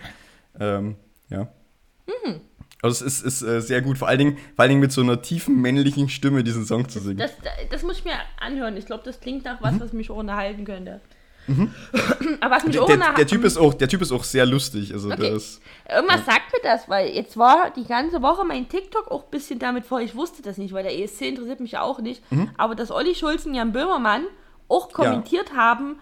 Ähm, 0.59 0.97
ja. 1.29 1.47
Mhm. 2.07 2.41
Also 2.83 3.05
es 3.05 3.21
ist, 3.23 3.43
ist 3.43 3.43
äh, 3.43 3.61
sehr 3.61 3.83
gut, 3.83 3.99
vor 3.99 4.09
allen, 4.09 4.19
Dingen, 4.19 4.37
vor 4.57 4.63
allen 4.63 4.71
Dingen 4.71 4.81
mit 4.81 4.93
so 4.93 5.01
einer 5.03 5.21
tiefen 5.23 5.61
männlichen 5.61 6.09
Stimme 6.09 6.43
diesen 6.45 6.65
Song 6.65 6.89
zu 6.89 6.99
singen. 7.01 7.19
Das, 7.19 7.33
das 7.71 7.83
muss 7.83 7.99
ich 7.99 8.05
mir 8.05 8.15
anhören. 8.41 8.77
Ich 8.77 8.87
glaube, 8.87 9.03
das 9.05 9.21
klingt 9.21 9.45
nach 9.45 9.61
was, 9.61 9.79
was 9.81 9.93
mich 9.93 10.11
auch 10.11 10.17
unterhalten 10.17 10.65
könnte. 10.65 11.01
Aber 12.41 12.55
was 12.57 12.65
mich 12.65 12.77
Mhm. 12.77 12.83
auch 12.83 12.87
Der, 12.87 13.13
der, 13.15 13.27
typ 13.27 13.45
ist 13.45 13.57
auch, 13.57 13.75
der 13.75 13.89
Typ 13.89 14.03
ist 14.03 14.13
auch 14.13 14.25
sehr 14.25 14.47
lustig. 14.47 14.93
Also 14.93 15.09
Okay. 15.11 15.21
der 15.23 15.33
ist, 15.33 15.61
Irgendwas 15.91 16.25
sagt 16.25 16.53
mir 16.53 16.61
das, 16.63 16.89
weil 16.89 17.09
jetzt 17.11 17.37
war 17.37 17.71
die 17.71 17.85
ganze 17.85 18.23
Woche 18.23 18.45
mein 18.45 18.69
TikTok 18.69 19.11
auch 19.11 19.25
ein 19.25 19.31
bisschen 19.31 19.59
damit 19.59 19.85
voll. 19.85 20.03
Ich 20.03 20.15
wusste 20.15 20.43
das 20.43 20.59
nicht, 20.59 20.73
weil 20.73 20.85
der 20.85 20.97
ESC 20.99 21.23
interessiert 21.23 21.61
mich 21.61 21.73
ja 21.73 21.83
auch 21.83 21.99
nicht. 22.01 22.23
Mhm. 22.31 22.51
Aber 22.57 22.75
dass 22.75 22.91
Olli 22.91 23.15
Schulz 23.15 23.47
und 23.47 23.55
Jan 23.55 23.73
Böhmermann 23.73 24.23
auch 24.69 24.93
kommentiert 24.93 25.55
haben 25.57 25.99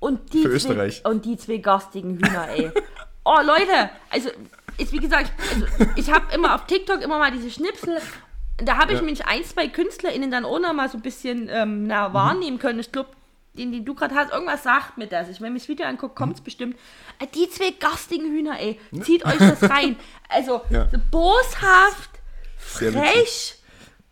und 0.00 0.32
die, 0.34 0.42
Für 0.42 0.48
zwei, 0.50 0.54
Österreich. 0.56 1.02
und 1.04 1.24
die 1.24 1.36
zwei 1.38 1.56
garstigen 1.58 2.16
Hühner, 2.18 2.48
ey. 2.54 2.70
oh, 3.24 3.38
Leute, 3.42 3.90
also, 4.10 4.28
ist 4.80 4.92
wie 4.92 4.98
gesagt, 4.98 5.32
also, 5.52 5.66
ich 5.96 6.10
habe 6.10 6.32
immer 6.34 6.54
auf 6.54 6.66
TikTok 6.66 7.02
immer 7.02 7.18
mal 7.18 7.30
diese 7.30 7.50
Schnipsel. 7.50 7.98
Da 8.58 8.76
habe 8.76 8.92
ich 8.92 8.98
Ja. 8.98 9.04
mich 9.04 9.24
ein, 9.26 9.42
zwei 9.44 9.68
KünstlerInnen 9.68 10.30
dann 10.30 10.44
auch 10.44 10.58
noch 10.58 10.72
mal 10.72 10.88
so 10.88 10.98
ein 10.98 11.02
bisschen 11.02 11.48
ähm, 11.50 11.86
na, 11.86 12.12
wahrnehmen 12.12 12.58
können. 12.58 12.78
Ich 12.80 12.92
glaube, 12.92 13.10
den, 13.54 13.72
den 13.72 13.84
du 13.84 13.94
gerade 13.94 14.14
hast, 14.14 14.30
irgendwas 14.32 14.62
sagt 14.62 14.98
mir 14.98 15.06
das. 15.06 15.28
Ich, 15.28 15.40
wenn 15.40 15.56
ich 15.56 15.62
das 15.62 15.68
Video 15.68 15.86
angucke, 15.86 16.14
kommt 16.14 16.34
es 16.36 16.40
bestimmt. 16.40 16.76
Äh, 17.18 17.26
Die 17.34 17.48
zwei 17.50 17.70
garstigen 17.70 18.30
Hühner, 18.30 18.60
ey. 18.60 18.78
Zieht 19.02 19.24
euch 19.24 19.38
das 19.38 19.62
rein. 19.68 19.96
Also, 20.28 20.60
Ja. 20.70 20.88
so 20.90 20.98
boshaft, 21.10 22.10
Sehr 22.58 22.92
frech, 22.92 23.56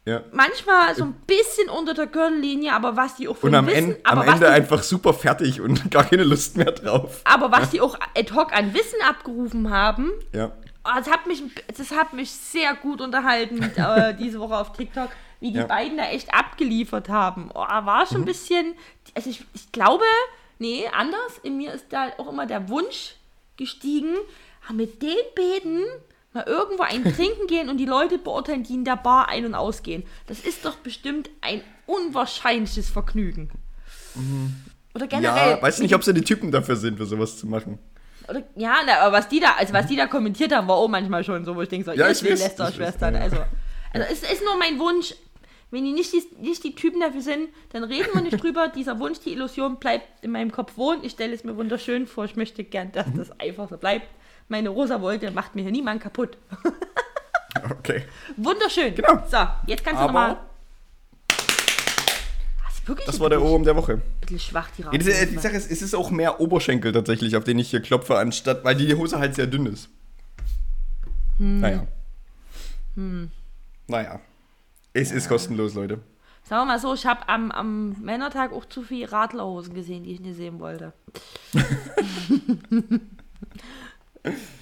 ja. 0.09 0.23
manchmal 0.33 0.95
so 0.95 1.05
ein 1.05 1.15
bisschen 1.27 1.69
unter 1.69 1.95
der 1.95 2.07
Gürtellinie, 2.07 2.73
aber 2.73 2.97
was 2.97 3.17
die 3.17 3.29
auch 3.29 3.37
von 3.37 3.51
Und 3.51 3.55
am, 3.55 3.67
Wissen, 3.67 3.77
Ende, 3.97 4.01
am 4.05 4.23
Ende 4.23 4.39
die, 4.41 4.47
einfach 4.47 4.83
super 4.83 5.13
fertig 5.15 5.61
und 5.61 5.91
gar 5.91 6.05
keine 6.05 6.25
Lust 6.25 6.57
mehr 6.57 6.73
drauf. 6.73 7.21
aber 7.25 7.53
was 7.53 7.71
die 7.71 7.81
auch 7.81 7.97
ad 8.17 8.33
hoc 8.35 8.53
an 8.53 8.73
Wissen 8.75 9.01
abgerufen 9.09 9.71
haben, 9.71 10.11
Ja. 10.33 10.53
Das, 10.85 11.11
hat 11.11 11.27
mich, 11.27 11.43
das 11.77 11.91
hat 11.91 12.15
mich 12.15 12.31
sehr 12.31 12.75
gut 12.75 13.01
unterhalten 13.03 13.63
äh, 13.77 14.15
diese 14.19 14.41
Woche 14.41 14.57
auf 14.57 14.73
TikTok, 14.73 15.11
wie 15.41 15.53
die 15.53 15.59
Ja. 15.59 15.67
beiden 15.67 15.99
da 15.99 16.05
echt 16.05 16.33
abgeliefert 16.33 17.11
haben. 17.11 17.51
Oh, 17.55 17.59
war 17.61 18.07
schon 18.07 18.23
ein 18.23 18.25
bisschen. 18.25 18.75
Also 19.15 19.29
ich, 19.29 19.45
ich 19.55 19.71
glaube, 19.71 20.05
nee, 20.59 20.87
anders. 20.97 21.39
In 21.43 21.59
mir 21.59 21.75
ist 21.75 21.87
da 21.91 22.09
auch 22.17 22.29
immer 22.33 22.47
der 22.47 22.71
Wunsch 22.71 23.17
gestiegen, 23.59 24.15
ah, 24.67 24.73
mit 24.73 25.03
den 25.03 25.17
beiden 25.37 25.85
mal 26.33 26.45
irgendwo 26.47 26.83
ein 26.83 27.03
Trinken 27.15 27.47
gehen 27.47 27.69
und 27.69 27.79
die 27.79 27.87
Leute 27.87 28.19
beurteilen, 28.19 28.63
die 28.63 28.75
in 28.75 28.85
der 28.85 28.97
Bar 28.97 29.29
ein- 29.29 29.47
und 29.47 29.55
ausgehen. 29.55 30.05
Das 30.27 30.41
ist 30.41 30.65
doch 30.65 30.77
bestimmt 30.77 31.31
ein 31.41 31.63
unwahrscheinliches 31.87 32.89
Vergnügen. 32.91 33.51
Oder 34.95 35.07
generell. 35.07 35.51
Ja, 35.51 35.63
weiß 35.63 35.81
nicht, 35.81 35.95
ob 35.95 36.05
sie 36.05 36.15
die 36.15 36.23
Typen 36.23 36.51
dafür 36.51 36.77
sind, 36.77 36.97
für 36.99 37.07
sowas 37.07 37.39
zu 37.39 37.47
machen. 37.47 37.79
Oder, 38.29 38.43
ja, 38.57 38.77
na, 38.85 38.99
aber 39.01 39.17
was 39.19 39.29
die 39.29 39.41
da, 39.41 39.55
also 39.57 39.73
was 39.73 39.87
die 39.87 39.97
da 39.97 40.07
kommentiert 40.07 40.55
haben, 40.55 40.69
war 40.69 40.77
auch 40.77 40.89
manchmal 40.89 41.25
schon 41.25 41.45
so, 41.45 41.57
wo 41.57 41.63
ich 41.63 41.69
denke 41.69 41.87
so, 41.87 41.93
Ja, 41.93 42.07
ihr 42.07 42.13
ich 42.13 42.21
Lästerschwestern, 42.21 43.15
weiß, 43.15 43.33
ja. 43.33 43.39
also, 43.39 43.45
also 43.95 44.07
es 44.13 44.33
ist 44.33 44.45
nur 44.45 44.59
mein 44.59 44.79
Wunsch, 44.79 45.15
wenn 45.71 45.85
die 45.85 45.93
nicht 45.93 46.13
die, 46.13 46.23
nicht 46.41 46.65
die 46.65 46.75
Typen 46.75 47.01
dafür 47.01 47.21
sind, 47.23 47.49
dann 47.73 47.85
reden 47.85 48.09
wir 48.13 48.23
nicht 48.23 48.43
drüber. 48.43 48.69
Dieser 48.69 48.99
Wunsch, 49.01 49.21
die 49.21 49.33
Illusion 49.33 49.77
bleibt 49.77 50.25
in 50.25 50.31
meinem 50.31 50.51
Kopf 50.51 50.77
wohnen. 50.77 51.05
Ich 51.05 51.13
stelle 51.13 51.35
es 51.35 51.45
mir 51.45 51.57
wunderschön 51.57 52.07
vor. 52.07 52.25
Ich 52.25 52.37
möchte 52.37 52.65
gern, 52.65 52.91
dass 52.93 53.07
das 53.15 53.39
einfach 53.39 53.69
so 53.69 53.77
bleibt. 53.77 54.07
Meine 54.49 54.71
rosa 54.71 55.01
Wolke 55.01 55.31
macht 55.31 55.55
mir 55.55 55.63
hier 55.63 55.73
niemand 55.73 56.03
kaputt. 56.03 56.37
Okay. 57.71 58.05
Wunderschön. 58.37 58.95
Genau. 58.95 59.23
So, 59.29 59.39
jetzt 59.67 59.85
kannst 59.85 60.01
du 60.01 60.07
nochmal. 60.07 60.37
Wirklich 62.87 63.07
Das 63.07 63.17
ein 63.17 63.21
war 63.21 63.31
der 63.31 63.43
Ohrwurm 63.43 63.65
der 63.65 63.77
Woche. 63.77 64.01
bisschen 64.21 64.39
schwach, 64.39 64.69
die 64.77 64.83
Ja, 64.83 64.91
die, 64.91 64.99
die 64.99 65.39
Sache 65.39 65.57
ist, 65.57 65.71
es 65.71 65.83
ist 65.83 65.95
auch 65.95 66.11
mehr 66.11 66.41
Oberschenkel 66.41 66.93
tatsächlich, 66.93 67.37
auf 67.37 67.45
den 67.45 67.59
ich 67.59 67.71
hier 67.71 67.81
klopfe, 67.81 68.17
anstatt, 68.17 68.65
weil 68.65 68.77
die 68.77 68.95
Hose 68.95 69.19
halt 69.19 69.35
sehr 69.35 69.47
dünn 69.47 69.67
ist. 69.67 69.91
Naja. 71.39 71.87
Naja. 73.87 74.21
Es 74.95 75.11
ist 75.11 75.29
kostenlos, 75.29 75.75
Leute. 75.75 76.01
Sagen 76.45 76.63
wir 76.63 76.73
mal 76.73 76.79
so, 76.79 76.95
ich 76.95 77.05
habe 77.05 77.29
am, 77.29 77.51
am 77.51 77.97
Männertag 78.01 78.53
auch 78.53 78.65
zu 78.65 78.83
viel 78.83 79.05
Radlerhosen 79.05 79.75
gesehen, 79.75 80.05
die 80.05 80.13
ich 80.13 80.21
nicht 80.21 80.37
sehen 80.37 80.61
wollte. 80.61 80.93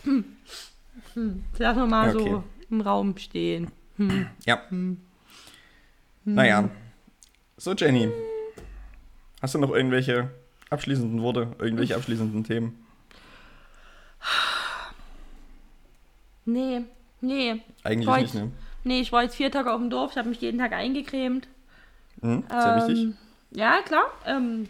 hm. 0.04 0.24
Hm. 1.14 1.44
Lassen 1.58 1.78
wir 1.80 1.86
mal 1.86 2.16
okay. 2.16 2.28
so 2.30 2.44
im 2.70 2.80
Raum 2.80 3.16
stehen. 3.16 3.70
Ja. 4.44 4.62
Naja. 6.24 6.68
So, 7.56 7.72
Jenny. 7.74 8.10
Hast 9.40 9.54
du 9.54 9.58
noch 9.58 9.70
irgendwelche 9.70 10.30
abschließenden 10.70 11.22
Worte, 11.22 11.54
irgendwelche 11.58 11.94
abschließenden 11.96 12.44
Themen? 12.44 12.84
Nee, 16.44 16.82
nee. 17.20 17.62
Eigentlich 17.82 18.08
Heute- 18.08 18.22
nicht, 18.22 18.34
ne? 18.34 18.52
Nee, 18.84 19.00
ich 19.00 19.10
war 19.12 19.22
jetzt 19.24 19.34
vier 19.34 19.50
Tage 19.50 19.72
auf 19.72 19.80
dem 19.80 19.90
Dorf, 19.90 20.12
ich 20.12 20.18
habe 20.18 20.28
mich 20.28 20.40
jeden 20.40 20.58
Tag 20.58 20.72
eingecremt. 20.72 21.48
Mhm, 22.22 22.44
sehr 22.48 22.76
wichtig. 22.76 22.98
Ähm, 23.04 23.16
Ja, 23.50 23.82
klar. 23.82 24.04
Ähm, 24.26 24.68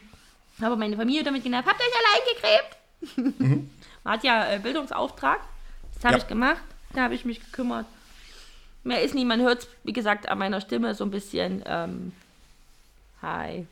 habe 0.61 0.77
meine 0.77 0.97
Familie 0.97 1.23
damit 1.23 1.43
genervt. 1.43 1.69
Habt 1.69 1.81
ihr 1.81 1.87
euch 1.87 1.95
alle 2.01 3.25
eingecremt? 3.27 3.67
Man 4.07 4.15
hat 4.15 4.25
ja 4.25 4.53
äh, 4.53 4.61
Bildungsauftrag. 4.61 5.41
Das 5.95 6.05
habe. 6.05 6.15
Ja. 6.15 6.23
ich 6.23 6.29
gemacht. 6.29 6.63
Da 6.95 7.03
habe 7.03 7.15
ich 7.15 7.25
mich 7.25 7.41
gekümmert. 7.41 7.87
Mehr 8.85 9.03
ist 9.03 9.17
nie. 9.17 9.25
Man 9.25 9.41
hört 9.41 9.63
es, 9.63 9.69
wie 9.83 9.93
gesagt, 9.93 10.29
an 10.29 10.39
meiner 10.39 10.61
Stimme 10.61 10.95
so 10.95 11.03
ein 11.03 11.11
bisschen. 11.11 11.65
Ähm, 11.67 12.13
hi. 13.21 13.67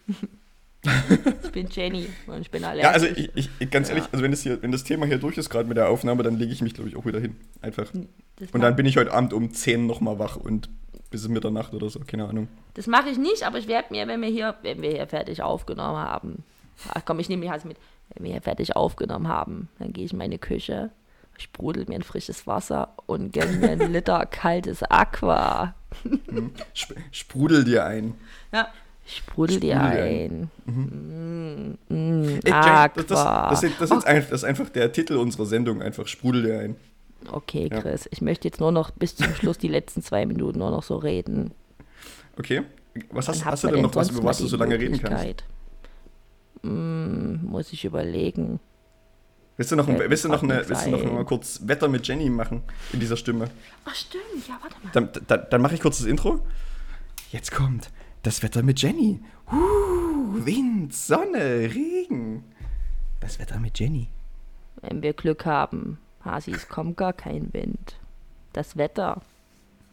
ich 1.45 1.53
bin 1.53 1.69
Jenny 1.71 2.09
und 2.27 2.41
ich 2.41 2.51
bin 2.51 2.65
allergisch. 2.65 2.83
Ja, 2.83 2.91
also 2.91 3.07
ich, 3.07 3.49
ich, 3.61 3.71
ganz 3.71 3.91
ehrlich, 3.91 4.07
also 4.11 4.25
wenn 4.25 4.33
das, 4.33 4.43
hier, 4.43 4.61
wenn 4.61 4.73
das 4.73 4.83
Thema 4.83 5.07
hier 5.07 5.19
durch 5.19 5.39
ist, 5.39 5.51
gerade 5.51 5.69
mit 5.69 5.77
der 5.77 5.89
Aufnahme, 5.89 6.25
dann 6.25 6.37
lege 6.37 6.53
ich 6.53 6.63
mich, 6.63 6.75
glaube 6.75 6.91
ich, 6.91 6.97
auch 6.97 7.07
wieder 7.07 7.21
hin. 7.21 7.37
Einfach. 7.63 7.93
Und 7.95 8.61
dann 8.61 8.75
bin 8.75 8.87
ich 8.87 8.97
heute 8.97 9.13
Abend 9.13 9.33
um 9.33 9.55
10 9.55 9.87
nochmal 9.87 10.19
wach 10.19 10.35
und 10.35 10.69
bis 11.11 11.29
Mitternacht 11.29 11.75
oder 11.75 11.89
so, 11.89 12.01
keine 12.01 12.29
Ahnung. 12.29 12.49
Das 12.75 12.89
mache 12.89 13.09
ich 13.09 13.19
nicht, 13.19 13.45
aber 13.45 13.59
ich 13.59 13.69
werde 13.69 13.93
mir, 13.93 14.09
wenn 14.09 14.21
wir 14.21 14.29
hier, 14.29 14.57
wenn 14.63 14.83
wir 14.83 14.91
hier 14.91 15.07
fertig 15.07 15.43
aufgenommen 15.43 15.97
haben, 15.97 16.43
ach 16.89 17.03
komm, 17.05 17.21
ich 17.21 17.29
nehme 17.29 17.45
mich 17.45 17.51
halt 17.51 17.65
mit, 17.65 17.77
wenn 18.11 18.25
wir 18.25 18.33
hier 18.33 18.43
fertig 18.43 18.77
aufgenommen 18.77 19.29
haben, 19.29 19.69
dann 19.79 19.93
gehe 19.93 20.05
ich 20.05 20.13
in 20.13 20.19
meine 20.19 20.39
Küche, 20.39 20.91
sprudel 21.39 21.85
mir 21.89 21.97
ein 21.97 22.03
frisches 22.03 22.47
Wasser 22.47 22.95
und 23.07 23.33
gönne 23.33 23.53
mir 23.59 23.71
einen 23.71 23.93
Liter 23.93 24.25
kaltes 24.27 24.83
Aqua. 24.85 25.75
Sp 26.75 26.95
sprudel 27.11 27.65
dir 27.65 27.85
ein. 27.85 28.15
Ja, 28.53 28.69
sprudel 29.07 29.61
dir 29.61 29.77
Sprudel 29.77 29.91
dir 29.93 30.03
ein. 30.05 30.51
Mm, 30.67 31.95
mm, 31.95 32.41
Ey, 32.45 32.51
Jane, 32.51 32.71
Aqua. 32.71 32.89
das, 32.97 33.07
das, 33.07 33.51
das, 33.51 33.63
ist, 33.63 33.81
das, 33.81 33.91
ist 33.91 34.07
ein, 34.07 34.17
das 34.17 34.31
ist 34.31 34.45
einfach 34.45 34.69
der 34.71 34.93
Titel 34.93 35.17
unserer 35.17 35.47
Sendung, 35.47 35.83
einfach 35.83 36.07
sprudel 36.07 36.43
dir 36.43 36.59
ein. 36.61 36.77
okay, 37.31 37.69
Ja. 37.71 37.81
Chris, 37.81 38.09
ich 38.11 38.21
möchte 38.21 38.47
jetzt 38.49 38.61
nur 38.61 38.73
noch 38.73 38.91
bis 38.91 39.17
zum 39.17 39.35
Schluss 39.35 39.59
die 39.59 39.69
letzten 39.69 40.03
zwei 40.03 40.27
Minuten 40.27 40.59
nur 40.59 40.71
noch 40.71 40.83
so 40.83 40.97
reden. 40.97 41.53
Okay? 42.39 42.63
Was 43.11 43.29
hast, 43.29 43.45
hast 43.45 43.65
du 43.65 43.69
denn 43.69 43.83
noch 43.83 43.95
was, 43.97 44.11
über 44.11 44.23
was 44.23 44.39
du 44.39 44.47
so 44.47 44.57
lange 44.57 44.79
reden 44.79 45.01
kannst? 45.01 45.45
Mm, 46.65 47.45
muss 47.45 47.73
ich 47.73 47.85
überlegen. 47.85 48.59
Willst 49.57 49.71
du 49.71 49.77
noch, 49.77 49.87
mir 49.87 50.11
willst 50.11 50.25
du 50.25 50.29
noch, 50.29 50.43
eine, 50.43 50.69
willst 50.69 50.87
du 50.87 50.91
noch 50.91 51.03
ein. 51.03 51.15
mal 51.15 51.25
kurz 51.25 51.61
Wetter 51.65 51.89
mit 51.89 52.09
Jenny 52.09 52.29
machen 52.29 52.63
in 52.93 53.01
dieser 53.01 53.17
Stimme? 53.17 53.51
Ach 53.85 53.95
stimmt, 53.95 54.49
ja, 54.49 54.59
warte 54.61 54.77
mal. 54.83 54.91
Dann, 54.93 55.27
dann, 55.29 55.47
dann 55.51 55.63
mache 55.63 55.75
ich 55.75 55.81
kurz 55.81 55.99
das 55.99 56.07
Intro. 56.07 56.41
Jetzt 57.31 57.53
kommt 57.53 57.91
das 58.23 58.43
Wetter 58.43 58.63
mit 58.63 58.81
Jenny. 58.81 59.21
Uh, 59.53 60.45
Wind, 60.45 60.95
Sonne, 60.95 61.71
Regen. 61.73 62.45
Das 63.21 63.39
Wetter 63.39 63.61
mit 63.61 63.79
Jenny. 63.79 64.09
Wenn 64.81 65.03
wir 65.03 65.13
Glück 65.13 65.47
haben, 65.47 65.99
Hasis, 66.25 66.69
kommt 66.69 66.97
gar 66.97 67.13
kein 67.13 67.53
Wind. 67.53 67.97
Das 68.55 68.77
Wetter, 68.77 69.23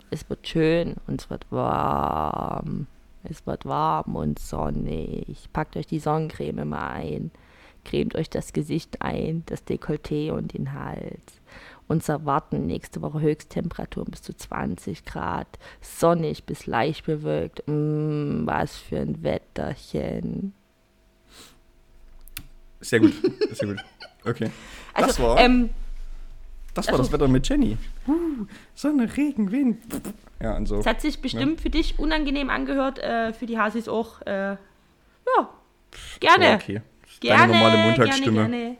es 0.09 0.27
wird 0.29 0.47
schön 0.47 0.95
und 1.05 1.21
es 1.21 1.29
wird 1.29 1.45
warm. 1.51 2.87
Es 3.23 3.45
wird 3.45 3.65
warm 3.65 4.15
und 4.15 4.39
sonnig. 4.39 5.49
Packt 5.53 5.77
euch 5.77 5.87
die 5.87 5.99
Sonnencreme 5.99 6.65
mal 6.65 6.89
ein. 6.89 7.31
Cremt 7.83 8.15
euch 8.15 8.29
das 8.29 8.53
Gesicht 8.53 9.01
ein, 9.01 9.43
das 9.47 9.65
Dekolleté 9.65 10.31
und 10.31 10.53
den 10.53 10.73
Hals. 10.73 11.41
Uns 11.87 12.07
erwarten 12.07 12.67
nächste 12.67 13.01
Woche 13.01 13.19
Höchsttemperaturen 13.19 14.11
bis 14.11 14.21
zu 14.21 14.33
20 14.33 15.03
Grad. 15.03 15.47
Sonnig 15.81 16.45
bis 16.45 16.65
leicht 16.65 17.05
bewölkt. 17.05 17.63
Mm, 17.67 18.45
was 18.45 18.77
für 18.77 18.99
ein 18.99 19.23
Wetterchen. 19.23 20.53
Sehr 22.79 22.99
gut, 22.99 23.13
sehr 23.51 23.67
gut. 23.67 23.83
Okay. 24.23 24.51
Also, 24.93 25.07
das 25.07 25.19
war, 25.19 25.39
ähm, 25.39 25.71
das, 26.73 26.87
war 26.87 26.93
also- 26.93 27.03
das 27.03 27.11
Wetter 27.13 27.27
mit 27.27 27.47
Jenny. 27.47 27.77
Uh, 28.07 28.45
Sonne, 28.75 29.09
Regen, 29.17 29.51
Wind. 29.51 29.77
Ja, 30.41 30.55
und 30.57 30.65
so. 30.67 30.77
Es 30.79 30.85
hat 30.85 31.01
sich 31.01 31.21
bestimmt 31.21 31.61
für 31.61 31.69
dich 31.69 31.99
unangenehm 31.99 32.49
angehört, 32.49 32.99
äh, 32.99 33.33
für 33.33 33.45
die 33.45 33.57
Hasis 33.59 33.87
auch. 33.87 34.21
Äh, 34.21 34.51
ja, 34.51 34.57
gerne. 36.19 36.45
Ja, 36.45 36.55
okay. 36.55 36.81
Gerne, 37.19 37.53
Deine 37.53 37.53
normale 37.63 37.77
Montagsstimme. 37.83 38.33
Gerne, 38.37 38.57
gerne. 38.57 38.77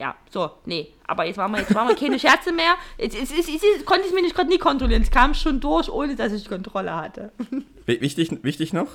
Ja, 0.00 0.16
so, 0.30 0.50
nee. 0.66 0.88
Aber 1.06 1.24
jetzt 1.26 1.36
waren 1.36 1.52
wir, 1.52 1.58
jetzt 1.60 1.72
waren 1.74 1.86
wir 1.86 1.94
keine 1.94 2.18
Scherze 2.18 2.50
mehr. 2.52 2.74
Jetzt, 2.98 3.16
jetzt, 3.16 3.36
jetzt, 3.36 3.48
jetzt, 3.48 3.62
jetzt 3.62 3.86
konnte 3.86 4.04
ich 4.08 4.12
mir 4.12 4.22
nicht 4.22 4.34
gerade 4.34 4.48
nie 4.48 4.58
kontrollieren. 4.58 5.02
Es 5.02 5.12
kam 5.12 5.32
schon 5.34 5.60
durch, 5.60 5.88
ohne 5.88 6.16
dass 6.16 6.32
ich 6.32 6.48
Kontrolle 6.48 6.96
hatte. 6.96 7.30
Wi- 7.86 8.00
Wichtig, 8.00 8.30
wichtig 8.42 8.72
noch, 8.72 8.88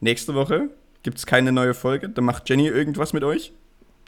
nächste 0.00 0.34
Woche 0.34 0.70
gibt 1.04 1.18
es 1.18 1.26
keine 1.26 1.52
neue 1.52 1.74
Folge. 1.74 2.08
Da 2.08 2.22
macht 2.22 2.48
Jenny 2.50 2.66
irgendwas 2.66 3.12
mit 3.12 3.22
euch. 3.22 3.52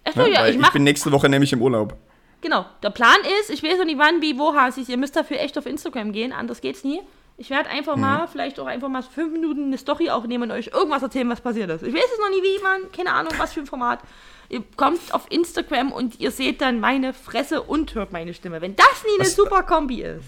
Achso, 0.02 0.22
ne? 0.22 0.32
ja, 0.32 0.40
Weil 0.40 0.50
ich 0.50 0.56
ich 0.56 0.60
mach. 0.62 0.72
bin 0.72 0.82
nächste 0.82 1.12
Woche 1.12 1.28
nämlich 1.28 1.52
im 1.52 1.62
Urlaub. 1.62 1.96
Genau. 2.40 2.66
Der 2.82 2.90
Plan 2.90 3.16
ist, 3.40 3.50
ich 3.50 3.62
weiß 3.62 3.78
noch 3.78 3.84
nicht 3.86 3.98
wann, 3.98 4.20
wie, 4.22 4.38
wo, 4.38 4.54
Hasis. 4.54 4.88
Ihr 4.88 4.96
müsst 4.96 5.16
dafür 5.16 5.40
echt 5.40 5.56
auf 5.58 5.66
Instagram 5.66 6.12
gehen, 6.12 6.32
anders 6.32 6.60
geht's 6.60 6.84
nie. 6.84 7.00
Ich 7.38 7.50
werde 7.50 7.68
einfach 7.68 7.96
Mhm. 7.96 8.02
mal, 8.02 8.26
vielleicht 8.28 8.58
auch 8.60 8.66
einfach 8.66 8.88
mal 8.88 9.02
fünf 9.02 9.32
Minuten 9.32 9.64
eine 9.64 9.78
Story 9.78 10.08
aufnehmen 10.10 10.44
und 10.44 10.50
euch 10.52 10.68
irgendwas 10.68 11.02
erzählen, 11.02 11.28
was 11.28 11.40
passiert 11.40 11.68
ist. 11.70 11.82
Ich 11.82 11.92
weiß 11.94 12.04
es 12.12 12.18
noch 12.18 12.30
nie, 12.30 12.42
wie 12.42 12.62
man, 12.62 12.92
keine 12.92 13.12
Ahnung, 13.12 13.32
was 13.36 13.52
für 13.52 13.60
ein 13.60 13.66
Format. 13.66 14.00
Ihr 14.48 14.62
kommt 14.76 15.12
auf 15.12 15.26
Instagram 15.30 15.92
und 15.92 16.20
ihr 16.20 16.30
seht 16.30 16.60
dann 16.60 16.78
meine 16.80 17.12
Fresse 17.12 17.62
und 17.62 17.94
hört 17.94 18.12
meine 18.12 18.32
Stimme. 18.32 18.60
Wenn 18.60 18.76
das 18.76 18.86
nie 19.04 19.18
eine 19.18 19.26
Was- 19.26 19.34
super 19.36 19.62
Kombi 19.64 20.02
ist. 20.02 20.24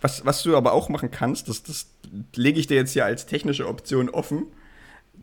Was, 0.00 0.24
was 0.26 0.42
du 0.42 0.56
aber 0.56 0.72
auch 0.72 0.88
machen 0.88 1.12
kannst, 1.12 1.48
das, 1.48 1.62
das 1.62 1.86
lege 2.34 2.58
ich 2.58 2.66
dir 2.66 2.76
jetzt 2.76 2.92
hier 2.92 3.04
als 3.04 3.26
technische 3.26 3.68
Option 3.68 4.08
offen. 4.10 4.46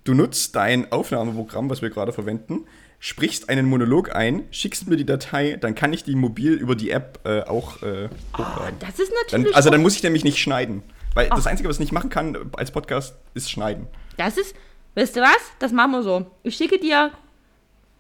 Du 0.06 0.14
nutzt 0.14 0.56
dein 0.56 0.90
Aufnahmeprogramm, 0.94 1.70
was 1.70 1.82
wir 1.82 1.90
gerade 1.90 2.14
verwenden, 2.14 2.66
sprichst 3.00 3.50
einen 3.50 3.66
Monolog 3.68 4.14
ein, 4.16 4.46
schickst 4.52 4.88
mir 4.88 4.98
die 4.98 5.06
Datei, 5.06 5.58
dann 5.60 5.74
kann 5.76 5.94
ich 5.94 6.04
die 6.04 6.16
mobil 6.16 6.54
über 6.54 6.76
die 6.76 6.92
App 6.92 7.20
äh, 7.26 7.42
auch 7.44 7.82
äh, 7.82 8.10
Oh, 8.34 8.38
hochladen. 8.40 8.78
das 8.80 9.00
ist 9.00 9.12
Dann, 9.12 9.42
natürlich. 9.42 9.56
also 9.56 9.70
dann 9.70 9.82
muss 9.82 9.96
ich 9.96 10.04
nämlich 10.04 10.24
nicht 10.24 10.38
schneiden. 10.40 10.84
Weil 11.16 11.30
das 11.30 11.48
Einzige, 11.48 11.68
was 11.70 11.78
ich 11.78 11.80
nicht 11.82 11.92
machen 11.92 12.10
kann 12.10 12.52
als 12.56 12.72
Podcast, 12.72 13.16
ist 13.34 13.50
schneiden. 13.50 13.88
Das 14.18 14.38
ist, 14.38 14.54
weißt 14.96 15.16
du 15.16 15.22
was? 15.22 15.40
Das 15.60 15.72
machen 15.72 15.92
wir 15.92 16.04
so. 16.04 16.30
Ich 16.44 16.56
schicke 16.56 16.78
dir, 16.78 17.12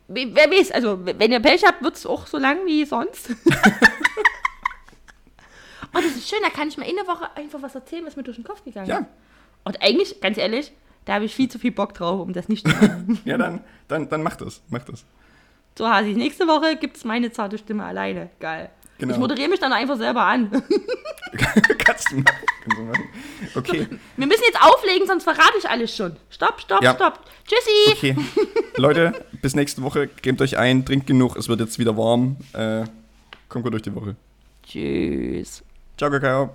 we- 0.07 0.29
wer 0.33 0.51
weiß, 0.51 0.71
also 0.71 0.99
wenn 1.05 1.31
ihr 1.31 1.39
Pech 1.39 1.63
habt, 1.65 1.81
wird 1.81 1.95
es 1.95 2.05
auch 2.05 2.27
so 2.27 2.37
lang 2.37 2.65
wie 2.65 2.85
sonst. 2.85 3.29
oh, 5.93 5.93
das 5.93 6.05
ist 6.15 6.29
schön, 6.29 6.39
da 6.43 6.49
kann 6.49 6.67
ich 6.67 6.77
mir 6.77 6.87
in 6.87 6.95
der 6.95 7.07
Woche 7.07 7.29
einfach 7.35 7.61
was 7.61 7.73
erzählen, 7.75 8.05
was 8.05 8.15
mir 8.15 8.23
durch 8.23 8.37
den 8.37 8.43
Kopf 8.45 8.63
gegangen 8.63 8.87
Ja. 8.87 8.99
ist. 8.99 9.07
Und 9.63 9.81
eigentlich, 9.81 10.21
ganz 10.21 10.37
ehrlich, 10.37 10.71
da 11.05 11.13
habe 11.15 11.25
ich 11.25 11.35
viel 11.35 11.49
zu 11.49 11.59
viel 11.59 11.71
Bock 11.71 11.93
drauf, 11.93 12.19
um 12.21 12.33
das 12.33 12.47
nicht 12.49 12.67
zu 12.67 12.73
machen. 12.75 13.19
Ja, 13.25 13.37
dann, 13.37 13.61
dann, 13.87 14.09
dann 14.09 14.23
mach 14.23 14.35
das. 14.35 14.61
Mach 14.69 14.83
das. 14.83 15.03
so, 15.77 15.87
Hasi, 15.89 16.13
nächste 16.13 16.47
Woche 16.47 16.75
gibt 16.75 16.97
es 16.97 17.03
meine 17.05 17.31
zarte 17.31 17.57
Stimme 17.57 17.83
alleine. 17.85 18.29
Geil. 18.39 18.69
Genau. 18.99 19.13
Ich 19.13 19.19
moderiere 19.19 19.47
mich 19.49 19.59
dann 19.61 19.71
einfach 19.71 19.95
selber 19.95 20.23
an. 20.25 20.51
Kannst 21.77 22.11
du 22.11 22.17
machen. 22.17 22.25
Kannst 22.63 22.77
du 22.77 22.81
machen. 22.83 23.03
Okay. 23.55 23.87
Wir 24.17 24.27
müssen 24.27 24.43
jetzt 24.45 24.61
auflegen, 24.61 25.07
sonst 25.07 25.23
verrate 25.23 25.53
ich 25.57 25.69
alles 25.69 25.95
schon. 25.95 26.17
Stopp, 26.29 26.59
stopp, 26.59 26.83
Ja. 26.83 26.95
stopp. 26.95 27.21
Tschüssi. 27.47 28.13
Okay. 28.13 28.15
Leute, 28.75 29.13
bis 29.41 29.55
nächste 29.55 29.81
Woche. 29.83 30.09
Cremt 30.09 30.41
euch 30.41 30.57
ein, 30.57 30.85
trinkt 30.85 31.07
genug. 31.07 31.37
Es 31.37 31.47
wird 31.47 31.61
jetzt 31.61 31.79
wieder 31.79 31.95
warm. 31.95 32.35
Äh, 32.53 32.83
kommt 33.47 33.63
gut 33.63 33.71
durch 33.73 33.83
die 33.83 33.95
Woche. 33.95 34.17
Tschüss. 34.63 35.63
Ciao, 35.97 36.09
Kakao. 36.11 36.49